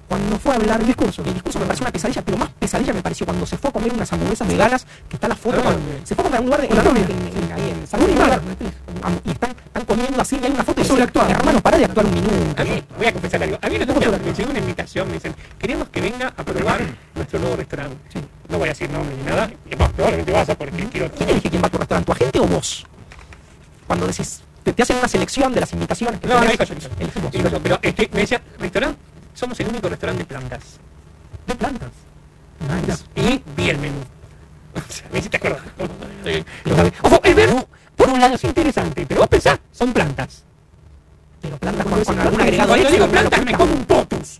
Cuando 0.07 0.37
fue 0.37 0.51
a 0.51 0.55
hablar 0.57 0.79
el 0.81 0.87
discurso, 0.87 1.23
el 1.23 1.33
discurso 1.33 1.59
me 1.59 1.65
pareció 1.65 1.83
una 1.85 1.91
pesadilla, 1.91 2.21
pero 2.23 2.37
más 2.37 2.49
pesadilla 2.59 2.93
me 2.93 3.01
pareció 3.01 3.25
cuando 3.25 3.45
se 3.47 3.57
fue 3.57 3.69
a 3.69 3.73
comer 3.73 3.93
unas 3.93 4.11
hamburguesas 4.13 4.47
veganas, 4.47 4.85
que 5.09 5.15
está 5.15 5.27
la 5.27 5.35
foto, 5.35 5.57
se 6.03 6.13
fue 6.13 6.23
a 6.23 6.27
comer 6.27 6.37
a 6.37 6.41
un 6.41 6.45
lugar 6.47 6.61
de, 6.61 6.67
en- 6.67 7.43
en- 7.45 7.51
ahí 7.53 7.69
en 7.71 7.87
San 7.87 7.99
Luis, 8.01 8.15
y 9.25 9.31
están, 9.31 9.51
están 9.65 9.85
comiendo 9.85 10.21
así, 10.21 10.39
y 10.41 10.45
hay 10.45 10.51
una 10.51 10.63
foto 10.63 10.81
y 10.81 10.85
Sobreactuado. 10.85 11.27
dice, 11.29 11.39
hermano, 11.39 11.61
para 11.61 11.77
de 11.77 11.85
actuar 11.85 12.05
un 12.05 12.13
minuto. 12.13 12.33
A 12.61 12.63
mí, 12.63 12.83
voy 12.97 13.07
a 13.07 13.13
confesar 13.13 13.41
algo. 13.43 13.57
A 13.61 13.69
mí 13.69 13.77
día 13.77 13.85
me 13.87 14.33
llegó 14.33 14.49
una 14.51 14.59
invitación, 14.59 15.07
me 15.07 15.13
dicen, 15.15 15.35
queremos 15.57 15.89
que 15.89 16.01
venga 16.01 16.27
a 16.37 16.43
probar 16.43 16.81
nuestro 17.15 17.39
nuevo 17.39 17.55
restaurante. 17.55 17.97
No 18.49 18.57
voy 18.59 18.67
a 18.67 18.71
decir 18.71 18.89
nombre 18.91 19.15
ni 19.15 19.23
nada. 19.23 19.49
Y 19.69 19.75
pues, 19.75 19.89
probablemente 19.93 20.31
vas 20.31 20.49
a 20.49 20.55
porque 20.55 20.85
quiero... 20.89 21.09
¿Quién 21.11 21.29
elige 21.29 21.49
quién 21.49 21.63
va 21.63 21.67
a 21.67 21.71
tu 21.71 21.77
restaurante, 21.79 22.05
tu 22.05 22.11
agente 22.11 22.39
o 22.39 22.45
vos? 22.45 22.85
Cuando 23.87 24.05
decís, 24.07 24.41
te, 24.63 24.73
te 24.73 24.83
hacen 24.83 24.97
una 24.97 25.07
selección 25.07 25.53
de 25.53 25.59
las 25.61 25.73
invitaciones 25.73 26.19
que 26.19 26.27
No, 26.27 26.35
no, 26.35 26.41
vos. 26.45 27.31
Yo, 27.31 27.59
pero 27.61 27.79
este, 27.81 28.09
me 28.13 28.19
decía, 28.21 28.41
restaurante, 28.59 28.97
somos 29.33 29.59
el 29.59 29.67
único 29.67 29.89
restaurante 29.89 30.23
de 30.23 30.27
plantas. 30.27 30.63
De 31.47 31.55
plantas. 31.55 31.89
Nice. 32.59 33.03
Y 33.15 33.41
vi 33.55 33.69
el 33.69 33.77
menú. 33.77 33.99
O 34.75 34.91
sea, 34.91 35.07
me 35.11 35.19
hiciste 35.19 35.37
acordar. 35.37 35.61
Ojo, 37.03 37.21
el 37.23 37.35
menú, 37.35 37.63
por 37.95 38.09
un 38.09 38.19
lado 38.19 38.33
es 38.35 38.43
interesante, 38.43 39.05
pero 39.07 39.21
vos 39.21 39.29
pensás, 39.29 39.59
son 39.71 39.93
plantas. 39.93 40.43
Pero 41.41 41.57
plantas 41.57 41.85
con, 41.85 42.03
con 42.03 42.19
algún 42.19 42.41
agregado 42.41 42.69
Cuando 42.69 42.89
digo 42.89 43.05
no 43.05 43.11
plantas, 43.11 43.45
me 43.45 43.53
como 43.53 43.73
un 43.73 43.85
potus. 43.85 44.39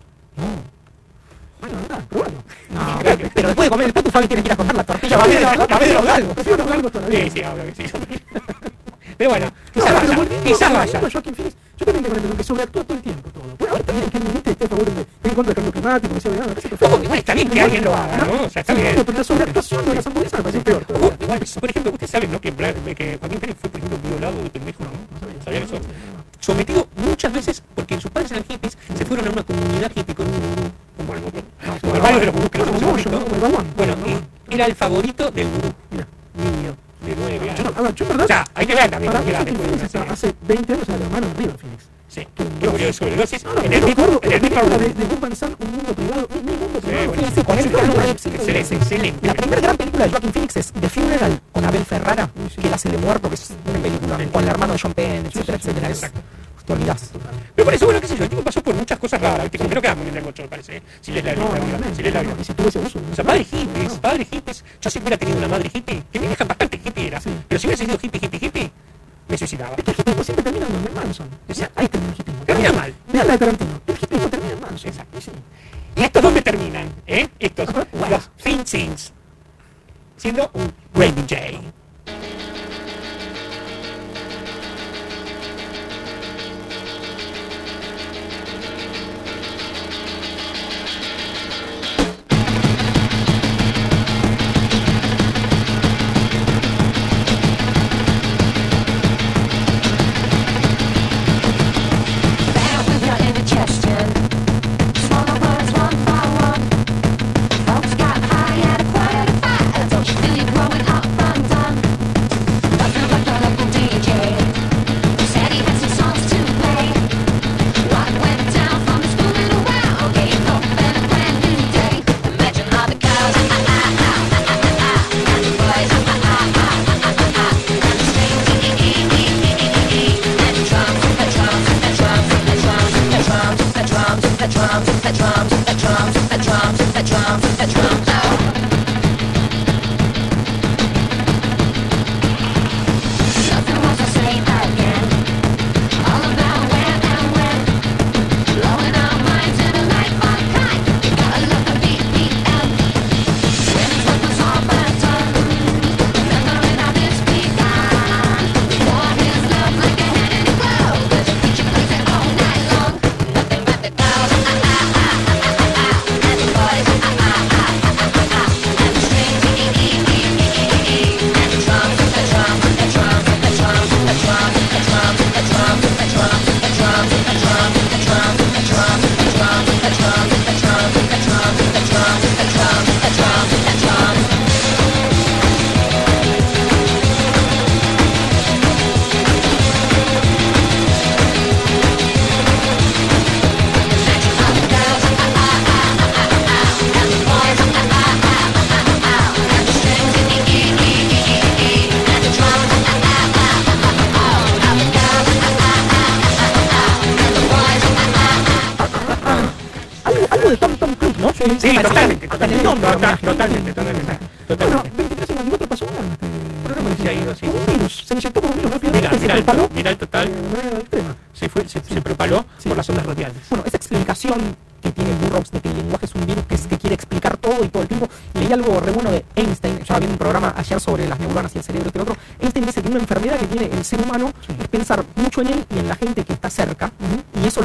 Bueno, 1.61 1.77
anda, 1.77 1.99
probalo. 2.09 2.43
No, 2.71 2.99
pero 3.33 3.47
después 3.49 3.65
de 3.67 3.69
comer 3.69 3.87
el 3.87 3.93
potu, 3.93 4.09
Fabi 4.09 4.27
tiene 4.27 4.41
que 4.41 4.47
ir 4.49 4.53
a 4.53 4.57
comer 4.57 4.75
la 4.75 4.83
tortilla. 4.83 5.17
Va 5.17 5.23
a 5.23 5.27
ver, 5.27 5.93
los 5.93 6.05
galgos. 6.05 6.33
Prefiero 6.33 6.57
los 6.57 6.67
galgos 6.67 6.91
todavía. 6.91 7.23
Sí, 7.25 7.29
sí, 7.29 7.41
obvio 7.43 7.65
que 7.65 7.75
sí. 7.75 7.93
Pero 9.17 9.29
bueno, 9.29 9.45
No, 9.45 9.53
quizás 9.73 9.93
vaya, 10.03 10.39
quizás 10.43 10.73
vaya. 10.73 11.11
yo 11.13 11.21
también 11.21 12.03
tengo 12.03 12.15
la 12.15 12.21
impresión 12.21 12.37
que 12.37 12.43
sobreactúa 12.43 12.83
todo 12.83 12.97
el 12.97 13.02
climático, 15.83 16.13
que 16.13 16.21
sea 16.21 16.31
vegano, 16.31 16.53
perfecto. 16.53 16.85
Ojo, 16.85 17.03
igual 17.03 17.19
está 17.19 17.33
bien 17.33 17.49
que 17.49 17.61
alguien 17.61 17.83
lo 17.83 17.93
haga, 17.93 18.17
¿no? 18.17 18.43
O 18.43 18.49
sea, 18.49 18.61
está 18.61 18.73
bien. 18.73 18.95
Pero 19.05 19.17
la 19.17 19.23
sobreactuación 19.23 19.85
de 19.85 19.95
las 19.95 20.07
hamburguesas 20.07 20.39
me 20.39 20.43
parece 20.43 20.63
peor. 20.63 20.85
Ojo, 20.93 21.13
igual, 21.19 21.39
por 21.59 21.69
ejemplo, 21.69 21.91
ustedes 21.91 22.11
saben, 22.11 22.31
¿no? 22.31 22.41
Que, 22.41 22.51
que 22.51 23.17
Joaquín 23.19 23.39
Phoenix 23.39 23.59
fue, 23.59 23.69
por 23.69 23.79
ejemplo, 23.79 24.09
violado 24.09 24.41
de 24.41 24.49
pendejo, 24.49 24.83
¿no? 24.83 25.43
¿Sabían 25.43 25.63
eso? 25.63 25.79
Sometido 26.39 26.87
muchas 26.97 27.31
veces, 27.31 27.63
porque 27.75 27.99
sus 27.99 28.11
padres 28.11 28.31
eran 28.31 28.43
hippies, 28.43 28.77
se 28.97 29.05
fueron 29.05 29.27
a 29.27 29.31
una 29.31 29.43
comunidad 29.43 29.91
hippie 29.95 30.15
con 30.15 30.27
un 30.27 30.73
como 30.97 31.13
el, 31.13 32.01
varios 32.01 32.21
de 32.21 32.25
los 32.27 32.49
que. 32.49 33.09
¿no? 33.09 33.19
Baguán. 33.41 33.65
Bueno, 33.75 33.95
era 34.49 34.65
el 34.65 34.75
favorito 34.75 35.12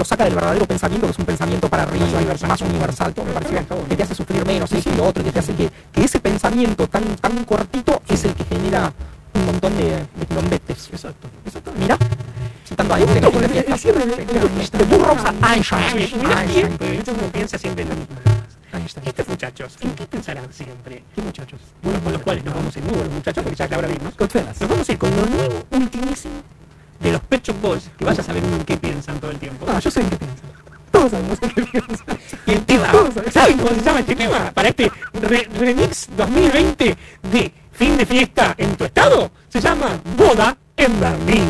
saca 0.09 0.25
del 0.25 0.35
verdadero 0.35 0.65
pensamiento, 0.67 1.07
que 1.07 1.13
es 1.13 1.19
un 1.19 1.27
pensamiento 1.27 1.69
para 1.69 1.83
arriba, 1.83 2.07
más 2.49 2.61
universal, 2.63 3.13
todo 3.13 3.27
me 3.27 3.33
pareció, 3.33 3.59
que 3.89 3.97
te 3.97 4.03
hace 4.03 4.15
sufrir 4.15 4.45
menos, 4.47 4.73
y 4.73 4.97
lo 4.97 5.07
otro, 5.07 5.23
que 5.23 5.31
te 5.31 5.39
hace 5.39 5.55
que 5.55 5.71
en 38.57 38.77
tu 38.77 38.85
estado 38.85 39.31
se 39.49 39.61
llama 39.61 40.01
Boda 40.17 40.57
en 40.77 41.01
Berlín. 41.01 41.49